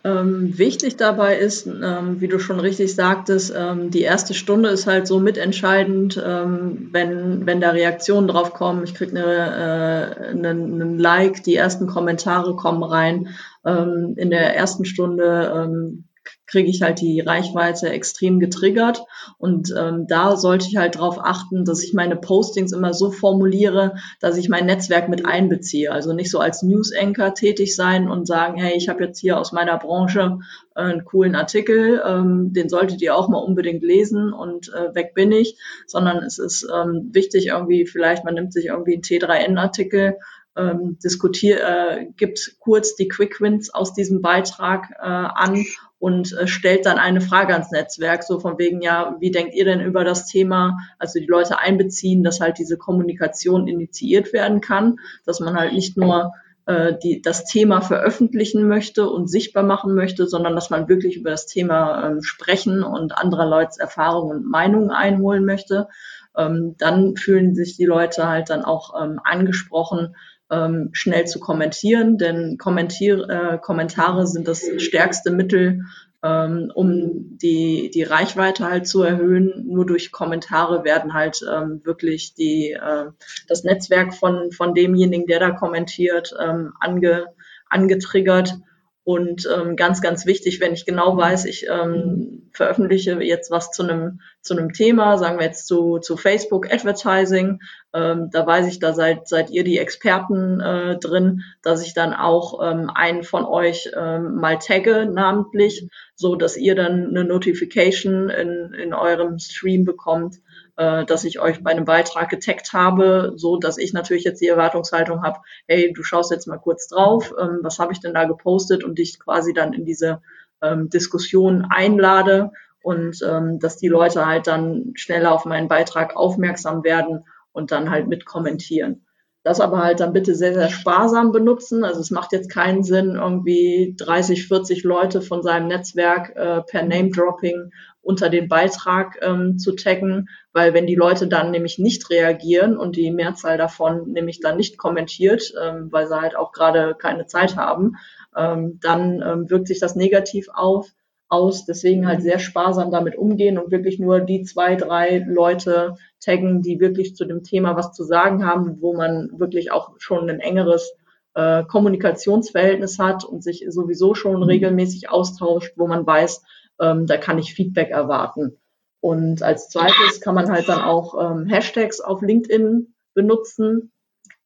Ähm, 0.03 0.57
wichtig 0.57 0.95
dabei 0.95 1.37
ist, 1.37 1.67
ähm, 1.67 2.21
wie 2.21 2.29
du 2.29 2.39
schon 2.39 2.59
richtig 2.59 2.95
sagtest, 2.95 3.53
ähm, 3.55 3.91
die 3.91 4.01
erste 4.01 4.33
Stunde 4.33 4.69
ist 4.69 4.87
halt 4.87 5.07
so 5.07 5.19
mitentscheidend, 5.19 6.21
ähm, 6.25 6.89
wenn, 6.91 7.45
wenn 7.45 7.59
da 7.59 7.71
Reaktionen 7.71 8.27
drauf 8.27 8.53
kommen. 8.53 8.83
Ich 8.83 8.95
kriege 8.95 9.11
eine, 9.11 9.25
äh, 9.25 10.29
einen, 10.29 10.81
einen 10.81 10.99
Like, 10.99 11.43
die 11.43 11.55
ersten 11.55 11.87
Kommentare 11.87 12.55
kommen 12.55 12.83
rein. 12.83 13.29
Ähm, 13.65 14.13
in 14.15 14.29
der 14.29 14.55
ersten 14.55 14.85
Stunde 14.85 15.51
ähm, 15.53 16.05
kriege 16.47 16.69
ich 16.69 16.81
halt 16.81 16.99
die 17.01 17.19
Reichweite 17.19 17.89
extrem 17.89 18.39
getriggert. 18.39 19.03
Und 19.37 19.73
ähm, 19.77 20.07
da 20.07 20.35
sollte 20.35 20.67
ich 20.67 20.77
halt 20.77 20.95
darauf 20.95 21.19
achten, 21.19 21.65
dass 21.65 21.83
ich 21.83 21.93
meine 21.93 22.15
Postings 22.15 22.71
immer 22.71 22.93
so 22.93 23.11
formuliere, 23.11 23.95
dass 24.19 24.37
ich 24.37 24.49
mein 24.49 24.65
Netzwerk 24.65 25.09
mit 25.09 25.25
einbeziehe. 25.25 25.91
Also 25.91 26.13
nicht 26.13 26.31
so 26.31 26.39
als 26.39 26.63
News-Anchor 26.63 27.33
tätig 27.33 27.75
sein 27.75 28.09
und 28.09 28.27
sagen, 28.27 28.59
hey, 28.59 28.75
ich 28.75 28.89
habe 28.89 29.03
jetzt 29.03 29.19
hier 29.19 29.37
aus 29.37 29.51
meiner 29.51 29.77
Branche 29.77 30.39
äh, 30.75 30.81
einen 30.81 31.05
coolen 31.05 31.35
Artikel, 31.35 32.01
ähm, 32.05 32.53
den 32.53 32.69
solltet 32.69 33.01
ihr 33.01 33.15
auch 33.15 33.29
mal 33.29 33.37
unbedingt 33.37 33.83
lesen 33.83 34.33
und 34.33 34.73
äh, 34.73 34.95
weg 34.95 35.13
bin 35.13 35.31
ich, 35.31 35.57
sondern 35.87 36.17
es 36.23 36.39
ist 36.39 36.67
ähm, 36.73 37.09
wichtig 37.13 37.47
irgendwie, 37.47 37.85
vielleicht 37.85 38.25
man 38.25 38.33
nimmt 38.33 38.53
sich 38.53 38.67
irgendwie 38.67 38.93
einen 38.93 39.03
T3N-Artikel, 39.03 40.15
ähm, 40.57 40.97
diskutiert, 41.03 41.61
äh, 41.61 42.07
gibt 42.17 42.57
kurz 42.59 42.95
die 42.95 43.07
Quick 43.07 43.39
Wins 43.39 43.73
aus 43.73 43.93
diesem 43.93 44.21
Beitrag 44.21 44.89
äh, 44.91 45.05
an 45.05 45.65
und 45.99 46.33
äh, 46.33 46.47
stellt 46.47 46.85
dann 46.85 46.97
eine 46.97 47.21
Frage 47.21 47.53
ans 47.53 47.71
Netzwerk, 47.71 48.23
so 48.23 48.39
von 48.39 48.57
wegen, 48.57 48.81
ja, 48.81 49.17
wie 49.19 49.31
denkt 49.31 49.53
ihr 49.53 49.65
denn 49.65 49.81
über 49.81 50.03
das 50.03 50.25
Thema? 50.25 50.77
Also 50.97 51.19
die 51.19 51.27
Leute 51.27 51.59
einbeziehen, 51.59 52.23
dass 52.23 52.39
halt 52.39 52.57
diese 52.57 52.77
Kommunikation 52.77 53.67
initiiert 53.67 54.33
werden 54.33 54.61
kann, 54.61 54.97
dass 55.25 55.41
man 55.41 55.55
halt 55.55 55.73
nicht 55.73 55.97
nur 55.97 56.33
äh, 56.65 56.97
die, 57.03 57.21
das 57.21 57.45
Thema 57.45 57.81
veröffentlichen 57.81 58.67
möchte 58.67 59.09
und 59.09 59.27
sichtbar 59.27 59.63
machen 59.63 59.93
möchte, 59.93 60.25
sondern 60.27 60.55
dass 60.55 60.69
man 60.69 60.87
wirklich 60.87 61.17
über 61.17 61.31
das 61.31 61.47
Thema 61.47 62.07
ähm, 62.07 62.23
sprechen 62.23 62.83
und 62.83 63.17
anderer 63.17 63.45
Leute 63.45 63.79
Erfahrungen 63.79 64.37
und 64.37 64.49
Meinungen 64.49 64.91
einholen 64.91 65.45
möchte. 65.45 65.89
Ähm, 66.37 66.75
dann 66.77 67.17
fühlen 67.17 67.55
sich 67.55 67.75
die 67.75 67.85
Leute 67.85 68.27
halt 68.27 68.49
dann 68.49 68.63
auch 68.63 68.93
ähm, 69.01 69.19
angesprochen, 69.23 70.15
ähm, 70.51 70.89
schnell 70.93 71.25
zu 71.25 71.39
kommentieren, 71.39 72.17
denn 72.17 72.57
Kommentier 72.57 73.29
äh, 73.29 73.57
Kommentare 73.59 74.27
sind 74.27 74.47
das 74.47 74.65
stärkste 74.77 75.31
Mittel, 75.31 75.81
ähm, 76.23 76.71
um 76.73 77.37
die, 77.37 77.91
die 77.93 78.03
Reichweite 78.03 78.65
halt 78.65 78.87
zu 78.87 79.03
erhöhen. 79.03 79.65
Nur 79.67 79.85
durch 79.85 80.11
Kommentare 80.11 80.83
werden 80.83 81.13
halt 81.13 81.39
ähm, 81.49 81.81
wirklich 81.83 82.33
die, 82.33 82.71
äh, 82.71 83.05
das 83.47 83.63
Netzwerk 83.63 84.13
von, 84.13 84.51
von 84.51 84.73
demjenigen, 84.73 85.27
der 85.27 85.39
da 85.39 85.51
kommentiert, 85.51 86.33
ähm, 86.41 86.73
ange, 86.79 87.27
angetriggert. 87.69 88.55
Und 89.03 89.47
ähm, 89.51 89.75
ganz, 89.75 90.01
ganz 90.01 90.25
wichtig, 90.25 90.59
wenn 90.59 90.73
ich 90.73 90.85
genau 90.85 91.17
weiß, 91.17 91.45
ich 91.45 91.67
ähm, 91.67 92.49
veröffentliche 92.53 93.21
jetzt 93.21 93.49
was 93.49 93.71
zu 93.71 93.83
einem 93.83 94.19
zu 94.41 94.55
einem 94.55 94.71
Thema, 94.71 95.17
sagen 95.17 95.39
wir 95.39 95.45
jetzt 95.45 95.67
zu, 95.67 95.99
zu 95.99 96.15
Facebook 96.15 96.71
Advertising, 96.71 97.59
ähm, 97.93 98.29
da 98.31 98.45
weiß 98.45 98.67
ich, 98.67 98.79
da 98.79 98.93
seid, 98.93 99.27
seid 99.27 99.49
ihr 99.49 99.63
die 99.63 99.77
Experten 99.77 100.59
äh, 100.59 100.97
drin, 100.97 101.43
dass 101.61 101.85
ich 101.85 101.93
dann 101.93 102.13
auch 102.13 102.59
ähm, 102.63 102.89
einen 102.93 103.23
von 103.23 103.45
euch 103.45 103.91
ähm, 103.95 104.35
mal 104.35 104.59
tagge 104.59 105.05
namentlich, 105.05 105.87
so 106.15 106.35
dass 106.35 106.55
ihr 106.55 106.75
dann 106.75 107.07
eine 107.07 107.23
Notification 107.23 108.29
in, 108.29 108.73
in 108.73 108.93
eurem 108.93 109.39
Stream 109.39 109.85
bekommt, 109.85 110.35
äh, 110.79 111.05
dass 111.05 111.25
ich 111.25 111.41
euch 111.41 111.61
bei 111.61 111.71
einem 111.71 111.83
Beitrag 111.83 112.29
getaggt 112.29 112.71
habe, 112.71 113.33
so 113.35 113.57
dass 113.57 113.77
ich 113.77 113.91
natürlich 113.91 114.23
jetzt 114.23 114.39
die 114.39 114.47
Erwartungshaltung 114.47 115.23
habe, 115.23 115.39
hey, 115.67 115.91
du 115.91 116.03
schaust 116.03 116.31
jetzt 116.31 116.47
mal 116.47 116.57
kurz 116.57 116.87
drauf, 116.87 117.33
ähm, 117.37 117.59
was 117.63 117.79
habe 117.79 117.91
ich 117.91 117.99
denn 117.99 118.13
da 118.13 118.23
gepostet 118.23 118.85
und 118.85 118.97
dich 118.97 119.19
quasi 119.19 119.53
dann 119.53 119.73
in 119.73 119.83
diese 119.83 120.21
ähm, 120.61 120.89
Diskussion 120.89 121.67
einlade 121.69 122.51
und 122.81 123.21
ähm, 123.27 123.59
dass 123.59 123.75
die 123.75 123.89
Leute 123.89 124.25
halt 124.25 124.47
dann 124.47 124.93
schneller 124.95 125.33
auf 125.33 125.43
meinen 125.43 125.67
Beitrag 125.67 126.15
aufmerksam 126.15 126.85
werden 126.85 127.25
und 127.51 127.73
dann 127.73 127.91
halt 127.91 128.07
mit 128.07 128.25
kommentieren. 128.25 129.05
Das 129.43 129.59
aber 129.59 129.83
halt 129.83 129.99
dann 129.99 130.13
bitte 130.13 130.33
sehr, 130.35 130.53
sehr 130.53 130.69
sparsam 130.69 131.33
benutzen. 131.33 131.83
Also 131.83 131.99
es 131.99 132.11
macht 132.11 132.31
jetzt 132.31 132.49
keinen 132.49 132.83
Sinn, 132.83 133.15
irgendwie 133.15 133.95
30, 133.97 134.47
40 134.47 134.83
Leute 134.83 135.21
von 135.21 135.41
seinem 135.43 135.67
Netzwerk 135.67 136.35
äh, 136.37 136.61
per 136.61 136.83
Name-Dropping 136.83 137.71
unter 138.01 138.29
den 138.29 138.47
Beitrag 138.47 139.17
ähm, 139.21 139.57
zu 139.57 139.73
taggen, 139.73 140.29
weil 140.53 140.73
wenn 140.73 140.87
die 140.87 140.95
Leute 140.95 141.27
dann 141.27 141.51
nämlich 141.51 141.79
nicht 141.79 142.09
reagieren 142.09 142.77
und 142.77 142.95
die 142.95 143.11
Mehrzahl 143.11 143.57
davon 143.57 144.11
nämlich 144.11 144.39
dann 144.39 144.57
nicht 144.57 144.77
kommentiert, 144.77 145.53
ähm, 145.61 145.91
weil 145.91 146.07
sie 146.07 146.19
halt 146.19 146.35
auch 146.35 146.51
gerade 146.51 146.95
keine 146.95 147.25
Zeit 147.27 147.55
haben, 147.55 147.97
ähm, 148.35 148.79
dann 148.81 149.21
ähm, 149.21 149.49
wirkt 149.49 149.67
sich 149.67 149.79
das 149.79 149.95
negativ 149.95 150.47
auf 150.53 150.87
aus. 151.29 151.65
Deswegen 151.65 152.07
halt 152.07 152.21
sehr 152.21 152.39
sparsam 152.39 152.91
damit 152.91 153.15
umgehen 153.15 153.57
und 153.57 153.71
wirklich 153.71 153.99
nur 153.99 154.19
die 154.19 154.43
zwei, 154.43 154.75
drei 154.75 155.23
Leute 155.27 155.95
taggen, 156.19 156.61
die 156.61 156.79
wirklich 156.79 157.15
zu 157.15 157.25
dem 157.25 157.43
Thema 157.43 157.75
was 157.75 157.93
zu 157.93 158.03
sagen 158.03 158.45
haben, 158.45 158.81
wo 158.81 158.95
man 158.95 159.29
wirklich 159.37 159.71
auch 159.71 159.91
schon 159.99 160.29
ein 160.29 160.39
engeres 160.39 160.91
äh, 161.35 161.63
Kommunikationsverhältnis 161.63 162.99
hat 162.99 163.23
und 163.23 163.43
sich 163.43 163.65
sowieso 163.69 164.15
schon 164.15 164.37
mhm. 164.37 164.43
regelmäßig 164.43 165.09
austauscht, 165.09 165.73
wo 165.75 165.87
man 165.87 166.05
weiß, 166.05 166.41
ähm, 166.79 167.05
da 167.05 167.17
kann 167.17 167.37
ich 167.37 167.53
Feedback 167.53 167.89
erwarten. 167.89 168.57
Und 169.01 169.43
als 169.43 169.69
zweites 169.69 170.19
kann 170.21 170.35
man 170.35 170.51
halt 170.51 170.67
dann 170.67 170.81
auch 170.81 171.15
ähm, 171.19 171.45
Hashtags 171.47 172.01
auf 172.01 172.21
LinkedIn 172.21 172.93
benutzen. 173.13 173.91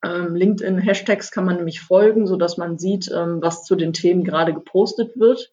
Ähm, 0.03 0.35
LinkedIn-Hashtags 0.35 1.31
kann 1.31 1.45
man 1.45 1.55
nämlich 1.57 1.81
folgen, 1.81 2.27
so 2.27 2.35
dass 2.35 2.57
man 2.57 2.77
sieht, 2.77 3.09
ähm, 3.11 3.41
was 3.41 3.63
zu 3.63 3.75
den 3.75 3.93
Themen 3.93 4.23
gerade 4.23 4.53
gepostet 4.53 5.17
wird. 5.17 5.51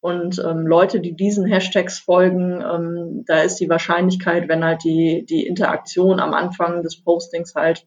Und 0.00 0.42
ähm, 0.44 0.66
Leute, 0.66 1.00
die 1.00 1.14
diesen 1.14 1.46
Hashtags 1.46 2.00
folgen, 2.00 2.60
ähm, 2.60 3.24
da 3.26 3.42
ist 3.42 3.56
die 3.56 3.68
Wahrscheinlichkeit, 3.68 4.48
wenn 4.48 4.64
halt 4.64 4.82
die, 4.84 5.24
die 5.24 5.46
Interaktion 5.46 6.18
am 6.18 6.34
Anfang 6.34 6.82
des 6.82 7.00
Postings 7.02 7.54
halt 7.54 7.86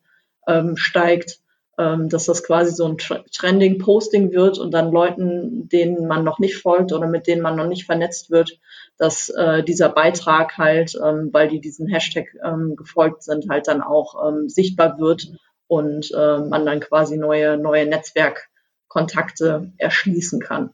steigt, 0.75 1.39
ähm, 1.77 2.09
dass 2.09 2.25
das 2.25 2.43
quasi 2.43 2.71
so 2.71 2.85
ein 2.85 2.97
Trending 2.97 3.79
Posting 3.79 4.31
wird 4.31 4.57
und 4.57 4.71
dann 4.71 4.91
Leuten, 4.91 5.67
denen 5.67 6.07
man 6.07 6.23
noch 6.23 6.39
nicht 6.39 6.57
folgt 6.57 6.93
oder 6.93 7.07
mit 7.07 7.27
denen 7.27 7.41
man 7.41 7.55
noch 7.55 7.67
nicht 7.67 7.85
vernetzt 7.85 8.31
wird, 8.31 8.59
dass 8.97 9.29
äh, 9.29 9.63
dieser 9.63 9.89
Beitrag 9.89 10.57
halt, 10.57 10.97
ähm, 11.03 11.29
weil 11.31 11.49
die 11.49 11.59
diesen 11.59 11.87
Hashtag 11.87 12.27
ähm, 12.43 12.75
gefolgt 12.75 13.23
sind, 13.23 13.49
halt 13.49 13.67
dann 13.67 13.81
auch 13.81 14.27
ähm, 14.27 14.47
sichtbar 14.47 14.99
wird 14.99 15.33
und 15.67 16.11
äh, 16.11 16.39
man 16.39 16.65
dann 16.65 16.79
quasi 16.79 17.17
neue, 17.17 17.57
neue 17.57 17.85
Netzwerkkontakte 17.87 19.73
erschließen 19.77 20.39
kann. 20.39 20.71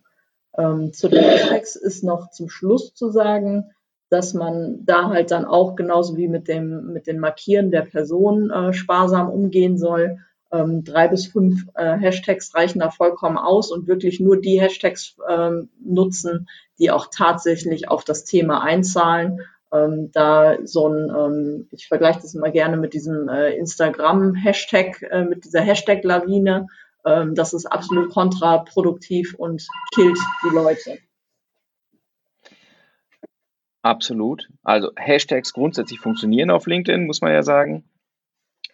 Ähm, 0.58 0.94
zu 0.94 1.08
den 1.08 1.24
Hashtags 1.24 1.76
ist 1.76 2.04
noch 2.04 2.30
zum 2.30 2.50
Schluss 2.50 2.94
zu 2.94 3.10
sagen, 3.10 3.72
dass 4.10 4.34
man 4.34 4.86
da 4.86 5.10
halt 5.10 5.32
dann 5.32 5.46
auch 5.46 5.76
genauso 5.76 6.18
wie 6.18 6.28
mit 6.28 6.50
dem 6.50 6.92
mit 6.92 7.08
den 7.08 7.20
Markieren 7.20 7.72
der 7.72 7.84
Person 7.84 8.52
äh, 8.52 8.74
sparsam 8.74 9.30
umgehen 9.30 9.78
soll. 9.78 10.20
Ähm, 10.52 10.84
drei 10.84 11.08
bis 11.08 11.28
fünf 11.28 11.66
äh, 11.76 11.98
Hashtags 11.98 12.54
reichen 12.54 12.80
da 12.80 12.90
vollkommen 12.90 13.38
aus 13.38 13.72
und 13.72 13.88
wirklich 13.88 14.20
nur 14.20 14.40
die 14.40 14.60
Hashtags 14.60 15.16
ähm, 15.30 15.70
nutzen, 15.80 16.50
die 16.78 16.92
auch 16.92 17.08
tatsächlich 17.10 17.90
auf 17.90 18.04
das 18.04 18.26
Thema 18.26 18.62
einzahlen. 18.62 19.40
Ähm, 19.74 20.12
da 20.12 20.58
so 20.66 20.90
ein, 20.90 21.10
ähm, 21.10 21.68
ich 21.72 21.88
vergleiche 21.88 22.22
das 22.22 22.36
immer 22.36 22.52
gerne 22.52 22.76
mit 22.76 22.94
diesem 22.94 23.30
äh, 23.30 23.56
Instagram-Hashtag, 23.56 25.02
äh, 25.04 25.24
mit 25.24 25.46
dieser 25.46 25.62
Hashtag-Lawine. 25.62 26.68
Ähm, 27.06 27.36
das 27.36 27.54
ist 27.54 27.66
absolut 27.66 28.12
kontraproduktiv 28.12 29.36
und 29.38 29.66
killt 29.94 30.18
die 30.44 30.54
Leute. 30.54 30.98
Absolut. 33.84 34.50
Also 34.64 34.92
Hashtags 34.96 35.54
grundsätzlich 35.54 36.00
funktionieren 36.00 36.52
auf 36.52 36.68
LinkedIn, 36.68 37.06
muss 37.06 37.22
man 37.22 37.32
ja 37.32 37.42
sagen. 37.42 37.84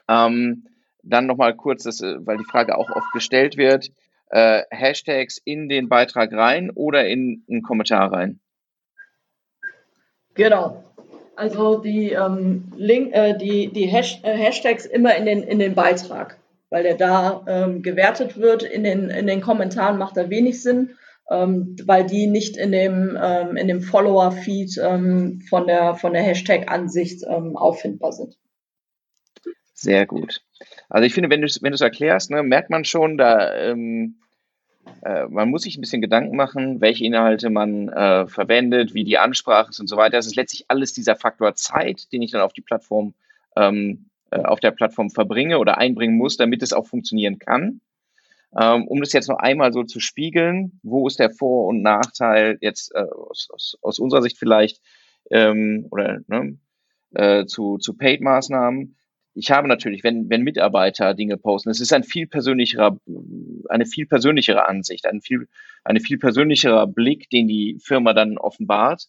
Ähm, 0.09 0.67
dann 1.09 1.25
nochmal 1.25 1.55
kurz, 1.55 1.83
das, 1.83 2.01
äh, 2.01 2.15
weil 2.25 2.37
die 2.37 2.45
Frage 2.45 2.77
auch 2.77 2.89
oft 2.89 3.11
gestellt 3.13 3.57
wird, 3.57 3.91
äh, 4.29 4.63
Hashtags 4.69 5.39
in 5.43 5.69
den 5.69 5.89
Beitrag 5.89 6.33
rein 6.33 6.69
oder 6.71 7.07
in 7.07 7.43
einen 7.49 7.61
Kommentar 7.61 8.11
rein? 8.11 8.39
Genau. 10.33 10.83
Also 11.35 11.79
die, 11.79 12.11
ähm, 12.11 12.71
Link, 12.75 13.13
äh, 13.13 13.37
die, 13.37 13.71
die 13.71 13.85
Hash, 13.85 14.19
äh, 14.23 14.35
Hashtags 14.35 14.85
immer 14.85 15.15
in 15.15 15.25
den, 15.25 15.43
in 15.43 15.59
den 15.59 15.75
Beitrag 15.75 16.37
weil 16.69 16.83
der 16.83 16.95
da 16.95 17.43
ähm, 17.47 17.81
gewertet 17.81 18.37
wird. 18.37 18.63
In 18.63 18.83
den, 18.83 19.09
in 19.09 19.27
den 19.27 19.41
Kommentaren 19.41 19.97
macht 19.97 20.17
er 20.17 20.29
wenig 20.29 20.61
Sinn, 20.61 20.91
ähm, 21.29 21.75
weil 21.85 22.05
die 22.05 22.27
nicht 22.27 22.57
in 22.57 22.71
dem, 22.71 23.17
ähm, 23.21 23.55
in 23.55 23.67
dem 23.67 23.81
Follower-Feed 23.81 24.77
ähm, 24.83 25.41
von 25.49 25.67
der, 25.67 25.95
von 25.95 26.13
der 26.13 26.23
Hashtag-Ansicht 26.23 27.23
ähm, 27.27 27.55
auffindbar 27.55 28.11
sind. 28.11 28.37
Sehr 29.80 30.07
gut. 30.07 30.41
Also 30.89 31.05
ich 31.05 31.13
finde, 31.13 31.30
wenn 31.30 31.41
du 31.41 31.45
es 31.45 31.61
wenn 31.61 31.71
erklärst, 31.71 32.32
ne, 32.32 32.41
merkt 32.41 32.71
man 32.71 32.84
schon, 32.84 33.15
da 33.15 33.53
ähm, 33.53 34.15
äh, 35.03 35.28
man 35.28 35.51
muss 35.51 35.61
sich 35.61 35.78
ein 35.78 35.82
bisschen 35.82 36.01
Gedanken 36.01 36.36
machen, 36.36 36.82
welche 36.82 37.05
Inhalte 37.05 37.51
man 37.51 37.88
äh, 37.89 38.25
verwendet, 38.25 38.95
wie 38.95 39.03
die 39.03 39.19
Ansprache 39.19 39.69
ist 39.69 39.80
und 39.80 39.86
so 39.86 39.95
weiter. 39.95 40.17
Das 40.17 40.25
ist 40.25 40.36
letztlich 40.36 40.65
alles 40.67 40.93
dieser 40.93 41.15
Faktor 41.15 41.53
Zeit, 41.53 42.11
den 42.11 42.23
ich 42.23 42.32
dann 42.32 42.41
auf 42.41 42.53
die 42.53 42.61
Plattform 42.61 43.13
ähm, 43.55 44.09
äh, 44.32 44.39
auf 44.39 44.59
der 44.59 44.71
Plattform 44.71 45.11
verbringe 45.11 45.59
oder 45.59 45.78
einbringen 45.78 46.17
muss, 46.17 46.38
damit 46.38 46.63
es 46.63 46.73
auch 46.73 46.88
funktionieren 46.88 47.38
kann. 47.38 47.80
Ähm, 48.59 48.88
um 48.88 48.99
das 48.99 49.13
jetzt 49.13 49.30
noch 49.30 49.38
einmal 49.38 49.73
so 49.73 49.84
zu 49.84 49.99
spiegeln, 49.99 50.80
wo 50.82 51.05
ist 51.05 51.19
der 51.19 51.30
Vor- 51.30 51.67
und 51.67 51.84
Nachteil 51.84 52.57
jetzt 52.61 52.95
äh, 52.95 53.01
aus, 53.01 53.47
aus, 53.53 53.78
aus 53.84 53.99
unserer 53.99 54.23
Sicht 54.23 54.39
vielleicht 54.39 54.82
ähm, 55.30 55.86
oder 55.91 56.21
ne, 56.25 56.57
äh, 57.13 57.45
zu, 57.45 57.78
zu 57.78 57.93
Paid-Maßnahmen. 57.95 58.95
Ich 59.39 59.51
habe 59.51 59.67
natürlich, 59.67 60.03
wenn, 60.03 60.31
wenn 60.31 60.41
Mitarbeiter 60.41 61.13
Dinge 61.13 61.38
posten, 61.38 61.69
es 61.69 61.79
ist 61.79 61.93
ein 61.93 62.03
viel 62.03 62.25
persönlicherer, 62.25 62.97
eine 63.69 63.85
viel 63.85 64.07
persönlichere 64.07 64.67
Ansicht, 64.67 65.05
ein 65.05 65.21
viel, 65.21 65.47
eine 65.83 65.99
viel 65.99 66.17
persönlicherer 66.17 66.88
Blick, 66.88 67.29
den 67.29 67.47
die 67.47 67.77
Firma 67.79 68.13
dann 68.13 68.39
offenbart. 68.39 69.03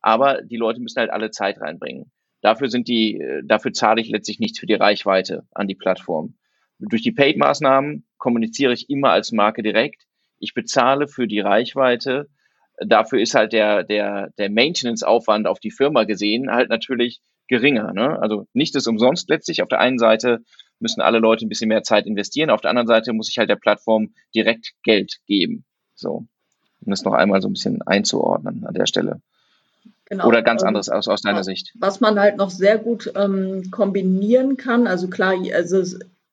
Aber 0.00 0.40
die 0.42 0.56
Leute 0.56 0.80
müssen 0.80 1.00
halt 1.00 1.10
alle 1.10 1.32
Zeit 1.32 1.60
reinbringen. 1.60 2.12
Dafür 2.42 2.70
sind 2.70 2.86
die, 2.86 3.20
dafür 3.42 3.72
zahle 3.72 4.00
ich 4.00 4.08
letztlich 4.08 4.38
nichts 4.38 4.60
für 4.60 4.66
die 4.66 4.74
Reichweite 4.74 5.46
an 5.52 5.66
die 5.66 5.74
Plattform. 5.74 6.34
Durch 6.78 7.02
die 7.02 7.12
Paid-Maßnahmen 7.12 8.06
kommuniziere 8.18 8.72
ich 8.72 8.88
immer 8.88 9.10
als 9.10 9.32
Marke 9.32 9.64
direkt. 9.64 10.06
Ich 10.38 10.54
bezahle 10.54 11.08
für 11.08 11.26
die 11.26 11.40
Reichweite. 11.40 12.28
Dafür 12.78 13.20
ist 13.20 13.34
halt 13.34 13.52
der, 13.52 13.82
der, 13.82 14.30
der 14.38 14.48
Maintenance-Aufwand 14.48 15.48
auf 15.48 15.58
die 15.58 15.72
Firma 15.72 16.04
gesehen 16.04 16.52
halt 16.52 16.68
natürlich 16.68 17.20
geringer. 17.48 17.92
Ne? 17.92 18.20
Also 18.20 18.46
nicht 18.52 18.74
ist 18.76 18.86
umsonst 18.86 19.28
letztlich. 19.28 19.62
Auf 19.62 19.68
der 19.68 19.80
einen 19.80 19.98
Seite 19.98 20.42
müssen 20.78 21.00
alle 21.00 21.18
Leute 21.18 21.46
ein 21.46 21.48
bisschen 21.48 21.68
mehr 21.68 21.82
Zeit 21.82 22.06
investieren. 22.06 22.50
Auf 22.50 22.60
der 22.60 22.70
anderen 22.70 22.88
Seite 22.88 23.12
muss 23.12 23.28
ich 23.28 23.38
halt 23.38 23.50
der 23.50 23.56
Plattform 23.56 24.14
direkt 24.34 24.72
Geld 24.82 25.18
geben. 25.26 25.64
So. 25.94 26.26
Um 26.84 26.90
das 26.90 27.04
noch 27.04 27.12
einmal 27.12 27.40
so 27.40 27.48
ein 27.48 27.52
bisschen 27.52 27.82
einzuordnen 27.82 28.64
an 28.66 28.74
der 28.74 28.86
Stelle. 28.86 29.20
Genau. 30.06 30.26
Oder 30.26 30.42
ganz 30.42 30.62
ähm, 30.62 30.68
anderes 30.68 30.88
aus, 30.88 31.08
aus 31.08 31.22
deiner 31.22 31.44
Sicht? 31.44 31.72
Was 31.78 32.00
man 32.00 32.18
halt 32.18 32.36
noch 32.36 32.50
sehr 32.50 32.76
gut 32.76 33.12
ähm, 33.14 33.70
kombinieren 33.70 34.56
kann, 34.56 34.86
also 34.86 35.08
klar, 35.08 35.34
also 35.54 35.82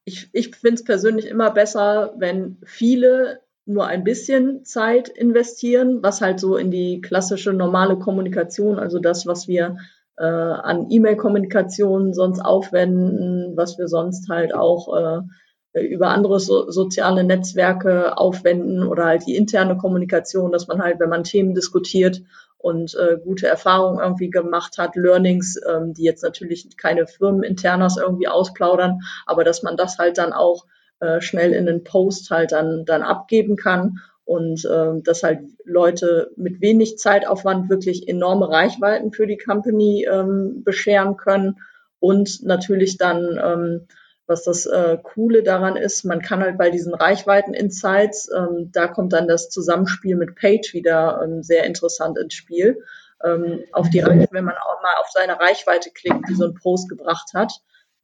ich, 0.03 0.29
ich 0.33 0.55
finde 0.55 0.75
es 0.75 0.83
persönlich 0.83 1.27
immer 1.27 1.51
besser, 1.51 2.13
wenn 2.17 2.57
viele 2.65 3.41
nur 3.65 3.85
ein 3.85 4.03
bisschen 4.03 4.65
Zeit 4.65 5.07
investieren, 5.07 6.01
was 6.01 6.21
halt 6.21 6.39
so 6.39 6.57
in 6.57 6.71
die 6.71 7.01
klassische 7.01 7.53
normale 7.53 7.97
Kommunikation, 7.97 8.79
also 8.79 8.99
das, 8.99 9.27
was 9.27 9.47
wir 9.47 9.77
äh, 10.19 10.23
an 10.23 10.87
E-Mail-Kommunikation 10.89 12.13
sonst 12.13 12.41
aufwenden, 12.41 13.55
was 13.55 13.77
wir 13.77 13.87
sonst 13.87 14.29
halt 14.29 14.53
auch 14.53 15.25
äh, 15.73 15.81
über 15.81 16.09
andere 16.09 16.39
so, 16.39 16.69
soziale 16.69 17.23
Netzwerke 17.23 18.17
aufwenden 18.17 18.83
oder 18.83 19.05
halt 19.05 19.27
die 19.27 19.35
interne 19.35 19.77
Kommunikation, 19.77 20.51
dass 20.51 20.67
man 20.67 20.81
halt, 20.81 20.99
wenn 20.99 21.09
man 21.09 21.23
Themen 21.23 21.55
diskutiert 21.55 22.21
und 22.57 22.95
äh, 22.95 23.17
gute 23.23 23.47
Erfahrungen 23.47 23.99
irgendwie 23.99 24.29
gemacht 24.29 24.77
hat, 24.77 24.95
Learnings, 24.95 25.57
ähm, 25.65 25.93
die 25.93 26.03
jetzt 26.03 26.23
natürlich 26.23 26.75
keine 26.75 27.07
Firmeninternas 27.07 27.97
irgendwie 27.97 28.27
ausplaudern, 28.27 28.99
aber 29.25 29.45
dass 29.45 29.63
man 29.63 29.77
das 29.77 29.97
halt 29.99 30.17
dann 30.17 30.33
auch 30.33 30.65
äh, 30.99 31.21
schnell 31.21 31.53
in 31.53 31.65
den 31.65 31.85
Post 31.85 32.29
halt 32.29 32.51
dann, 32.51 32.83
dann 32.85 33.03
abgeben 33.03 33.55
kann 33.55 33.99
und 34.29 34.63
äh, 34.65 35.01
dass 35.01 35.23
halt 35.23 35.39
Leute 35.65 36.29
mit 36.37 36.61
wenig 36.61 36.99
Zeitaufwand 36.99 37.67
wirklich 37.69 38.07
enorme 38.07 38.47
Reichweiten 38.47 39.11
für 39.11 39.25
die 39.25 39.37
Company 39.37 40.07
ähm, 40.09 40.63
bescheren 40.63 41.17
können 41.17 41.57
und 41.99 42.43
natürlich 42.43 42.97
dann 42.97 43.39
ähm, 43.43 43.87
was 44.27 44.43
das 44.43 44.67
äh, 44.67 44.99
Coole 45.01 45.41
daran 45.41 45.75
ist, 45.75 46.05
man 46.05 46.21
kann 46.21 46.41
halt 46.41 46.59
bei 46.59 46.69
diesen 46.69 46.93
Reichweiten-Insights, 46.93 48.29
ähm, 48.31 48.69
da 48.71 48.87
kommt 48.87 49.11
dann 49.11 49.27
das 49.27 49.49
Zusammenspiel 49.49 50.15
mit 50.15 50.35
Page 50.35 50.75
wieder 50.75 51.21
ähm, 51.23 51.41
sehr 51.41 51.63
interessant 51.63 52.15
ins 52.19 52.35
Spiel. 52.35 52.83
Ähm, 53.25 53.63
auf 53.71 53.89
die 53.89 54.01
Reichweite, 54.01 54.31
wenn 54.31 54.45
man 54.45 54.53
auch 54.53 54.83
mal 54.83 54.93
auf 55.01 55.09
seine 55.11 55.39
Reichweite 55.39 55.89
klickt, 55.89 56.29
die 56.29 56.35
so 56.35 56.45
ein 56.45 56.53
Post 56.53 56.89
gebracht 56.89 57.31
hat, 57.33 57.51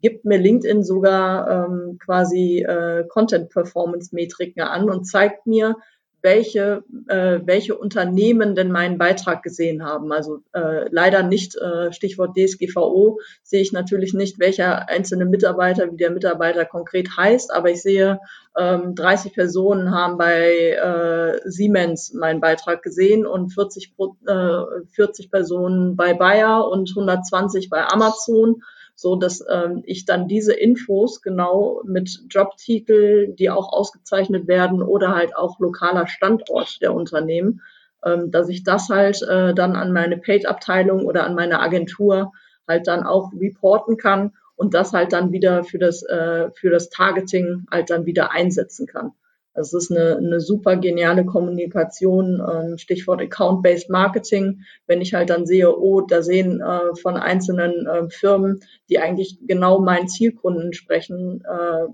gibt 0.01 0.25
mir 0.25 0.37
LinkedIn 0.37 0.83
sogar 0.83 1.49
ähm, 1.49 1.99
quasi 2.03 2.63
äh, 2.63 3.05
Content-Performance-Metriken 3.07 4.63
an 4.63 4.89
und 4.89 5.05
zeigt 5.05 5.45
mir, 5.45 5.77
welche, 6.25 6.83
äh, 7.07 7.39
welche 7.45 7.77
Unternehmen 7.77 8.55
denn 8.55 8.71
meinen 8.71 8.97
Beitrag 8.97 9.43
gesehen 9.43 9.85
haben. 9.85 10.11
Also 10.11 10.39
äh, 10.53 10.89
leider 10.89 11.21
nicht, 11.21 11.55
äh, 11.55 11.93
Stichwort 11.93 12.35
DSGVO, 12.35 13.19
sehe 13.43 13.61
ich 13.61 13.71
natürlich 13.71 14.15
nicht, 14.15 14.39
welcher 14.39 14.89
einzelne 14.89 15.25
Mitarbeiter, 15.25 15.91
wie 15.91 15.97
der 15.97 16.09
Mitarbeiter 16.09 16.65
konkret 16.65 17.15
heißt, 17.15 17.53
aber 17.53 17.69
ich 17.69 17.83
sehe, 17.83 18.19
ähm, 18.57 18.95
30 18.95 19.33
Personen 19.33 19.91
haben 19.91 20.17
bei 20.17 20.71
äh, 20.71 21.41
Siemens 21.49 22.11
meinen 22.13 22.41
Beitrag 22.41 22.81
gesehen 22.81 23.27
und 23.27 23.53
40, 23.53 23.93
äh, 24.27 24.59
40 24.93 25.29
Personen 25.29 25.95
bei 25.95 26.15
Bayer 26.15 26.67
und 26.67 26.89
120 26.89 27.69
bei 27.69 27.85
Amazon 27.85 28.63
so 28.95 29.17
dass 29.17 29.43
ähm, 29.49 29.83
ich 29.85 30.05
dann 30.05 30.27
diese 30.27 30.53
Infos 30.53 31.21
genau 31.21 31.81
mit 31.85 32.21
Jobtitel, 32.29 33.33
die 33.35 33.49
auch 33.49 33.71
ausgezeichnet 33.71 34.47
werden 34.47 34.81
oder 34.81 35.13
halt 35.13 35.35
auch 35.35 35.59
lokaler 35.59 36.07
Standort 36.07 36.81
der 36.81 36.93
Unternehmen, 36.93 37.61
ähm, 38.03 38.31
dass 38.31 38.47
ich 38.49 38.63
das 38.63 38.89
halt 38.89 39.21
äh, 39.21 39.53
dann 39.53 39.75
an 39.75 39.91
meine 39.91 40.17
Paid-Abteilung 40.17 41.05
oder 41.05 41.25
an 41.25 41.35
meine 41.35 41.59
Agentur 41.59 42.31
halt 42.67 42.87
dann 42.87 43.03
auch 43.03 43.31
reporten 43.33 43.97
kann 43.97 44.31
und 44.55 44.73
das 44.73 44.93
halt 44.93 45.11
dann 45.11 45.31
wieder 45.31 45.63
für 45.63 45.77
das, 45.77 46.01
äh, 46.03 46.49
für 46.51 46.69
das 46.69 46.89
Targeting 46.89 47.65
halt 47.69 47.89
dann 47.89 48.05
wieder 48.05 48.31
einsetzen 48.31 48.87
kann. 48.87 49.11
Das 49.55 49.73
ist 49.73 49.89
eine, 49.89 50.17
eine 50.17 50.41
super 50.41 50.75
geniale 50.75 51.25
Kommunikation, 51.25 52.41
ähm, 52.47 52.77
Stichwort 52.77 53.21
Account-Based 53.21 53.89
Marketing. 53.89 54.65
Wenn 54.85 55.01
ich 55.01 55.13
halt 55.13 55.29
dann 55.29 55.45
sehe, 55.45 55.75
oh, 55.75 56.01
da 56.01 56.21
sehen 56.21 56.61
äh, 56.61 56.95
von 57.01 57.15
einzelnen 57.15 57.87
äh, 57.87 58.09
Firmen, 58.09 58.59
die 58.89 58.99
eigentlich 58.99 59.39
genau 59.47 59.79
meinen 59.79 60.09
Zielkunden 60.09 60.73
sprechen, 60.73 61.41
äh, 61.45 61.87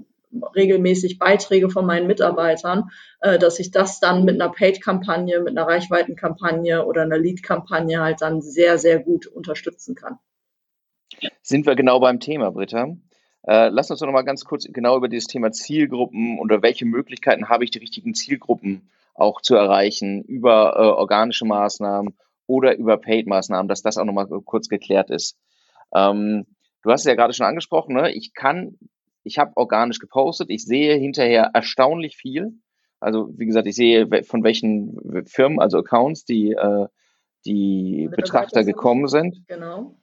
regelmäßig 0.56 1.20
Beiträge 1.20 1.70
von 1.70 1.86
meinen 1.86 2.08
Mitarbeitern, 2.08 2.90
äh, 3.20 3.38
dass 3.38 3.60
ich 3.60 3.72
das 3.72 4.00
dann 4.00 4.26
mit 4.26 4.42
einer 4.42 4.52
Paid-Kampagne, 4.52 5.40
mit 5.40 5.58
einer 5.58 5.68
Reichweitenkampagne 5.68 6.86
oder 6.86 7.04
einer 7.04 7.20
Lead-Kampagne 7.20 8.02
halt 8.02 8.22
dann 8.22 8.42
sehr, 8.42 8.78
sehr 8.78 9.00
gut 9.00 9.28
unterstützen 9.28 9.96
kann. 9.96 10.18
Sind 11.44 11.66
wir 11.66 11.76
genau 11.76 12.00
beim 12.00 12.20
Thema, 12.20 12.52
Britta? 12.52 12.96
Äh, 13.44 13.70
lass 13.70 13.90
uns 13.90 14.00
doch 14.00 14.06
noch 14.06 14.14
mal 14.14 14.22
ganz 14.22 14.46
kurz 14.46 14.68
genau 14.72 14.98
über 14.98 15.08
dieses 15.08 15.28
Thema 15.28 15.52
Zielgruppen 15.52 16.40
oder 16.40 16.62
welche 16.62 16.86
Möglichkeiten 16.86 17.50
habe 17.50 17.64
ich, 17.64 17.72
die 17.72 17.80
richtigen 17.80 18.14
Zielgruppen 18.14 18.90
auch 19.14 19.42
zu 19.42 19.56
erreichen 19.56 20.24
über 20.24 20.76
äh, 20.76 20.84
organische 20.84 21.46
Maßnahmen 21.46 22.16
oder 22.48 22.78
über 22.78 22.98
Paid-Maßnahmen, 22.98 23.68
dass 23.68 23.82
das 23.82 23.98
auch 23.98 24.06
noch 24.06 24.14
mal 24.14 24.28
kurz 24.28 24.68
geklärt 24.68 25.10
ist. 25.10 25.38
Ähm, 25.94 26.46
du 26.84 26.92
hast 26.92 27.02
es 27.02 27.08
ja 27.08 27.16
gerade 27.16 27.34
schon 27.34 27.46
angesprochen, 27.46 27.96
ne? 27.96 28.12
ich 28.12 28.34
kann, 28.34 28.78
ich 29.24 29.38
habe 29.38 29.56
organisch 29.56 30.00
gepostet, 30.00 30.50
ich 30.50 30.66
sehe 30.66 30.96
hinterher 30.96 31.52
erstaunlich 31.54 32.18
viel. 32.18 32.54
Also 33.00 33.30
wie 33.38 33.48
gesagt, 33.48 33.68
ich 33.68 33.76
sehe 33.76 34.08
von 34.24 34.44
welchen 34.44 35.26
Firmen, 35.26 35.60
also 35.60 35.80
Accounts, 35.80 36.26
die, 36.26 36.52
äh, 36.52 36.88
die 37.46 38.10
Betrachter 38.16 38.64
gekommen 38.64 39.08
sind. 39.08 39.48
Genau. 39.48 39.96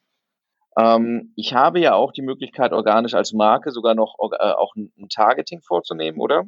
Ähm, 0.78 1.32
ich 1.36 1.54
habe 1.54 1.80
ja 1.80 1.94
auch 1.94 2.12
die 2.12 2.22
Möglichkeit, 2.22 2.72
organisch 2.72 3.14
als 3.14 3.32
Marke 3.32 3.72
sogar 3.72 3.94
noch 3.94 4.16
äh, 4.38 4.52
auch 4.52 4.74
ein, 4.76 4.92
ein 4.98 5.08
Targeting 5.08 5.60
vorzunehmen, 5.60 6.20
oder? 6.20 6.44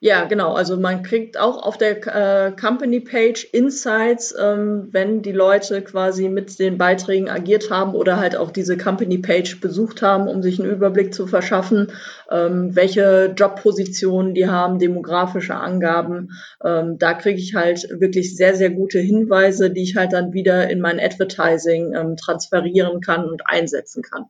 Ja, 0.00 0.24
genau. 0.26 0.52
Also 0.52 0.76
man 0.76 1.02
kriegt 1.02 1.38
auch 1.38 1.62
auf 1.62 1.78
der 1.78 1.96
äh, 2.06 2.52
Company 2.52 3.00
Page 3.00 3.44
Insights, 3.52 4.34
ähm, 4.38 4.88
wenn 4.92 5.22
die 5.22 5.32
Leute 5.32 5.80
quasi 5.80 6.28
mit 6.28 6.58
den 6.58 6.76
Beiträgen 6.76 7.30
agiert 7.30 7.70
haben 7.70 7.94
oder 7.94 8.18
halt 8.18 8.36
auch 8.36 8.50
diese 8.50 8.76
Company 8.76 9.18
Page 9.18 9.58
besucht 9.60 10.02
haben, 10.02 10.28
um 10.28 10.42
sich 10.42 10.60
einen 10.60 10.70
Überblick 10.70 11.14
zu 11.14 11.26
verschaffen, 11.26 11.92
ähm, 12.30 12.76
welche 12.76 13.32
Jobpositionen 13.36 14.34
die 14.34 14.48
haben, 14.48 14.78
demografische 14.78 15.54
Angaben. 15.54 16.30
Ähm, 16.62 16.98
da 16.98 17.14
kriege 17.14 17.40
ich 17.40 17.54
halt 17.54 17.88
wirklich 17.88 18.36
sehr, 18.36 18.54
sehr 18.54 18.70
gute 18.70 18.98
Hinweise, 18.98 19.70
die 19.70 19.82
ich 19.82 19.96
halt 19.96 20.12
dann 20.12 20.34
wieder 20.34 20.68
in 20.68 20.80
mein 20.80 21.00
Advertising 21.00 21.94
ähm, 21.94 22.16
transferieren 22.18 23.00
kann 23.00 23.24
und 23.26 23.42
einsetzen 23.46 24.02
kann 24.02 24.26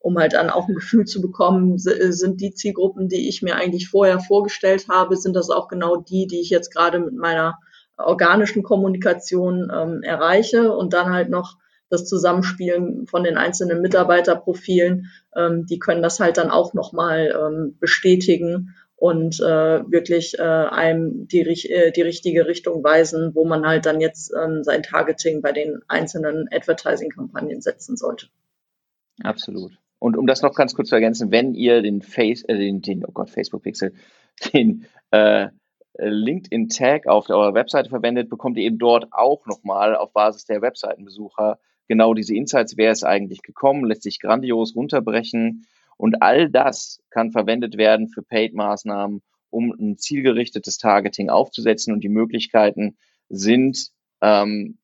um 0.00 0.18
halt 0.18 0.32
dann 0.32 0.50
auch 0.50 0.66
ein 0.66 0.74
Gefühl 0.74 1.04
zu 1.04 1.20
bekommen, 1.20 1.76
äh, 1.76 2.12
sind 2.12 2.40
die 2.40 2.52
Zielgruppen, 2.52 3.08
die 3.08 3.28
ich 3.28 3.42
mir 3.42 3.56
eigentlich 3.56 3.88
vorher 3.88 4.18
vorgestellt 4.18 4.86
habe, 4.88 5.16
sind 5.16 5.36
das 5.36 5.50
auch 5.50 5.68
genau 5.68 5.96
die, 5.96 6.26
die 6.26 6.40
ich 6.40 6.50
jetzt 6.50 6.74
gerade 6.74 6.98
mit 6.98 7.14
meiner 7.14 7.58
organischen 7.96 8.62
Kommunikation 8.62 9.70
ähm, 9.72 10.02
erreiche 10.02 10.72
und 10.72 10.92
dann 10.94 11.12
halt 11.12 11.28
noch 11.28 11.58
das 11.90 12.06
Zusammenspielen 12.06 13.06
von 13.06 13.24
den 13.24 13.36
einzelnen 13.36 13.82
Mitarbeiterprofilen, 13.82 15.10
ähm, 15.36 15.66
die 15.66 15.78
können 15.78 16.02
das 16.02 16.20
halt 16.20 16.38
dann 16.38 16.50
auch 16.50 16.72
nochmal 16.72 17.36
ähm, 17.38 17.76
bestätigen 17.78 18.74
und 18.96 19.40
äh, 19.40 19.90
wirklich 19.90 20.38
äh, 20.38 20.42
einem 20.42 21.26
die, 21.26 21.40
äh, 21.40 21.90
die 21.90 22.02
richtige 22.02 22.46
Richtung 22.46 22.84
weisen, 22.84 23.34
wo 23.34 23.44
man 23.44 23.66
halt 23.66 23.86
dann 23.86 24.00
jetzt 24.00 24.32
ähm, 24.32 24.62
sein 24.62 24.82
Targeting 24.82 25.42
bei 25.42 25.52
den 25.52 25.80
einzelnen 25.88 26.48
Advertising-Kampagnen 26.50 27.60
setzen 27.60 27.96
sollte. 27.96 28.28
Absolut. 29.22 29.79
Und 30.00 30.16
um 30.16 30.26
das 30.26 30.42
noch 30.42 30.54
ganz 30.54 30.74
kurz 30.74 30.88
zu 30.88 30.96
ergänzen, 30.96 31.30
wenn 31.30 31.54
ihr 31.54 31.82
den 31.82 32.02
Face, 32.02 32.42
äh, 32.44 32.56
den, 32.56 32.82
den, 32.82 33.04
oh 33.04 33.12
Gott, 33.12 33.30
Facebook 33.30 33.62
Pixel, 33.62 33.94
den 34.52 34.86
äh, 35.12 35.48
LinkedIn 35.98 36.68
Tag 36.68 37.06
auf 37.06 37.28
eurer 37.30 37.54
Webseite 37.54 37.90
verwendet, 37.90 38.28
bekommt 38.28 38.56
ihr 38.56 38.64
eben 38.64 38.78
dort 38.78 39.12
auch 39.12 39.46
nochmal 39.46 39.94
auf 39.94 40.12
Basis 40.12 40.46
der 40.46 40.62
Webseitenbesucher 40.62 41.58
genau 41.90 42.14
diese 42.14 42.36
Insights, 42.36 42.76
wer 42.76 42.92
ist 42.92 43.02
eigentlich 43.02 43.42
gekommen, 43.42 43.84
lässt 43.84 44.04
sich 44.04 44.20
grandios 44.20 44.76
runterbrechen. 44.76 45.66
Und 45.96 46.22
all 46.22 46.48
das 46.48 47.02
kann 47.10 47.32
verwendet 47.32 47.76
werden 47.76 48.06
für 48.06 48.22
Paid-Maßnahmen, 48.22 49.22
um 49.50 49.72
ein 49.72 49.98
zielgerichtetes 49.98 50.78
Targeting 50.78 51.30
aufzusetzen. 51.30 51.92
Und 51.92 52.04
die 52.04 52.08
Möglichkeiten 52.08 52.96
sind 53.28 53.90
ähm, 54.20 54.78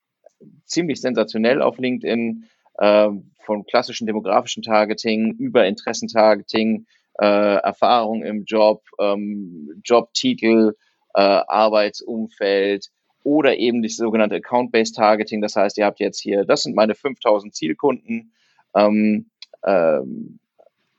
ziemlich 0.64 1.00
sensationell 1.00 1.62
auf 1.62 1.78
LinkedIn 1.78 2.46
äh, 2.78 3.10
von 3.46 3.64
klassischen 3.64 4.06
demografischen 4.06 4.62
Targeting 4.62 5.36
über 5.38 5.66
Interessentargeting, 5.66 6.86
äh, 7.18 7.56
Erfahrung 7.56 8.22
im 8.24 8.44
Job, 8.44 8.82
ähm, 9.00 9.80
Jobtitel, 9.84 10.74
äh, 11.14 11.20
Arbeitsumfeld 11.20 12.90
oder 13.22 13.56
eben 13.56 13.82
das 13.82 13.96
sogenannte 13.96 14.36
Account-Based 14.36 14.96
Targeting. 14.96 15.40
Das 15.40 15.56
heißt, 15.56 15.78
ihr 15.78 15.86
habt 15.86 16.00
jetzt 16.00 16.20
hier, 16.20 16.44
das 16.44 16.62
sind 16.62 16.76
meine 16.76 16.94
5000 16.94 17.54
Zielkunden. 17.54 18.32
Ähm, 18.74 19.26
ähm, 19.64 20.38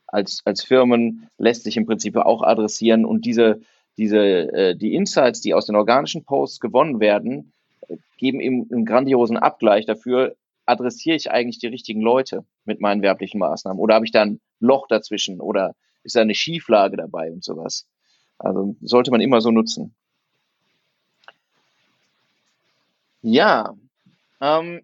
als, 0.08 0.42
als 0.46 0.64
Firmen 0.64 1.30
lässt 1.38 1.64
sich 1.64 1.78
im 1.78 1.86
Prinzip 1.86 2.16
auch 2.16 2.42
adressieren 2.42 3.06
und 3.06 3.26
diese, 3.26 3.62
diese, 3.98 4.20
äh, 4.20 4.76
die 4.76 4.96
Insights, 4.96 5.42
die 5.42 5.54
aus 5.54 5.66
den 5.66 5.76
organischen 5.76 6.24
Posts 6.24 6.60
gewonnen 6.60 7.00
werden, 7.00 7.52
geben 8.18 8.40
eben 8.40 8.68
einen 8.72 8.86
grandiosen 8.86 9.38
Abgleich 9.38 9.86
dafür, 9.86 10.36
adressiere 10.68 11.16
ich 11.16 11.32
eigentlich 11.32 11.60
die 11.60 11.68
richtigen 11.68 12.02
Leute 12.02 12.46
mit 12.66 12.82
meinen 12.82 13.02
werblichen 13.02 13.40
Maßnahmen? 13.40 13.80
Oder 13.80 13.96
habe 13.96 14.06
ich 14.06 14.12
da 14.12 14.22
ein 14.22 14.40
Loch 14.60 14.88
dazwischen? 14.88 15.42
Oder 15.42 15.76
ist 16.04 16.16
da 16.16 16.22
eine 16.22 16.36
Schieflage 16.36 16.98
dabei 16.98 17.32
und 17.32 17.44
sowas? 17.44 17.88
Also 18.38 18.76
sollte 18.82 19.12
man 19.12 19.22
immer 19.22 19.42
so 19.42 19.52
nutzen. 19.52 19.96
Ja, 23.24 23.74
ähm, 24.40 24.82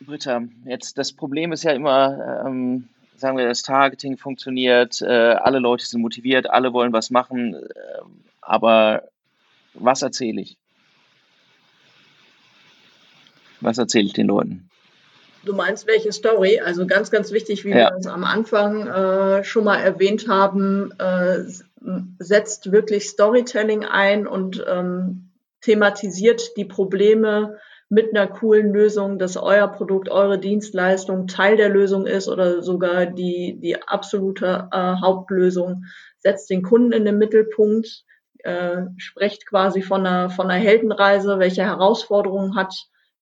Britta, 0.00 0.42
jetzt 0.64 0.98
das 0.98 1.12
Problem 1.12 1.52
ist 1.52 1.62
ja 1.64 1.72
immer, 1.72 2.44
ähm, 2.46 2.88
sagen 3.16 3.36
wir, 3.36 3.46
das 3.46 3.62
Targeting 3.62 4.16
funktioniert, 4.16 5.00
äh, 5.02 5.34
alle 5.34 5.58
Leute 5.58 5.86
sind 5.86 6.00
motiviert, 6.00 6.50
alle 6.50 6.72
wollen 6.72 6.92
was 6.92 7.10
machen, 7.10 7.54
äh, 7.54 8.02
aber 8.40 9.04
was 9.74 10.02
erzähle 10.02 10.40
ich? 10.42 10.56
Was 13.62 13.78
erzähle 13.78 14.06
ich 14.06 14.12
den 14.12 14.26
Leuten? 14.26 14.68
Du 15.44 15.54
meinst 15.54 15.86
welche 15.86 16.12
Story? 16.12 16.60
Also 16.60 16.86
ganz, 16.86 17.10
ganz 17.10 17.32
wichtig, 17.32 17.64
wie 17.64 17.70
ja. 17.70 17.90
wir 17.90 17.96
es 17.98 18.06
am 18.06 18.24
Anfang 18.24 18.86
äh, 18.86 19.44
schon 19.44 19.64
mal 19.64 19.78
erwähnt 19.78 20.28
haben, 20.28 20.92
äh, 20.98 21.44
setzt 22.18 22.70
wirklich 22.70 23.08
Storytelling 23.08 23.84
ein 23.84 24.26
und 24.26 24.64
ähm, 24.68 25.30
thematisiert 25.60 26.56
die 26.56 26.64
Probleme 26.64 27.58
mit 27.88 28.16
einer 28.16 28.26
coolen 28.26 28.72
Lösung, 28.72 29.18
dass 29.18 29.36
euer 29.36 29.68
Produkt, 29.68 30.08
eure 30.08 30.38
Dienstleistung 30.38 31.26
Teil 31.26 31.56
der 31.56 31.68
Lösung 31.68 32.06
ist 32.06 32.28
oder 32.28 32.62
sogar 32.62 33.06
die, 33.06 33.58
die 33.60 33.82
absolute 33.82 34.68
äh, 34.72 34.94
Hauptlösung. 35.02 35.84
Setzt 36.18 36.48
den 36.50 36.62
Kunden 36.62 36.92
in 36.92 37.04
den 37.04 37.18
Mittelpunkt, 37.18 38.04
äh, 38.38 38.82
sprecht 38.96 39.46
quasi 39.46 39.82
von 39.82 40.06
einer, 40.06 40.30
von 40.30 40.50
einer 40.50 40.62
Heldenreise, 40.62 41.38
welche 41.38 41.64
Herausforderungen 41.64 42.56
hat 42.56 42.72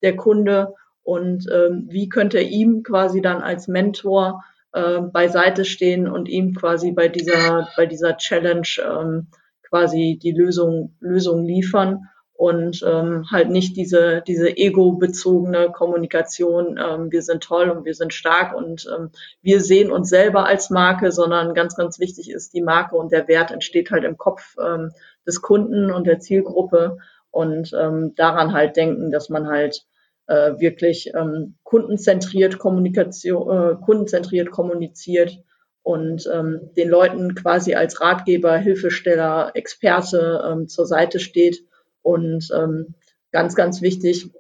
der 0.02 0.16
Kunde 0.16 0.74
und 1.02 1.46
ähm, 1.52 1.86
wie 1.88 2.08
könnte 2.08 2.38
er 2.38 2.48
ihm 2.48 2.82
quasi 2.82 3.20
dann 3.20 3.42
als 3.42 3.68
Mentor 3.68 4.44
äh, 4.72 5.00
beiseite 5.00 5.64
stehen 5.64 6.08
und 6.08 6.28
ihm 6.28 6.54
quasi 6.54 6.92
bei 6.92 7.08
dieser, 7.08 7.68
bei 7.76 7.86
dieser 7.86 8.16
Challenge 8.16 8.68
ähm, 8.84 9.26
quasi 9.68 10.18
die 10.22 10.32
Lösung, 10.32 10.94
Lösung 11.00 11.44
liefern. 11.44 12.08
und 12.32 12.82
ähm, 12.86 13.26
halt 13.30 13.50
nicht 13.50 13.76
diese, 13.76 14.22
diese 14.26 14.56
ego-bezogene 14.56 15.72
Kommunikation, 15.72 16.78
ähm, 16.78 17.12
wir 17.12 17.20
sind 17.20 17.42
toll 17.42 17.68
und 17.68 17.84
wir 17.84 17.94
sind 17.94 18.14
stark 18.14 18.56
und 18.56 18.88
ähm, 18.96 19.10
wir 19.42 19.60
sehen 19.60 19.90
uns 19.90 20.08
selber 20.08 20.46
als 20.46 20.70
Marke, 20.70 21.12
sondern 21.12 21.52
ganz, 21.52 21.76
ganz 21.76 21.98
wichtig 21.98 22.30
ist, 22.30 22.54
die 22.54 22.62
Marke 22.62 22.96
und 22.96 23.12
der 23.12 23.28
Wert 23.28 23.50
entsteht 23.50 23.90
halt 23.90 24.04
im 24.04 24.16
Kopf 24.16 24.56
ähm, 24.58 24.90
des 25.26 25.42
Kunden 25.42 25.90
und 25.90 26.06
der 26.06 26.18
Zielgruppe 26.20 26.96
und 27.30 27.72
ähm, 27.78 28.14
daran 28.16 28.54
halt 28.54 28.74
denken, 28.74 29.10
dass 29.10 29.28
man 29.28 29.46
halt 29.46 29.84
äh, 30.30 30.60
wirklich 30.60 31.12
ähm, 31.14 31.56
kundenzentriert 31.64 32.58
Kommunikation, 32.58 33.50
äh, 33.50 33.74
kundenzentriert 33.84 34.50
kommuniziert 34.52 35.42
und 35.82 36.28
ähm, 36.32 36.70
den 36.76 36.88
Leuten 36.88 37.34
quasi 37.34 37.74
als 37.74 38.00
Ratgeber, 38.00 38.56
Hilfesteller, 38.56 39.50
Experte 39.54 40.42
ähm, 40.48 40.68
zur 40.68 40.86
Seite 40.86 41.18
steht 41.18 41.64
und 42.02 42.48
ähm, 42.56 42.94
ganz, 43.32 43.56
ganz 43.56 43.82
wichtig, 43.82 44.30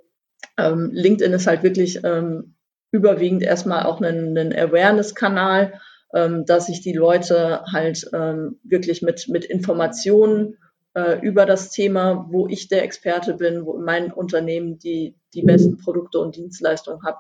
ähm, 0.56 0.90
LinkedIn 0.92 1.32
ist 1.32 1.48
halt 1.48 1.64
wirklich 1.64 2.00
ähm, 2.04 2.54
überwiegend 2.92 3.42
erstmal 3.42 3.84
auch 3.84 4.00
ein, 4.00 4.38
ein 4.38 4.52
Awareness-Kanal, 4.52 5.80
ähm, 6.14 6.44
dass 6.46 6.66
sich 6.66 6.82
die 6.82 6.92
Leute 6.92 7.62
halt 7.72 8.08
ähm, 8.12 8.60
wirklich 8.62 9.02
mit, 9.02 9.28
mit 9.28 9.44
Informationen 9.44 10.56
äh, 10.94 11.20
über 11.20 11.46
das 11.46 11.70
Thema, 11.70 12.26
wo 12.30 12.46
ich 12.48 12.68
der 12.68 12.84
Experte 12.84 13.34
bin, 13.34 13.64
wo 13.64 13.78
mein 13.78 14.12
Unternehmen 14.12 14.78
die, 14.78 15.14
die 15.34 15.42
besten 15.42 15.78
Produkte 15.78 16.18
und 16.18 16.36
Dienstleistungen 16.36 17.02
hat, 17.04 17.18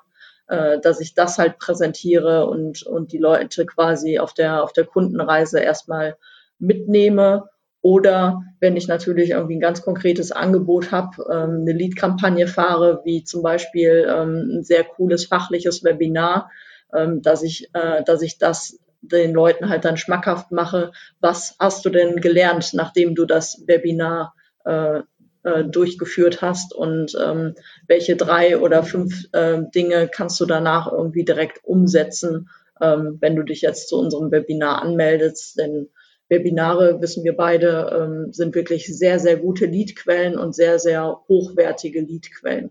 äh, 0.48 0.80
dass 0.80 1.00
ich 1.00 1.14
das 1.14 1.38
halt 1.38 1.58
präsentiere 1.58 2.46
und, 2.46 2.82
und 2.82 3.12
die 3.12 3.18
Leute 3.18 3.66
quasi 3.66 4.18
auf 4.18 4.34
der, 4.34 4.62
auf 4.62 4.72
der 4.72 4.84
Kundenreise 4.84 5.60
erstmal 5.60 6.16
mitnehme. 6.58 7.48
Oder 7.82 8.42
wenn 8.58 8.76
ich 8.76 8.88
natürlich 8.88 9.30
irgendwie 9.30 9.56
ein 9.56 9.60
ganz 9.60 9.80
konkretes 9.80 10.32
Angebot 10.32 10.92
habe, 10.92 11.24
ähm, 11.32 11.60
eine 11.62 11.72
Lead-Kampagne 11.72 12.46
fahre, 12.46 13.00
wie 13.04 13.24
zum 13.24 13.42
Beispiel 13.42 14.06
ähm, 14.06 14.58
ein 14.58 14.62
sehr 14.64 14.84
cooles 14.84 15.24
fachliches 15.26 15.82
Webinar, 15.82 16.50
ähm, 16.92 17.22
dass 17.22 17.42
ich, 17.42 17.70
äh, 17.72 18.02
dass 18.04 18.20
ich 18.20 18.36
das 18.36 18.78
den 19.02 19.32
Leuten 19.32 19.68
halt 19.68 19.84
dann 19.84 19.96
schmackhaft 19.96 20.52
mache. 20.52 20.92
Was 21.20 21.56
hast 21.58 21.84
du 21.84 21.90
denn 21.90 22.16
gelernt, 22.16 22.72
nachdem 22.74 23.14
du 23.14 23.24
das 23.24 23.62
Webinar 23.66 24.34
äh, 24.64 25.00
äh, 25.42 25.64
durchgeführt 25.64 26.42
hast 26.42 26.74
und 26.74 27.16
ähm, 27.18 27.54
welche 27.86 28.16
drei 28.16 28.58
oder 28.58 28.82
fünf 28.82 29.26
äh, 29.32 29.62
Dinge 29.74 30.08
kannst 30.08 30.38
du 30.40 30.46
danach 30.46 30.90
irgendwie 30.92 31.24
direkt 31.24 31.64
umsetzen, 31.64 32.50
ähm, 32.80 33.16
wenn 33.20 33.36
du 33.36 33.42
dich 33.42 33.62
jetzt 33.62 33.88
zu 33.88 33.98
unserem 33.98 34.30
Webinar 34.30 34.82
anmeldest, 34.82 35.58
denn 35.58 35.88
Webinare, 36.28 37.00
wissen 37.00 37.24
wir 37.24 37.36
beide, 37.36 37.90
ähm, 37.92 38.32
sind 38.32 38.54
wirklich 38.54 38.86
sehr, 38.86 39.18
sehr 39.18 39.36
gute 39.36 39.66
Leadquellen 39.66 40.38
und 40.38 40.54
sehr, 40.54 40.78
sehr 40.78 41.20
hochwertige 41.28 42.00
Leadquellen. 42.02 42.70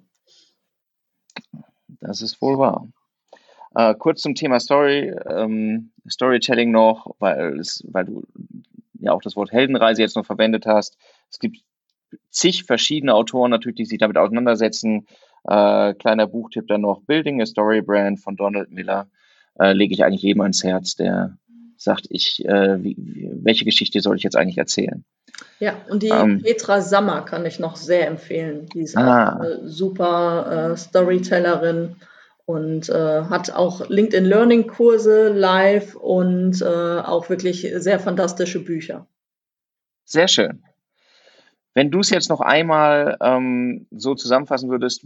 Das 1.99 2.21
ist 2.21 2.41
wohl 2.41 2.57
wahr. 2.57 2.87
Äh, 3.75 3.95
kurz 3.95 4.21
zum 4.21 4.35
Thema 4.35 4.59
Story, 4.59 5.13
ähm, 5.29 5.91
Storytelling 6.09 6.71
noch, 6.71 7.15
weil, 7.19 7.59
es, 7.59 7.85
weil 7.91 8.05
du 8.05 8.23
ja 8.99 9.11
auch 9.11 9.21
das 9.21 9.35
Wort 9.35 9.51
Heldenreise 9.51 10.01
jetzt 10.01 10.15
noch 10.15 10.25
verwendet 10.25 10.65
hast. 10.65 10.97
Es 11.29 11.39
gibt 11.39 11.59
zig 12.31 12.63
verschiedene 12.63 13.13
Autoren 13.13 13.51
natürlich, 13.51 13.77
die 13.77 13.85
sich 13.85 13.99
damit 13.99 14.17
auseinandersetzen. 14.17 15.07
Äh, 15.47 15.93
kleiner 15.93 16.27
Buchtipp 16.27 16.67
dann 16.67 16.81
noch 16.81 17.01
Building 17.03 17.41
a 17.41 17.45
Story 17.45 17.81
Brand 17.81 18.19
von 18.19 18.35
Donald 18.35 18.71
Miller. 18.71 19.07
Äh, 19.59 19.73
lege 19.73 19.93
ich 19.93 20.03
eigentlich 20.03 20.23
jedem 20.23 20.41
ans 20.41 20.63
Herz, 20.63 20.95
der 20.95 21.37
sagt, 21.77 22.07
ich, 22.09 22.45
äh, 22.45 22.83
wie, 22.83 22.95
welche 23.41 23.65
Geschichte 23.65 24.01
soll 24.01 24.17
ich 24.17 24.23
jetzt 24.23 24.35
eigentlich 24.35 24.57
erzählen? 24.57 25.05
Ja, 25.59 25.75
und 25.89 26.03
die 26.03 26.09
ähm, 26.09 26.41
Petra 26.41 26.81
Sammer 26.81 27.21
kann 27.21 27.45
ich 27.45 27.59
noch 27.59 27.77
sehr 27.77 28.07
empfehlen. 28.07 28.65
Die 28.73 28.81
ist 28.81 28.97
ah. 28.97 29.39
eine 29.39 29.67
super 29.69 30.71
äh, 30.71 30.77
Storytellerin 30.77 31.95
und 32.49 32.89
äh, 32.89 33.25
hat 33.25 33.51
auch 33.51 33.87
LinkedIn 33.89 34.25
Learning 34.25 34.65
Kurse 34.65 35.27
live 35.27 35.95
und 35.95 36.59
äh, 36.63 36.65
auch 36.65 37.29
wirklich 37.29 37.67
sehr 37.75 37.99
fantastische 37.99 38.63
Bücher. 38.63 39.05
Sehr 40.05 40.27
schön. 40.27 40.63
Wenn 41.75 41.91
du 41.91 41.99
es 41.99 42.09
jetzt 42.09 42.27
noch 42.27 42.41
einmal 42.41 43.17
ähm, 43.21 43.85
so 43.91 44.15
zusammenfassen 44.15 44.71
würdest, 44.71 45.05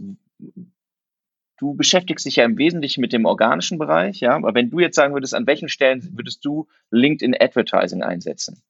du 1.58 1.74
beschäftigst 1.74 2.24
dich 2.24 2.36
ja 2.36 2.46
im 2.46 2.56
Wesentlichen 2.56 3.02
mit 3.02 3.12
dem 3.12 3.26
organischen 3.26 3.76
Bereich, 3.76 4.20
ja, 4.20 4.34
aber 4.36 4.54
wenn 4.54 4.70
du 4.70 4.80
jetzt 4.80 4.96
sagen 4.96 5.12
würdest, 5.12 5.34
an 5.34 5.46
welchen 5.46 5.68
Stellen 5.68 6.16
würdest 6.16 6.46
du 6.46 6.66
LinkedIn 6.92 7.36
Advertising 7.38 8.02
einsetzen? 8.02 8.62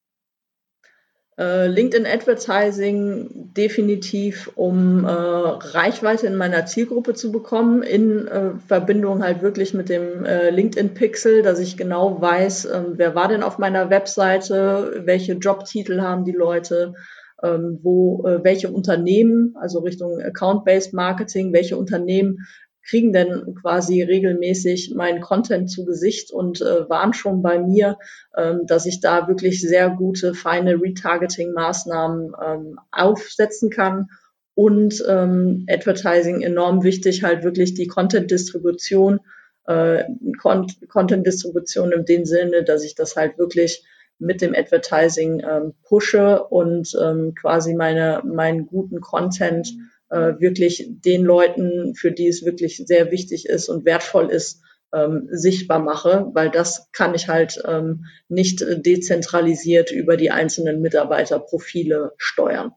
Äh, 1.36 1.66
LinkedIn 1.66 2.06
Advertising 2.06 3.52
definitiv, 3.56 4.52
um 4.54 5.04
äh, 5.04 5.08
Reichweite 5.08 6.28
in 6.28 6.36
meiner 6.36 6.64
Zielgruppe 6.66 7.14
zu 7.14 7.32
bekommen, 7.32 7.82
in 7.82 8.28
äh, 8.28 8.50
Verbindung 8.68 9.24
halt 9.24 9.42
wirklich 9.42 9.74
mit 9.74 9.88
dem 9.88 10.24
äh, 10.24 10.50
LinkedIn 10.50 10.94
Pixel, 10.94 11.42
dass 11.42 11.58
ich 11.58 11.76
genau 11.76 12.20
weiß, 12.20 12.66
ähm, 12.66 12.92
wer 12.96 13.16
war 13.16 13.26
denn 13.26 13.42
auf 13.42 13.58
meiner 13.58 13.90
Webseite, 13.90 15.02
welche 15.06 15.32
Jobtitel 15.32 16.00
haben 16.00 16.24
die 16.24 16.32
Leute, 16.32 16.94
ähm, 17.42 17.80
wo 17.82 18.24
äh, 18.28 18.44
welche 18.44 18.70
Unternehmen, 18.70 19.56
also 19.60 19.80
Richtung 19.80 20.20
Account-Based 20.20 20.94
Marketing, 20.94 21.52
welche 21.52 21.76
Unternehmen 21.76 22.46
kriegen 22.88 23.12
denn 23.12 23.54
quasi 23.60 24.02
regelmäßig 24.02 24.94
meinen 24.94 25.20
Content 25.20 25.70
zu 25.70 25.84
Gesicht 25.84 26.30
und 26.30 26.60
äh, 26.60 26.88
waren 26.88 27.14
schon 27.14 27.42
bei 27.42 27.58
mir, 27.58 27.98
ähm, 28.36 28.66
dass 28.66 28.86
ich 28.86 29.00
da 29.00 29.26
wirklich 29.28 29.60
sehr 29.60 29.90
gute, 29.90 30.34
feine 30.34 30.74
Retargeting-Maßnahmen 30.80 32.32
ähm, 32.44 32.80
aufsetzen 32.92 33.70
kann. 33.70 34.08
Und 34.56 35.02
ähm, 35.08 35.66
Advertising 35.68 36.42
enorm 36.42 36.84
wichtig, 36.84 37.24
halt 37.24 37.42
wirklich 37.42 37.74
die 37.74 37.88
Content-Distribution, 37.88 39.18
äh, 39.66 40.04
Content-Distribution 40.38 41.90
in 41.90 42.04
dem 42.04 42.24
Sinne, 42.24 42.62
dass 42.62 42.84
ich 42.84 42.94
das 42.94 43.16
halt 43.16 43.36
wirklich 43.36 43.84
mit 44.20 44.40
dem 44.40 44.54
Advertising 44.54 45.40
ähm, 45.40 45.74
pushe 45.82 46.44
und 46.44 46.96
ähm, 47.02 47.34
quasi 47.34 47.74
meine, 47.74 48.22
meinen 48.24 48.66
guten 48.66 49.00
Content 49.00 49.74
äh, 50.10 50.34
wirklich 50.38 50.86
den 50.88 51.22
Leuten, 51.22 51.94
für 51.94 52.12
die 52.12 52.28
es 52.28 52.44
wirklich 52.44 52.76
sehr 52.86 53.10
wichtig 53.10 53.46
ist 53.46 53.68
und 53.68 53.84
wertvoll 53.84 54.30
ist, 54.30 54.62
ähm, 54.92 55.28
sichtbar 55.30 55.80
mache, 55.80 56.30
weil 56.34 56.50
das 56.50 56.90
kann 56.92 57.14
ich 57.14 57.28
halt 57.28 57.60
ähm, 57.66 58.06
nicht 58.28 58.60
dezentralisiert 58.60 59.90
über 59.90 60.16
die 60.16 60.30
einzelnen 60.30 60.80
Mitarbeiterprofile 60.80 62.12
steuern. 62.16 62.72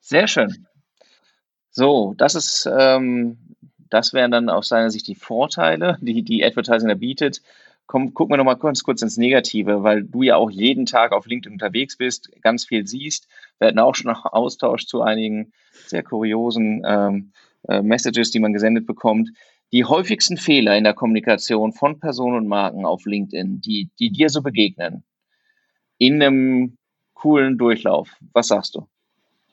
Sehr 0.00 0.26
schön. 0.26 0.66
So, 1.70 2.14
das 2.18 2.34
ist, 2.34 2.68
ähm, 2.70 3.38
das 3.90 4.12
wären 4.12 4.30
dann 4.30 4.50
aus 4.50 4.68
seiner 4.68 4.90
Sicht 4.90 5.06
die 5.06 5.14
Vorteile, 5.14 5.98
die 6.00 6.22
die 6.22 6.44
Advertising 6.44 6.88
da 6.88 6.94
bietet. 6.94 7.42
Komm, 7.86 8.14
gucken 8.14 8.32
wir 8.32 8.38
nochmal 8.38 8.58
kurz, 8.58 8.82
kurz 8.82 9.02
ins 9.02 9.18
Negative, 9.18 9.82
weil 9.82 10.04
du 10.04 10.22
ja 10.22 10.36
auch 10.36 10.50
jeden 10.50 10.86
Tag 10.86 11.12
auf 11.12 11.26
LinkedIn 11.26 11.52
unterwegs 11.52 11.96
bist, 11.96 12.30
ganz 12.40 12.64
viel 12.64 12.86
siehst. 12.86 13.28
Wir 13.58 13.68
hatten 13.68 13.78
auch 13.78 13.94
schon 13.94 14.10
Austausch 14.10 14.86
zu 14.86 15.02
einigen 15.02 15.52
sehr 15.86 16.02
kuriosen 16.02 16.82
ähm, 16.86 17.32
äh, 17.68 17.82
Messages, 17.82 18.30
die 18.30 18.40
man 18.40 18.54
gesendet 18.54 18.86
bekommt. 18.86 19.30
Die 19.72 19.84
häufigsten 19.84 20.36
Fehler 20.36 20.76
in 20.78 20.84
der 20.84 20.94
Kommunikation 20.94 21.72
von 21.72 21.98
Personen 22.00 22.36
und 22.36 22.46
Marken 22.46 22.86
auf 22.86 23.04
LinkedIn, 23.04 23.60
die, 23.60 23.90
die 23.98 24.10
dir 24.10 24.30
so 24.30 24.40
begegnen, 24.40 25.04
in 25.98 26.22
einem 26.22 26.78
coolen 27.14 27.58
Durchlauf, 27.58 28.16
was 28.32 28.48
sagst 28.48 28.74
du? 28.76 28.86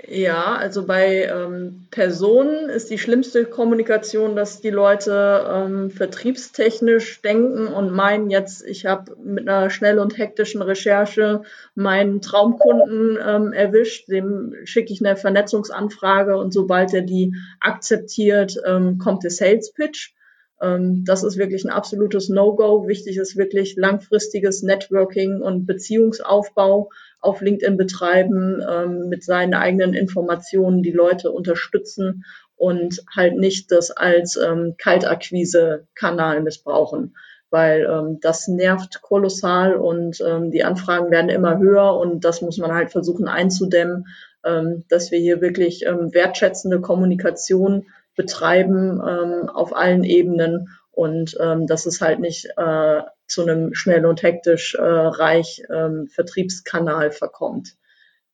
Ja, 0.08 0.56
also 0.56 0.86
bei 0.86 1.26
ähm, 1.26 1.86
Personen 1.92 2.70
ist 2.70 2.90
die 2.90 2.98
schlimmste 2.98 3.46
Kommunikation, 3.46 4.36
dass 4.36 4.60
die 4.60 4.72
Leute 4.72 5.46
ähm, 5.48 5.92
vertriebstechnisch 5.92 7.22
denken 7.22 7.68
und 7.68 7.92
meinen 7.92 8.32
jetzt, 8.32 8.66
ich 8.66 8.86
habe 8.88 9.16
mit 9.24 9.48
einer 9.48 9.70
schnell 9.70 10.00
und 10.00 10.18
hektischen 10.18 10.62
Recherche 10.64 11.44
meinen 11.76 12.22
Traumkunden 12.22 13.20
ähm, 13.24 13.54
erwischt, 13.54 14.08
dem 14.10 14.56
schicke 14.64 14.92
ich 14.92 15.06
eine 15.06 15.16
Vernetzungsanfrage 15.16 16.36
und 16.36 16.52
sobald 16.52 16.94
er 16.94 17.02
die 17.02 17.36
akzeptiert, 17.60 18.56
ähm, 18.66 18.98
kommt 18.98 19.24
der 19.24 19.32
Sales 19.32 19.72
Pitch. 19.72 20.14
Ähm, 20.62 21.04
das 21.06 21.24
ist 21.24 21.38
wirklich 21.38 21.64
ein 21.64 21.70
absolutes 21.70 22.30
No-Go. 22.30 22.88
Wichtig 22.88 23.18
ist 23.18 23.38
wirklich 23.38 23.76
langfristiges 23.76 24.64
Networking 24.64 25.42
und 25.42 25.66
Beziehungsaufbau 25.68 26.90
auf 27.22 27.42
LinkedIn 27.42 27.78
betreiben, 27.78 28.62
ähm, 28.68 29.10
mit 29.10 29.24
seinen 29.24 29.54
eigenen 29.54 29.94
Informationen 29.94 30.84
die 30.84 30.92
Leute 30.92 31.32
unterstützen 31.32 32.26
und 32.56 33.02
halt 33.16 33.38
nicht 33.38 33.72
das 33.72 33.92
als 33.92 34.38
ähm, 34.38 34.76
Kaltakquise-Kanal 34.78 36.42
missbrauchen, 36.42 37.16
weil 37.50 37.88
ähm, 37.90 38.20
das 38.22 38.48
nervt 38.48 39.02
kolossal 39.02 39.76
und 39.76 40.22
ähm, 40.22 40.52
die 40.52 40.64
Anfragen 40.64 41.12
werden 41.12 41.30
immer 41.30 41.60
höher 41.60 41.96
und 41.98 42.26
das 42.26 42.42
muss 42.42 42.58
man 42.58 42.74
halt 42.74 42.92
versuchen 42.92 43.28
einzudämmen, 43.28 44.08
ähm, 44.44 44.84
dass 44.90 45.12
wir 45.12 45.20
hier 45.20 45.42
wirklich 45.42 45.86
ähm, 45.86 46.14
wertschätzende 46.14 46.82
Kommunikation 46.82 47.86
betreiben 48.16 49.02
ähm, 49.08 49.50
auf 49.50 49.76
allen 49.76 50.04
Ebenen 50.04 50.70
und 50.92 51.38
ähm, 51.40 51.68
dass 51.68 51.86
es 51.86 52.02
halt 52.02 52.20
nicht 52.20 52.48
äh, 52.58 53.02
zu 53.32 53.44
einem 53.44 53.74
schnell 53.74 54.06
und 54.06 54.24
hektisch 54.24 54.76
äh, 54.76 54.82
reich 54.82 55.64
ähm, 55.74 56.08
Vertriebskanal 56.08 57.12
verkommt. 57.12 57.76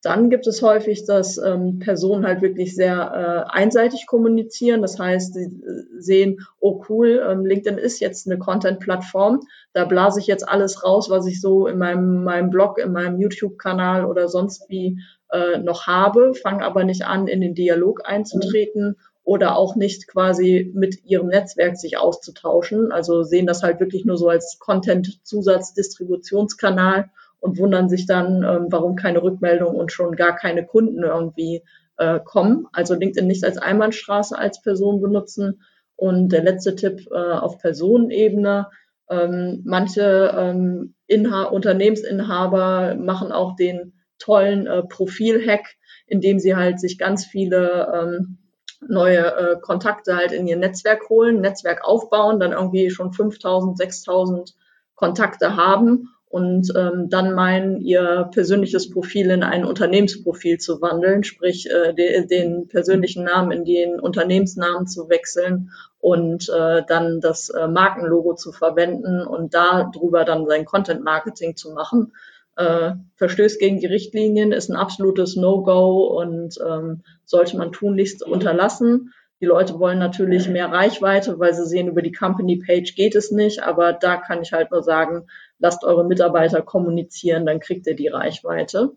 Dann 0.04 0.30
gibt 0.30 0.46
es 0.46 0.62
häufig, 0.62 1.06
dass 1.06 1.38
ähm, 1.38 1.80
Personen 1.80 2.26
halt 2.26 2.42
wirklich 2.42 2.76
sehr 2.76 3.46
äh, 3.52 3.52
einseitig 3.52 4.06
kommunizieren. 4.06 4.82
Das 4.82 5.00
heißt, 5.00 5.34
sie 5.34 5.46
äh, 5.46 6.00
sehen, 6.00 6.40
oh 6.60 6.84
cool, 6.88 7.22
ähm, 7.28 7.46
LinkedIn 7.46 7.80
ist 7.80 8.00
jetzt 8.00 8.28
eine 8.28 8.38
Content-Plattform. 8.38 9.42
Da 9.74 9.86
blase 9.86 10.20
ich 10.20 10.28
jetzt 10.28 10.48
alles 10.48 10.84
raus, 10.84 11.10
was 11.10 11.26
ich 11.26 11.42
so 11.42 11.68
in 11.68 11.80
meinem, 11.80 12.24
meinem 12.24 12.52
Blog, 12.52 12.78
in 12.78 12.92
meinem 12.92 13.20
YouTube-Kanal 13.20 14.06
oder 14.06 14.28
sonst 14.28 14.70
wie 14.70 15.00
äh, 15.32 15.58
noch 15.58 15.88
habe, 15.88 16.34
fange 16.36 16.64
aber 16.64 16.84
nicht 16.84 17.06
an, 17.06 17.28
in 17.28 17.42
den 17.42 17.56
Dialog 17.56 18.02
einzutreten 18.06 18.98
oder 19.28 19.56
auch 19.58 19.76
nicht 19.76 20.08
quasi 20.08 20.72
mit 20.74 21.04
ihrem 21.04 21.28
Netzwerk 21.28 21.76
sich 21.76 21.98
auszutauschen. 21.98 22.94
Also 22.94 23.24
sehen 23.24 23.46
das 23.46 23.62
halt 23.62 23.82
wirklich 23.82 24.06
nur 24.06 24.16
so 24.16 24.30
als 24.30 24.58
Content-Zusatz-Distributionskanal 24.58 27.10
und 27.42 27.58
wundern 27.58 27.90
sich 27.90 28.06
dann, 28.06 28.44
ähm, 28.44 28.68
warum 28.70 28.96
keine 28.96 29.22
Rückmeldung 29.22 29.76
und 29.76 29.92
schon 29.92 30.16
gar 30.16 30.34
keine 30.34 30.66
Kunden 30.66 31.04
irgendwie 31.04 31.62
äh, 31.98 32.22
kommen. 32.24 32.68
Also 32.72 32.94
LinkedIn 32.94 33.28
nicht 33.28 33.44
als 33.44 33.58
Einbahnstraße 33.58 34.38
als 34.38 34.62
Person 34.62 35.02
benutzen. 35.02 35.62
Und 35.98 36.30
der 36.30 36.44
letzte 36.44 36.78
Tipp 36.78 37.06
äh, 37.12 37.18
auf 37.18 37.60
Personenebene. 37.60 38.68
Ähm, 39.10 39.62
manche 39.66 40.34
ähm, 40.38 40.94
Inha 41.06 41.44
Unternehmensinhaber 41.44 42.96
machen 42.96 43.34
auch 43.34 43.58
den 43.58 43.92
tollen 44.20 44.68
äh, 44.68 44.84
Profil-Hack, 44.84 45.76
indem 46.06 46.40
sie 46.40 46.56
halt 46.56 46.80
sich 46.80 46.98
ganz 46.98 47.26
viele 47.26 48.24
neue 48.80 49.36
äh, 49.36 49.60
Kontakte 49.60 50.16
halt 50.16 50.32
in 50.32 50.48
ihr 50.48 50.58
Netzwerk 50.58 51.10
holen, 51.10 51.42
Netzwerk 51.42 51.84
aufbauen, 51.84 52.40
dann 52.40 52.52
irgendwie 52.52 52.90
schon 52.90 53.12
5000, 53.12 53.78
6000 53.78 54.56
Kontakte 54.96 55.56
haben 55.56 56.10
und 56.30 56.74
ähm, 56.76 57.10
dann 57.10 57.34
meinen, 57.34 57.80
ihr 57.80 58.30
persönliches 58.34 58.90
Profil 58.90 59.32
in 59.32 59.44
ein 59.44 59.64
Unternehmensprofil 59.64 60.58
zu 60.58 60.82
wandeln, 60.82 61.24
sprich 61.24 61.70
äh, 61.70 61.94
de, 61.94 62.26
den 62.26 62.68
persönlichen 62.68 63.24
Namen 63.24 63.52
in 63.52 63.64
den 63.64 64.00
Unternehmensnamen 64.00 64.88
zu 64.88 65.10
wechseln 65.10 65.72
und 66.00 66.50
äh, 66.50 66.84
dann 66.86 67.22
das 67.22 67.50
äh, 67.50 67.68
Markenlogo 67.68 68.36
zu 68.36 68.52
verwenden 68.52 69.26
und 69.26 69.54
darüber 69.54 70.26
dann 70.26 70.46
sein 70.48 70.66
Content 70.66 71.04
Marketing 71.04 71.56
zu 71.56 71.72
machen. 71.72 72.12
Äh, 72.58 72.96
verstößt 73.16 73.60
gegen 73.60 73.80
die 73.80 73.86
Richtlinien, 73.86 74.52
ist 74.52 74.70
ein 74.70 74.76
absolutes 74.76 75.36
No-Go 75.36 76.08
und 76.20 76.58
ähm, 76.68 77.04
sollte 77.24 77.56
man 77.56 77.72
tunlichst 77.72 78.24
unterlassen. 78.24 79.14
Die 79.40 79.46
Leute 79.46 79.80
wollen 79.80 80.00
natürlich 80.00 80.50
mehr 80.50 80.72
Reichweite, 80.72 81.38
weil 81.38 81.54
sie 81.54 81.68
sehen, 81.68 81.88
über 81.88 82.02
die 82.02 82.12
Company 82.12 82.58
Page 82.58 82.96
geht 82.96 83.14
es 83.14 83.32
nicht. 83.32 83.62
Aber 83.62 83.94
da 83.94 84.18
kann 84.18 84.42
ich 84.42 84.54
halt 84.54 84.72
nur 84.72 84.82
sagen, 84.82 85.28
lasst 85.60 85.84
eure 85.84 86.06
Mitarbeiter 86.06 86.64
kommunizieren, 86.64 87.46
dann 87.46 87.60
kriegt 87.60 87.86
ihr 87.86 87.96
die 87.96 88.08
Reichweite. 88.08 88.94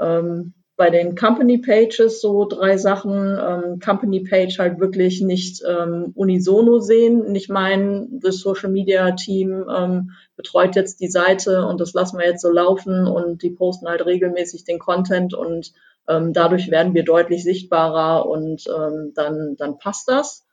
Ähm, 0.00 0.54
bei 0.76 0.90
den 0.90 1.16
Company 1.16 1.58
Pages 1.58 2.20
so 2.20 2.44
drei 2.44 2.76
Sachen. 2.76 3.38
Ähm, 3.40 3.80
Company 3.80 4.20
Page 4.20 4.58
halt 4.58 4.78
wirklich 4.78 5.22
nicht 5.22 5.62
ähm, 5.66 6.12
unisono 6.14 6.80
sehen. 6.80 7.32
Nicht 7.32 7.48
meinen, 7.48 8.20
das 8.20 8.38
Social 8.40 8.70
Media 8.70 9.12
Team 9.12 9.64
ähm, 9.74 10.10
betreut 10.36 10.76
jetzt 10.76 11.00
die 11.00 11.08
Seite 11.08 11.66
und 11.66 11.80
das 11.80 11.94
lassen 11.94 12.18
wir 12.18 12.26
jetzt 12.26 12.42
so 12.42 12.50
laufen 12.50 13.06
und 13.06 13.42
die 13.42 13.50
posten 13.50 13.88
halt 13.88 14.04
regelmäßig 14.04 14.64
den 14.64 14.78
Content 14.78 15.32
und 15.32 15.72
ähm, 16.08 16.32
dadurch 16.32 16.70
werden 16.70 16.94
wir 16.94 17.04
deutlich 17.04 17.42
sichtbarer 17.42 18.28
und 18.28 18.64
ähm, 18.68 19.12
dann, 19.14 19.56
dann 19.56 19.78
passt 19.78 20.08
das. 20.08 20.46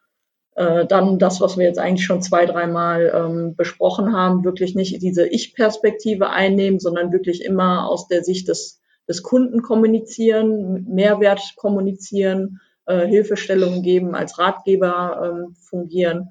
Äh, 0.55 0.85
dann 0.85 1.19
das, 1.19 1.41
was 1.41 1.57
wir 1.57 1.65
jetzt 1.65 1.79
eigentlich 1.79 2.05
schon 2.05 2.21
zwei, 2.21 2.45
dreimal 2.45 3.11
ähm, 3.13 3.55
besprochen 3.55 4.15
haben, 4.15 4.45
wirklich 4.45 4.73
nicht 4.73 5.01
diese 5.01 5.27
Ich-Perspektive 5.27 6.29
einnehmen, 6.29 6.79
sondern 6.79 7.11
wirklich 7.11 7.43
immer 7.43 7.89
aus 7.89 8.07
der 8.07 8.23
Sicht 8.23 8.47
des, 8.47 8.79
des 9.07 9.23
Kunden 9.23 9.61
kommunizieren, 9.61 10.85
Mehrwert 10.89 11.53
kommunizieren, 11.55 12.61
äh, 12.85 13.05
Hilfestellungen 13.05 13.81
geben, 13.81 14.15
als 14.15 14.39
Ratgeber 14.39 15.21
ähm, 15.23 15.55
fungieren. 15.55 16.29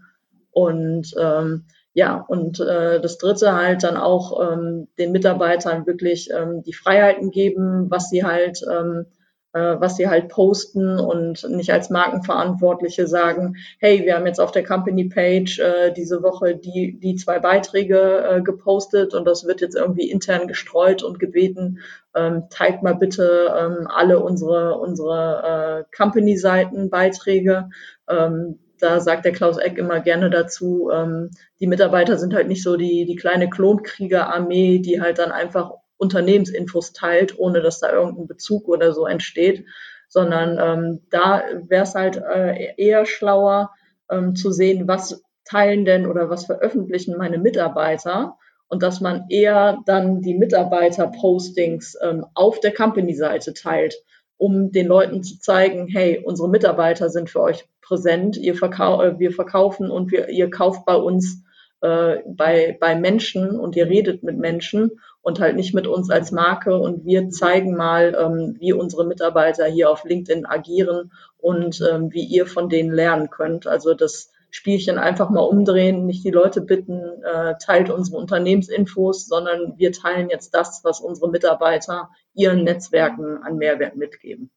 Und 0.50 1.14
ähm, 1.18 1.64
ja, 1.94 2.16
und 2.16 2.60
äh, 2.60 3.00
das 3.00 3.18
Dritte 3.18 3.54
halt 3.54 3.82
dann 3.82 3.96
auch 3.96 4.52
ähm, 4.52 4.88
den 4.98 5.12
Mitarbeitern 5.12 5.86
wirklich 5.86 6.30
ähm, 6.30 6.62
die 6.62 6.72
Freiheiten 6.72 7.30
geben, 7.30 7.90
was 7.90 8.08
sie 8.08 8.24
halt 8.24 8.62
ähm, 8.70 9.06
äh, 9.06 9.21
was 9.60 9.96
sie 9.96 10.08
halt 10.08 10.28
posten 10.28 10.98
und 10.98 11.48
nicht 11.50 11.72
als 11.72 11.90
Markenverantwortliche 11.90 13.06
sagen, 13.06 13.56
hey, 13.78 14.04
wir 14.04 14.14
haben 14.14 14.26
jetzt 14.26 14.40
auf 14.40 14.52
der 14.52 14.64
Company 14.64 15.08
Page 15.08 15.58
äh, 15.58 15.92
diese 15.92 16.22
Woche 16.22 16.56
die, 16.56 16.98
die 16.98 17.16
zwei 17.16 17.38
Beiträge 17.38 18.24
äh, 18.24 18.40
gepostet 18.40 19.14
und 19.14 19.26
das 19.26 19.46
wird 19.46 19.60
jetzt 19.60 19.76
irgendwie 19.76 20.10
intern 20.10 20.48
gestreut 20.48 21.02
und 21.02 21.18
gebeten, 21.18 21.80
ähm, 22.14 22.44
teilt 22.50 22.82
mal 22.82 22.94
bitte 22.94 23.54
ähm, 23.58 23.86
alle 23.88 24.20
unsere, 24.20 24.78
unsere 24.78 25.86
äh, 25.90 25.96
Company-Seiten 25.96 26.90
Beiträge. 26.90 27.70
Ähm, 28.08 28.58
da 28.78 29.00
sagt 29.00 29.24
der 29.24 29.32
Klaus 29.32 29.58
Eck 29.58 29.78
immer 29.78 30.00
gerne 30.00 30.28
dazu, 30.28 30.90
ähm, 30.92 31.30
die 31.60 31.68
Mitarbeiter 31.68 32.18
sind 32.18 32.34
halt 32.34 32.48
nicht 32.48 32.62
so 32.64 32.76
die, 32.76 33.06
die 33.06 33.16
kleine 33.16 33.48
Klonkriegerarmee, 33.48 34.80
die 34.80 35.00
halt 35.00 35.18
dann 35.18 35.30
einfach 35.30 35.72
Unternehmensinfos 36.02 36.92
teilt, 36.92 37.38
ohne 37.38 37.62
dass 37.62 37.78
da 37.80 37.92
irgendein 37.92 38.26
Bezug 38.26 38.68
oder 38.68 38.92
so 38.92 39.06
entsteht, 39.06 39.64
sondern 40.08 40.58
ähm, 40.60 41.00
da 41.10 41.44
wäre 41.68 41.84
es 41.84 41.94
halt 41.94 42.16
äh, 42.16 42.74
eher 42.76 43.06
schlauer 43.06 43.70
ähm, 44.10 44.34
zu 44.34 44.50
sehen, 44.50 44.88
was 44.88 45.22
teilen 45.44 45.84
denn 45.84 46.06
oder 46.06 46.28
was 46.28 46.46
veröffentlichen 46.46 47.16
meine 47.16 47.38
Mitarbeiter 47.38 48.36
und 48.68 48.82
dass 48.82 49.00
man 49.00 49.26
eher 49.28 49.78
dann 49.86 50.22
die 50.22 50.34
Mitarbeiter-Postings 50.34 51.96
ähm, 52.02 52.26
auf 52.34 52.58
der 52.60 52.74
Company-Seite 52.74 53.54
teilt, 53.54 53.94
um 54.38 54.72
den 54.72 54.86
Leuten 54.86 55.22
zu 55.22 55.38
zeigen, 55.38 55.86
hey, 55.86 56.20
unsere 56.24 56.48
Mitarbeiter 56.48 57.10
sind 57.10 57.30
für 57.30 57.40
euch 57.40 57.64
präsent, 57.80 58.36
ihr 58.36 58.54
verkau 58.54 59.02
äh, 59.02 59.18
wir 59.18 59.30
verkaufen 59.30 59.90
und 59.90 60.10
wir, 60.10 60.28
ihr 60.30 60.50
kauft 60.50 60.84
bei 60.84 60.96
uns 60.96 61.44
äh, 61.82 62.18
bei, 62.26 62.76
bei 62.80 62.94
Menschen 62.94 63.58
und 63.58 63.76
ihr 63.76 63.88
redet 63.88 64.22
mit 64.22 64.38
Menschen 64.38 64.92
und 65.22 65.40
halt 65.40 65.56
nicht 65.56 65.72
mit 65.72 65.86
uns 65.86 66.10
als 66.10 66.32
Marke. 66.32 66.76
Und 66.76 67.04
wir 67.06 67.30
zeigen 67.30 67.74
mal, 67.76 68.16
ähm, 68.20 68.56
wie 68.58 68.72
unsere 68.72 69.06
Mitarbeiter 69.06 69.66
hier 69.66 69.90
auf 69.90 70.04
LinkedIn 70.04 70.44
agieren 70.46 71.12
und 71.38 71.82
ähm, 71.90 72.12
wie 72.12 72.24
ihr 72.24 72.46
von 72.46 72.68
denen 72.68 72.92
lernen 72.92 73.30
könnt. 73.30 73.66
Also 73.66 73.94
das 73.94 74.30
Spielchen 74.50 74.98
einfach 74.98 75.30
mal 75.30 75.40
umdrehen, 75.40 76.04
nicht 76.04 76.24
die 76.24 76.30
Leute 76.30 76.60
bitten, 76.60 77.00
äh, 77.22 77.54
teilt 77.58 77.88
unsere 77.88 78.18
Unternehmensinfos, 78.18 79.26
sondern 79.26 79.78
wir 79.78 79.92
teilen 79.92 80.28
jetzt 80.28 80.50
das, 80.50 80.82
was 80.84 81.00
unsere 81.00 81.30
Mitarbeiter 81.30 82.10
ihren 82.34 82.64
Netzwerken 82.64 83.38
an 83.42 83.56
Mehrwert 83.56 83.96
mitgeben. 83.96 84.50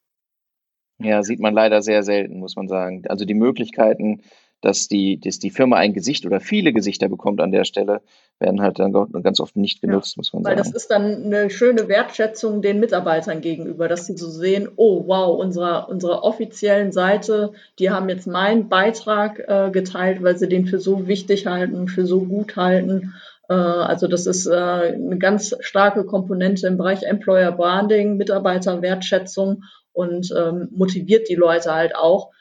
Ja, 0.97 1.23
sieht 1.23 1.39
man 1.39 1.53
leider 1.53 1.81
sehr 1.81 2.03
selten, 2.03 2.39
muss 2.39 2.55
man 2.55 2.67
sagen. 2.67 3.03
Also 3.07 3.25
die 3.25 3.33
Möglichkeiten, 3.33 4.21
dass 4.65 4.87
die, 4.87 5.19
dass 5.19 5.37
die 5.37 5.51
Firma 5.51 5.75
ein 5.77 5.93
Gesicht 5.93 6.25
oder 6.25 6.39
viele 6.39 6.73
Gesichter 6.73 7.07
bekommt 7.07 7.39
an 7.39 7.51
der 7.51 7.65
Stelle, 7.65 8.01
werden 8.39 8.61
halt 8.61 8.79
dann 8.79 8.91
ganz 8.91 9.39
oft 9.39 9.55
nicht 9.55 9.79
genutzt, 9.79 10.15
ja, 10.15 10.19
muss 10.19 10.33
man 10.33 10.43
weil 10.43 10.57
sagen. 10.57 10.65
Weil 10.65 10.71
das 10.71 10.81
ist 10.81 10.89
dann 10.89 11.25
eine 11.25 11.49
schöne 11.51 11.87
Wertschätzung 11.87 12.63
den 12.63 12.79
Mitarbeitern 12.79 13.41
gegenüber, 13.41 13.87
dass 13.87 14.07
sie 14.07 14.17
so 14.17 14.27
sehen, 14.27 14.67
oh 14.75 15.03
wow, 15.05 15.39
unsere, 15.39 15.85
unsere 15.85 16.23
offiziellen 16.23 16.91
Seite, 16.91 17.53
die 17.77 17.91
haben 17.91 18.09
jetzt 18.09 18.25
meinen 18.25 18.67
Beitrag 18.67 19.39
äh, 19.47 19.69
geteilt, 19.69 20.23
weil 20.23 20.35
sie 20.35 20.49
den 20.49 20.65
für 20.65 20.79
so 20.79 21.07
wichtig 21.07 21.45
halten, 21.45 21.87
für 21.87 22.07
so 22.07 22.21
gut 22.21 22.55
halten. 22.55 23.13
Äh, 23.47 23.53
also 23.53 24.07
das 24.07 24.25
ist 24.25 24.47
äh, 24.47 24.55
eine 24.55 25.19
ganz 25.19 25.55
starke 25.59 26.05
Komponente 26.05 26.65
im 26.65 26.77
Bereich 26.77 27.03
Employer 27.03 27.51
Branding, 27.51 28.17
Mitarbeiterwertschätzung 28.17 29.63
und 29.93 30.33
ähm, 30.35 30.69
motiviert 30.71 31.29
die 31.29 31.35
Leute 31.35 31.71
halt 31.71 31.95
auch, 31.95 32.31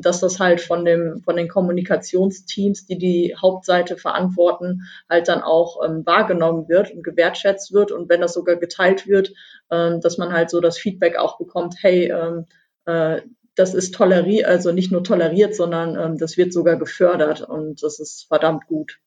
dass 0.00 0.20
das 0.20 0.38
halt 0.38 0.60
von 0.60 0.84
dem, 0.84 1.22
von 1.24 1.36
den 1.36 1.48
Kommunikationsteams, 1.48 2.86
die 2.86 2.98
die 2.98 3.36
Hauptseite 3.40 3.96
verantworten, 3.96 4.82
halt 5.08 5.28
dann 5.28 5.42
auch 5.42 5.82
ähm, 5.84 6.04
wahrgenommen 6.06 6.68
wird 6.68 6.90
und 6.90 7.02
gewertschätzt 7.02 7.72
wird 7.72 7.92
und 7.92 8.08
wenn 8.08 8.20
das 8.20 8.34
sogar 8.34 8.56
geteilt 8.56 9.06
wird, 9.06 9.32
ähm, 9.70 10.00
dass 10.00 10.18
man 10.18 10.32
halt 10.32 10.50
so 10.50 10.60
das 10.60 10.78
Feedback 10.78 11.16
auch 11.16 11.38
bekommt, 11.38 11.76
hey, 11.80 12.12
ähm, 12.12 12.46
äh, 12.86 13.22
das 13.54 13.74
ist 13.74 13.94
toleriert, 13.94 14.46
also 14.46 14.72
nicht 14.72 14.92
nur 14.92 15.04
toleriert, 15.04 15.54
sondern 15.54 15.96
ähm, 15.96 16.18
das 16.18 16.36
wird 16.36 16.52
sogar 16.52 16.76
gefördert 16.76 17.42
und 17.42 17.82
das 17.82 18.00
ist 18.00 18.26
verdammt 18.28 18.66
gut. 18.66 18.98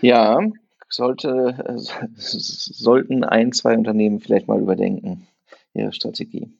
Ja, 0.00 0.40
sollte, 0.88 1.54
äh, 1.64 1.76
sollten 2.16 3.24
ein, 3.24 3.52
zwei 3.52 3.76
Unternehmen 3.76 4.20
vielleicht 4.20 4.48
mal 4.48 4.60
überdenken, 4.60 5.28
ihre 5.72 5.92
Strategie. 5.92 6.52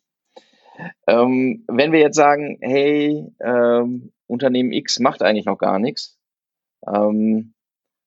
Ähm, 1.07 1.65
wenn 1.69 1.93
wir 1.93 2.01
jetzt 2.01 2.17
sagen, 2.17 2.59
hey, 2.61 3.27
ähm, 3.41 4.13
Unternehmen 4.27 4.73
X 4.73 5.01
macht 5.01 5.23
eigentlich 5.23 5.47
noch 5.47 5.59
gar 5.59 5.79
nichts 5.79 6.19
ähm, 6.87 7.55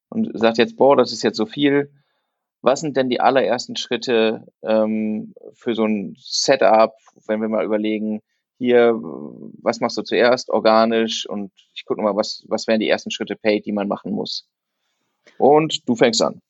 und 0.09 0.31
sagt 0.33 0.57
jetzt, 0.57 0.77
boah, 0.77 0.95
das 0.95 1.11
ist 1.11 1.23
jetzt 1.23 1.37
so 1.37 1.45
viel, 1.45 1.91
was 2.61 2.79
sind 2.79 2.95
denn 2.95 3.09
die 3.09 3.19
allerersten 3.19 3.75
Schritte 3.75 4.47
ähm, 4.61 5.33
für 5.53 5.75
so 5.75 5.85
ein 5.85 6.15
Setup, 6.17 6.93
wenn 7.27 7.41
wir 7.41 7.49
mal 7.49 7.65
überlegen, 7.65 8.21
hier, 8.57 8.93
was 8.93 9.81
machst 9.81 9.97
du 9.97 10.03
zuerst, 10.03 10.49
organisch 10.49 11.27
und 11.27 11.51
ich 11.75 11.83
gucke 11.85 12.01
mal, 12.01 12.15
was, 12.15 12.45
was 12.47 12.67
wären 12.67 12.79
die 12.79 12.87
ersten 12.87 13.11
Schritte 13.11 13.35
paid, 13.35 13.65
die 13.65 13.73
man 13.73 13.87
machen 13.87 14.13
muss. 14.13 14.47
Und 15.37 15.87
du 15.87 15.95
fängst 15.95 16.21
an. 16.21 16.41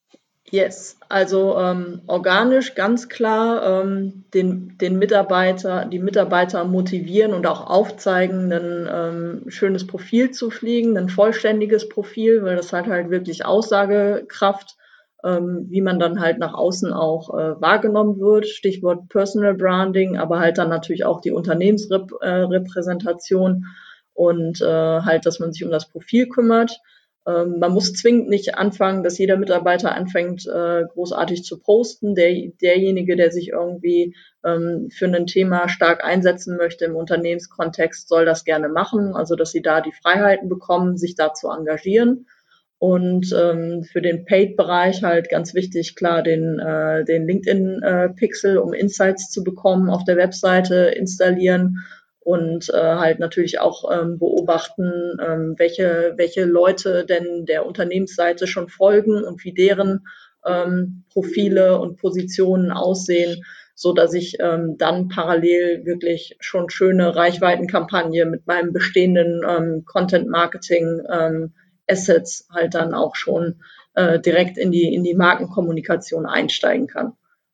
Yes, 0.53 0.97
also 1.09 1.57
ähm, 1.57 2.03
organisch 2.05 2.75
ganz 2.75 3.09
klar 3.09 3.81
ähm, 3.81 4.23
den, 4.35 4.77
den 4.77 4.99
Mitarbeiter, 4.99 5.85
die 5.85 5.97
Mitarbeiter 5.97 6.63
motivieren 6.63 7.33
und 7.33 7.47
auch 7.47 7.67
aufzeigen, 7.67 8.53
ein 8.53 8.87
ähm, 8.87 9.49
schönes 9.49 9.87
Profil 9.87 10.29
zu 10.29 10.51
fliegen, 10.51 10.95
ein 10.95 11.09
vollständiges 11.09 11.89
Profil, 11.89 12.43
weil 12.43 12.55
das 12.55 12.71
hat 12.71 12.85
halt 12.85 13.09
wirklich 13.09 13.47
Aussagekraft, 13.47 14.75
ähm, 15.23 15.65
wie 15.71 15.81
man 15.81 15.97
dann 15.97 16.19
halt 16.19 16.37
nach 16.37 16.53
außen 16.53 16.93
auch 16.93 17.35
äh, 17.35 17.59
wahrgenommen 17.59 18.19
wird. 18.19 18.45
Stichwort 18.45 19.09
Personal 19.09 19.55
Branding, 19.55 20.19
aber 20.19 20.39
halt 20.39 20.59
dann 20.59 20.69
natürlich 20.69 21.03
auch 21.03 21.19
die 21.19 21.31
Unternehmensrepräsentation 21.31 23.55
äh, 23.55 23.61
und 24.13 24.61
äh, 24.61 25.01
halt, 25.01 25.25
dass 25.25 25.39
man 25.39 25.51
sich 25.51 25.65
um 25.65 25.71
das 25.71 25.89
Profil 25.89 26.29
kümmert. 26.29 26.79
Ähm, 27.25 27.59
man 27.59 27.71
muss 27.71 27.93
zwingend 27.93 28.29
nicht 28.29 28.55
anfangen, 28.55 29.03
dass 29.03 29.17
jeder 29.17 29.37
Mitarbeiter 29.37 29.95
anfängt, 29.95 30.45
äh, 30.45 30.83
großartig 30.93 31.43
zu 31.43 31.59
posten. 31.59 32.15
Der, 32.15 32.33
derjenige, 32.61 33.15
der 33.15 33.31
sich 33.31 33.49
irgendwie 33.49 34.15
ähm, 34.45 34.89
für 34.91 35.05
ein 35.05 35.25
Thema 35.25 35.69
stark 35.69 36.03
einsetzen 36.03 36.57
möchte 36.57 36.85
im 36.85 36.95
Unternehmenskontext, 36.95 38.09
soll 38.09 38.25
das 38.25 38.43
gerne 38.43 38.67
machen. 38.67 39.15
Also, 39.15 39.35
dass 39.35 39.51
sie 39.51 39.61
da 39.61 39.81
die 39.81 39.93
Freiheiten 39.93 40.49
bekommen, 40.49 40.97
sich 40.97 41.15
da 41.15 41.33
zu 41.33 41.49
engagieren. 41.49 42.27
Und 42.77 43.33
ähm, 43.33 43.83
für 43.83 44.01
den 44.01 44.25
Paid-Bereich 44.25 45.03
halt 45.03 45.29
ganz 45.29 45.53
wichtig, 45.53 45.95
klar, 45.95 46.21
den, 46.21 46.59
äh, 46.59 47.05
den 47.05 47.25
LinkedIn-Pixel, 47.25 48.55
äh, 48.55 48.59
um 48.59 48.73
Insights 48.73 49.31
zu 49.31 49.45
bekommen, 49.45 49.89
auf 49.89 50.03
der 50.03 50.17
Webseite 50.17 50.91
installieren 50.93 51.77
und 52.23 52.69
äh, 52.69 52.77
halt 52.77 53.19
natürlich 53.19 53.59
auch 53.59 53.91
ähm, 53.91 54.17
beobachten, 54.17 55.17
ähm, 55.21 55.55
welche, 55.57 56.13
welche 56.15 56.45
Leute 56.45 57.05
denn 57.05 57.45
der 57.45 57.65
Unternehmensseite 57.65 58.47
schon 58.47 58.69
folgen 58.69 59.23
und 59.23 59.43
wie 59.43 59.53
deren 59.53 60.05
ähm, 60.45 61.03
Profile 61.11 61.79
und 61.79 61.97
Positionen 61.97 62.71
aussehen, 62.71 63.43
so 63.75 63.93
dass 63.93 64.13
ich 64.13 64.37
ähm, 64.39 64.77
dann 64.77 65.09
parallel 65.09 65.85
wirklich 65.85 66.37
schon 66.39 66.69
schöne 66.69 67.15
Reichweitenkampagne 67.15 68.25
mit 68.25 68.47
meinem 68.47 68.71
bestehenden 68.71 69.41
ähm, 69.47 69.83
Content 69.85 70.29
Marketing 70.29 71.01
ähm, 71.11 71.53
Assets 71.87 72.47
halt 72.53 72.75
dann 72.75 72.93
auch 72.93 73.15
schon 73.15 73.61
äh, 73.95 74.19
direkt 74.19 74.57
in 74.57 74.71
die 74.71 74.93
in 74.93 75.03
die 75.03 75.15
Markenkommunikation 75.15 76.25
einsteigen 76.25 76.87
kann. 76.87 77.13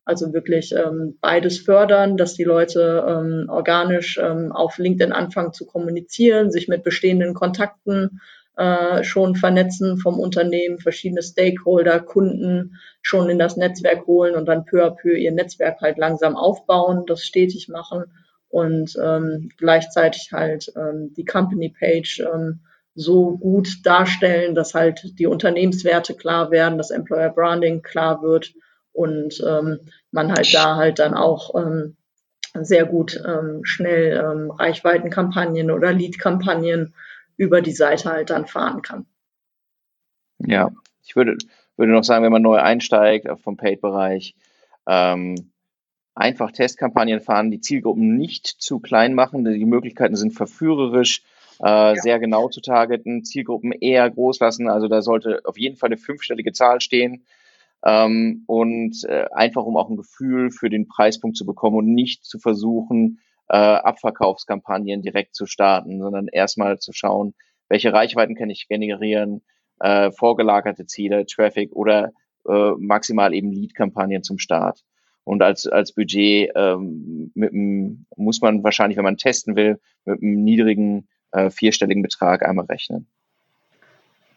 Also 0.09 0.33
wirklich 0.33 0.73
ähm, 0.73 1.19
beides 1.21 1.59
fördern, 1.59 2.17
dass 2.17 2.33
die 2.33 2.43
Leute 2.43 3.05
ähm, 3.07 3.45
organisch 3.47 4.17
ähm, 4.17 4.51
auf 4.51 4.79
LinkedIn 4.79 5.11
anfangen 5.13 5.53
zu 5.53 5.67
kommunizieren, 5.67 6.49
sich 6.49 6.67
mit 6.67 6.83
bestehenden 6.83 7.35
Kontakten 7.35 8.19
äh, 8.57 9.03
schon 9.03 9.35
vernetzen 9.35 9.99
vom 9.99 10.19
Unternehmen, 10.19 10.79
verschiedene 10.79 11.21
Stakeholder, 11.21 11.99
Kunden 11.99 12.79
schon 13.03 13.29
in 13.29 13.37
das 13.37 13.55
Netzwerk 13.55 14.07
holen 14.07 14.33
und 14.33 14.47
dann 14.47 14.65
peu 14.65 14.83
à 14.83 14.89
peu 14.89 15.13
ihr 15.13 15.31
Netzwerk 15.31 15.79
halt 15.79 15.99
langsam 15.99 16.35
aufbauen, 16.35 17.03
das 17.05 17.23
stetig 17.23 17.69
machen 17.69 18.05
und 18.49 18.97
ähm, 18.99 19.49
gleichzeitig 19.57 20.31
halt 20.31 20.73
ähm, 20.75 21.13
die 21.15 21.25
Company 21.25 21.69
Page 21.69 22.21
ähm, 22.33 22.61
so 22.95 23.37
gut 23.37 23.85
darstellen, 23.85 24.55
dass 24.55 24.73
halt 24.73 25.19
die 25.19 25.27
Unternehmenswerte 25.27 26.15
klar 26.15 26.49
werden, 26.49 26.79
das 26.79 26.89
Employer 26.89 27.29
Branding 27.29 27.83
klar 27.83 28.23
wird 28.23 28.55
und 28.99 29.41
ähm, 29.47 29.79
man 30.11 30.33
halt 30.33 30.53
da 30.53 30.75
halt 30.75 30.99
dann 30.99 31.13
auch 31.13 31.55
ähm, 31.55 31.95
sehr 32.53 32.85
gut 32.85 33.21
ähm, 33.25 33.61
schnell 33.63 34.17
ähm, 34.17 34.51
Reichweitenkampagnen 34.51 35.71
oder 35.71 35.93
Lead-Kampagnen 35.93 36.93
über 37.37 37.61
die 37.61 37.71
Seite 37.71 38.11
halt 38.11 38.29
dann 38.29 38.45
fahren 38.45 38.81
kann. 38.81 39.05
Ja, 40.39 40.71
ich 41.01 41.15
würde, 41.15 41.37
würde 41.77 41.93
noch 41.93 42.03
sagen, 42.03 42.25
wenn 42.25 42.31
man 42.33 42.41
neu 42.41 42.57
einsteigt 42.57 43.27
vom 43.41 43.55
Paid-Bereich, 43.55 44.35
ähm, 44.85 45.51
einfach 46.13 46.51
Testkampagnen 46.51 47.21
fahren, 47.21 47.51
die 47.51 47.61
Zielgruppen 47.61 48.17
nicht 48.17 48.47
zu 48.47 48.79
klein 48.79 49.13
machen, 49.13 49.45
die 49.45 49.65
Möglichkeiten 49.65 50.17
sind 50.17 50.33
verführerisch, 50.33 51.23
äh, 51.61 51.95
ja. 51.95 51.95
sehr 51.95 52.19
genau 52.19 52.49
zu 52.49 52.59
targeten, 52.59 53.23
Zielgruppen 53.23 53.71
eher 53.71 54.09
groß 54.09 54.41
lassen, 54.41 54.67
also 54.67 54.89
da 54.89 55.01
sollte 55.01 55.39
auf 55.45 55.57
jeden 55.57 55.77
Fall 55.77 55.87
eine 55.87 55.97
fünfstellige 55.97 56.51
Zahl 56.51 56.81
stehen, 56.81 57.23
ähm, 57.85 58.43
und 58.47 59.03
äh, 59.05 59.25
einfach 59.31 59.63
um 59.63 59.77
auch 59.77 59.89
ein 59.89 59.97
Gefühl 59.97 60.51
für 60.51 60.69
den 60.69 60.87
Preispunkt 60.87 61.37
zu 61.37 61.45
bekommen 61.45 61.77
und 61.77 61.93
nicht 61.93 62.25
zu 62.25 62.39
versuchen, 62.39 63.19
äh, 63.49 63.57
Abverkaufskampagnen 63.57 65.01
direkt 65.01 65.35
zu 65.35 65.45
starten, 65.45 65.99
sondern 65.99 66.27
erstmal 66.27 66.79
zu 66.79 66.93
schauen, 66.93 67.33
welche 67.67 67.93
Reichweiten 67.93 68.35
kann 68.35 68.49
ich 68.49 68.67
generieren, 68.67 69.41
äh, 69.79 70.11
vorgelagerte 70.11 70.85
Ziele, 70.85 71.25
Traffic 71.25 71.71
oder 71.73 72.11
äh, 72.47 72.71
maximal 72.77 73.33
eben 73.33 73.51
Lead-Kampagnen 73.51 74.23
zum 74.23 74.39
Start. 74.39 74.83
Und 75.23 75.43
als, 75.43 75.67
als 75.67 75.93
Budget 75.93 76.51
ähm, 76.55 77.31
mit 77.35 77.53
muss 78.15 78.41
man 78.41 78.63
wahrscheinlich, 78.63 78.97
wenn 78.97 79.03
man 79.03 79.17
testen 79.17 79.55
will, 79.55 79.79
mit 80.05 80.21
einem 80.21 80.43
niedrigen 80.43 81.07
äh, 81.31 81.49
vierstelligen 81.49 82.01
Betrag 82.01 82.43
einmal 82.43 82.65
rechnen. 82.65 83.07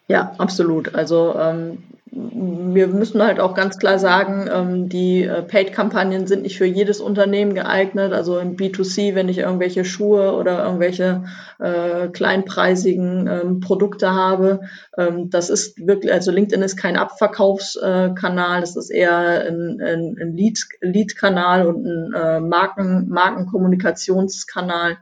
Ja, 0.08 0.34
absolut. 0.38 0.94
Also 0.94 1.34
ähm, 1.36 1.78
wir 2.14 2.88
müssen 2.88 3.22
halt 3.22 3.40
auch 3.40 3.54
ganz 3.54 3.78
klar 3.78 3.98
sagen, 3.98 4.46
ähm, 4.52 4.88
die 4.90 5.22
äh, 5.22 5.42
Paid-Kampagnen 5.42 6.26
sind 6.26 6.42
nicht 6.42 6.58
für 6.58 6.66
jedes 6.66 7.00
Unternehmen 7.00 7.54
geeignet. 7.54 8.12
Also 8.12 8.38
im 8.38 8.56
B2C, 8.56 9.14
wenn 9.14 9.30
ich 9.30 9.38
irgendwelche 9.38 9.86
Schuhe 9.86 10.34
oder 10.34 10.62
irgendwelche 10.62 11.24
äh, 11.58 12.08
kleinpreisigen 12.08 13.26
ähm, 13.26 13.60
Produkte 13.60 14.10
habe, 14.10 14.60
ähm, 14.98 15.30
das 15.30 15.48
ist 15.48 15.78
wirklich, 15.86 16.12
also 16.12 16.32
LinkedIn 16.32 16.62
ist 16.62 16.76
kein 16.76 16.98
Abverkaufskanal, 16.98 18.60
das 18.60 18.76
ist 18.76 18.90
eher 18.90 19.46
ein, 19.46 19.80
ein, 19.80 20.16
ein 20.20 20.36
Lead-Kanal 20.82 21.66
und 21.66 21.86
ein 21.86 22.12
äh, 22.12 22.40
Marken, 22.40 23.08
Markenkommunikationskanal. 23.08 24.98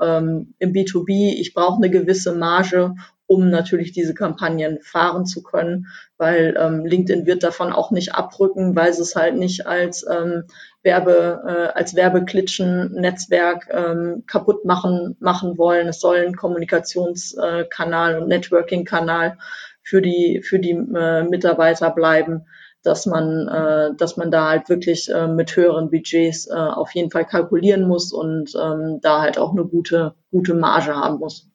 Ähm, 0.00 0.54
Im 0.58 0.72
B2B, 0.72 1.34
ich 1.38 1.52
brauche 1.54 1.76
eine 1.76 1.90
gewisse 1.90 2.34
Marge, 2.34 2.94
um 3.34 3.50
natürlich 3.50 3.92
diese 3.92 4.14
Kampagnen 4.14 4.80
fahren 4.80 5.26
zu 5.26 5.42
können, 5.42 5.86
weil 6.16 6.56
ähm, 6.58 6.84
LinkedIn 6.84 7.26
wird 7.26 7.42
davon 7.42 7.72
auch 7.72 7.90
nicht 7.90 8.14
abrücken, 8.14 8.76
weil 8.76 8.92
sie 8.92 9.02
es 9.02 9.16
halt 9.16 9.36
nicht 9.36 9.66
als 9.66 10.06
ähm, 10.08 10.44
Werbe, 10.82 11.42
äh, 11.46 11.78
als 11.78 11.94
Werbeklitschen-Netzwerk 11.96 13.68
ähm, 13.70 14.24
kaputt 14.26 14.64
machen, 14.64 15.16
machen 15.20 15.58
wollen. 15.58 15.88
Es 15.88 16.00
soll 16.00 16.18
ein 16.18 16.36
Kommunikationskanal 16.36 18.18
und 18.20 18.28
Networking-Kanal 18.28 19.38
für 19.82 20.00
die, 20.00 20.42
für 20.42 20.58
die 20.58 20.72
äh, 20.72 21.24
Mitarbeiter 21.24 21.90
bleiben 21.90 22.46
dass 22.84 23.06
man, 23.06 23.48
äh, 23.48 23.96
dass 23.96 24.16
man 24.16 24.30
da 24.30 24.50
halt 24.50 24.68
wirklich 24.68 25.08
äh, 25.10 25.26
mit 25.26 25.56
höheren 25.56 25.90
Budgets 25.90 26.46
äh, 26.46 26.52
auf 26.52 26.94
jeden 26.94 27.10
Fall 27.10 27.24
kalkulieren 27.24 27.88
muss 27.88 28.12
und 28.12 28.52
ähm, 28.62 29.00
da 29.00 29.22
halt 29.22 29.38
auch 29.38 29.52
eine 29.52 29.64
gute, 29.64 30.14
gute 30.30 30.54
Marge 30.54 30.94
haben 30.94 31.18
muss. 31.18 31.48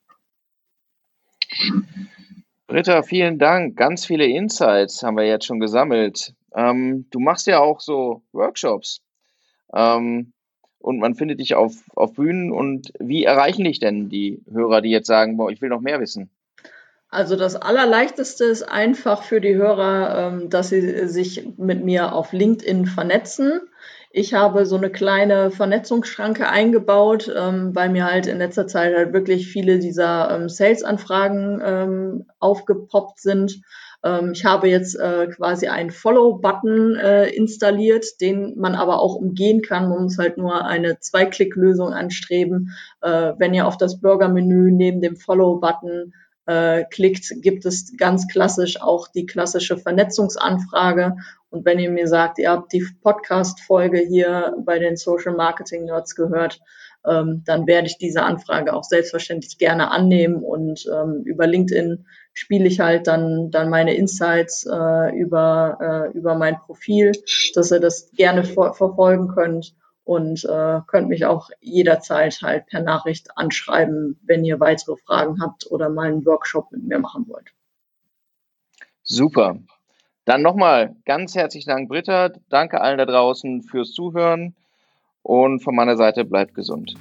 Britta, 2.67 3.01
vielen 3.01 3.39
Dank. 3.39 3.75
Ganz 3.75 4.05
viele 4.05 4.25
Insights 4.25 5.01
haben 5.01 5.17
wir 5.17 5.25
jetzt 5.25 5.45
schon 5.45 5.59
gesammelt. 5.59 6.33
Ähm, 6.55 7.07
du 7.09 7.19
machst 7.19 7.47
ja 7.47 7.59
auch 7.59 7.79
so 7.79 8.21
Workshops. 8.31 9.01
Ähm, 9.73 10.33
und 10.79 10.99
man 10.99 11.15
findet 11.15 11.39
dich 11.39 11.55
auf, 11.55 11.73
auf 11.95 12.13
Bühnen. 12.13 12.51
Und 12.51 12.93
wie 12.99 13.23
erreichen 13.23 13.65
dich 13.65 13.79
denn 13.79 14.09
die 14.09 14.41
Hörer, 14.51 14.81
die 14.81 14.91
jetzt 14.91 15.07
sagen, 15.07 15.37
boah, 15.37 15.51
ich 15.51 15.61
will 15.61 15.69
noch 15.69 15.81
mehr 15.81 15.99
wissen? 15.99 16.29
Also 17.09 17.35
das 17.35 17.55
Allerleichteste 17.55 18.45
ist 18.45 18.63
einfach 18.63 19.23
für 19.23 19.41
die 19.41 19.55
Hörer, 19.55 20.33
ähm, 20.33 20.49
dass 20.49 20.69
sie 20.69 21.07
sich 21.07 21.47
mit 21.57 21.83
mir 21.83 22.13
auf 22.13 22.33
LinkedIn 22.33 22.85
vernetzen. 22.85 23.61
Ich 24.11 24.33
habe 24.33 24.65
so 24.65 24.75
eine 24.75 24.89
kleine 24.89 25.51
Vernetzungsschranke 25.51 26.49
eingebaut, 26.49 27.31
ähm, 27.35 27.75
weil 27.75 27.89
mir 27.89 28.05
halt 28.05 28.25
in 28.25 28.39
letzter 28.39 28.65
Zeit 28.65 28.95
halt 28.95 29.13
wirklich 29.13 29.47
viele 29.47 29.77
dieser 29.77 30.31
ähm, 30.31 30.49
Sales-Anfragen 30.49 31.61
ähm, 31.63 32.25
aufgepoppt 32.39 33.19
sind. 33.19 33.61
Ähm, 34.03 34.31
ich 34.33 34.45
habe 34.45 34.67
jetzt 34.67 34.95
äh, 34.95 35.27
quasi 35.27 35.67
einen 35.67 35.91
Follow-Button 35.91 36.95
äh, 36.95 37.29
installiert, 37.29 38.19
den 38.19 38.57
man 38.57 38.73
aber 38.73 38.99
auch 38.99 39.13
umgehen 39.13 39.61
kann. 39.61 39.89
Man 39.89 40.03
muss 40.03 40.17
halt 40.17 40.37
nur 40.37 40.65
eine 40.65 40.99
Zwei-Klick-Lösung 40.99 41.93
anstreben. 41.93 42.71
Äh, 43.01 43.33
wenn 43.37 43.53
ihr 43.53 43.67
auf 43.67 43.77
das 43.77 44.01
Burger-Menü 44.01 44.71
neben 44.71 45.01
dem 45.01 45.17
Follow-Button 45.17 46.13
äh, 46.47 46.83
klickt, 46.89 47.31
gibt 47.43 47.63
es 47.65 47.95
ganz 47.95 48.27
klassisch 48.27 48.81
auch 48.81 49.07
die 49.07 49.27
klassische 49.27 49.77
Vernetzungsanfrage. 49.77 51.15
Und 51.49 51.65
wenn 51.65 51.79
ihr 51.79 51.89
mir 51.89 52.07
sagt, 52.07 52.37
ihr 52.37 52.51
habt 52.51 52.73
die 52.73 52.85
Podcast-Folge 53.01 53.99
hier 53.99 54.55
bei 54.63 54.77
den 54.79 54.97
Social 54.97 55.35
Marketing 55.35 55.85
Nerds 55.85 56.15
gehört, 56.15 56.59
ähm, 57.05 57.43
dann 57.45 57.65
werde 57.65 57.87
ich 57.87 57.97
diese 57.97 58.23
Anfrage 58.23 58.73
auch 58.73 58.83
selbstverständlich 58.83 59.57
gerne 59.57 59.91
annehmen 59.91 60.43
und 60.43 60.85
ähm, 60.93 61.23
über 61.23 61.47
LinkedIn 61.47 62.05
spiele 62.33 62.67
ich 62.67 62.79
halt 62.79 63.07
dann 63.07 63.51
dann 63.51 63.69
meine 63.69 63.93
Insights 63.93 64.65
äh, 64.65 65.15
über 65.17 65.77
äh, 66.13 66.17
über 66.17 66.35
mein 66.35 66.59
Profil, 66.59 67.13
dass 67.55 67.71
ihr 67.71 67.79
das 67.79 68.11
gerne 68.11 68.43
verfolgen 68.43 69.29
könnt 69.29 69.75
und 70.03 70.43
äh, 70.43 70.81
könnt 70.87 71.07
mich 71.07 71.25
auch 71.25 71.49
jederzeit 71.61 72.41
halt 72.41 72.65
per 72.67 72.81
Nachricht 72.81 73.37
anschreiben, 73.37 74.19
wenn 74.23 74.43
ihr 74.43 74.59
weitere 74.59 74.97
Fragen 74.97 75.41
habt 75.41 75.71
oder 75.71 75.89
mal 75.89 76.07
einen 76.07 76.25
Workshop 76.25 76.71
mit 76.71 76.83
mir 76.83 76.99
machen 76.99 77.27
wollt. 77.27 77.53
Super. 79.03 79.59
Dann 80.29 80.43
nochmal 80.43 80.95
ganz 81.05 81.33
herzlichen 81.33 81.69
Dank, 81.71 81.89
Britta. 81.89 82.29
Danke 82.49 82.81
allen 82.81 82.99
da 82.99 83.05
draußen 83.07 83.63
fürs 83.63 83.93
Zuhören. 83.93 84.53
Und 85.23 85.63
von 85.63 85.75
meiner 85.75 85.97
Seite 85.97 86.23
bleibt 86.23 86.53
gesund. 86.53 86.93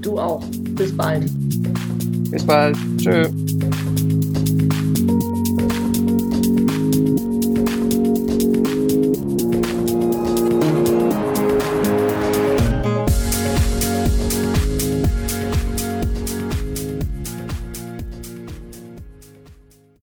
Du 0.00 0.20
auch. 0.20 0.44
Bis 0.76 0.96
bald. 0.96 1.28
Bis 2.30 2.46
bald. 2.46 2.76
Tschö. 2.98 3.28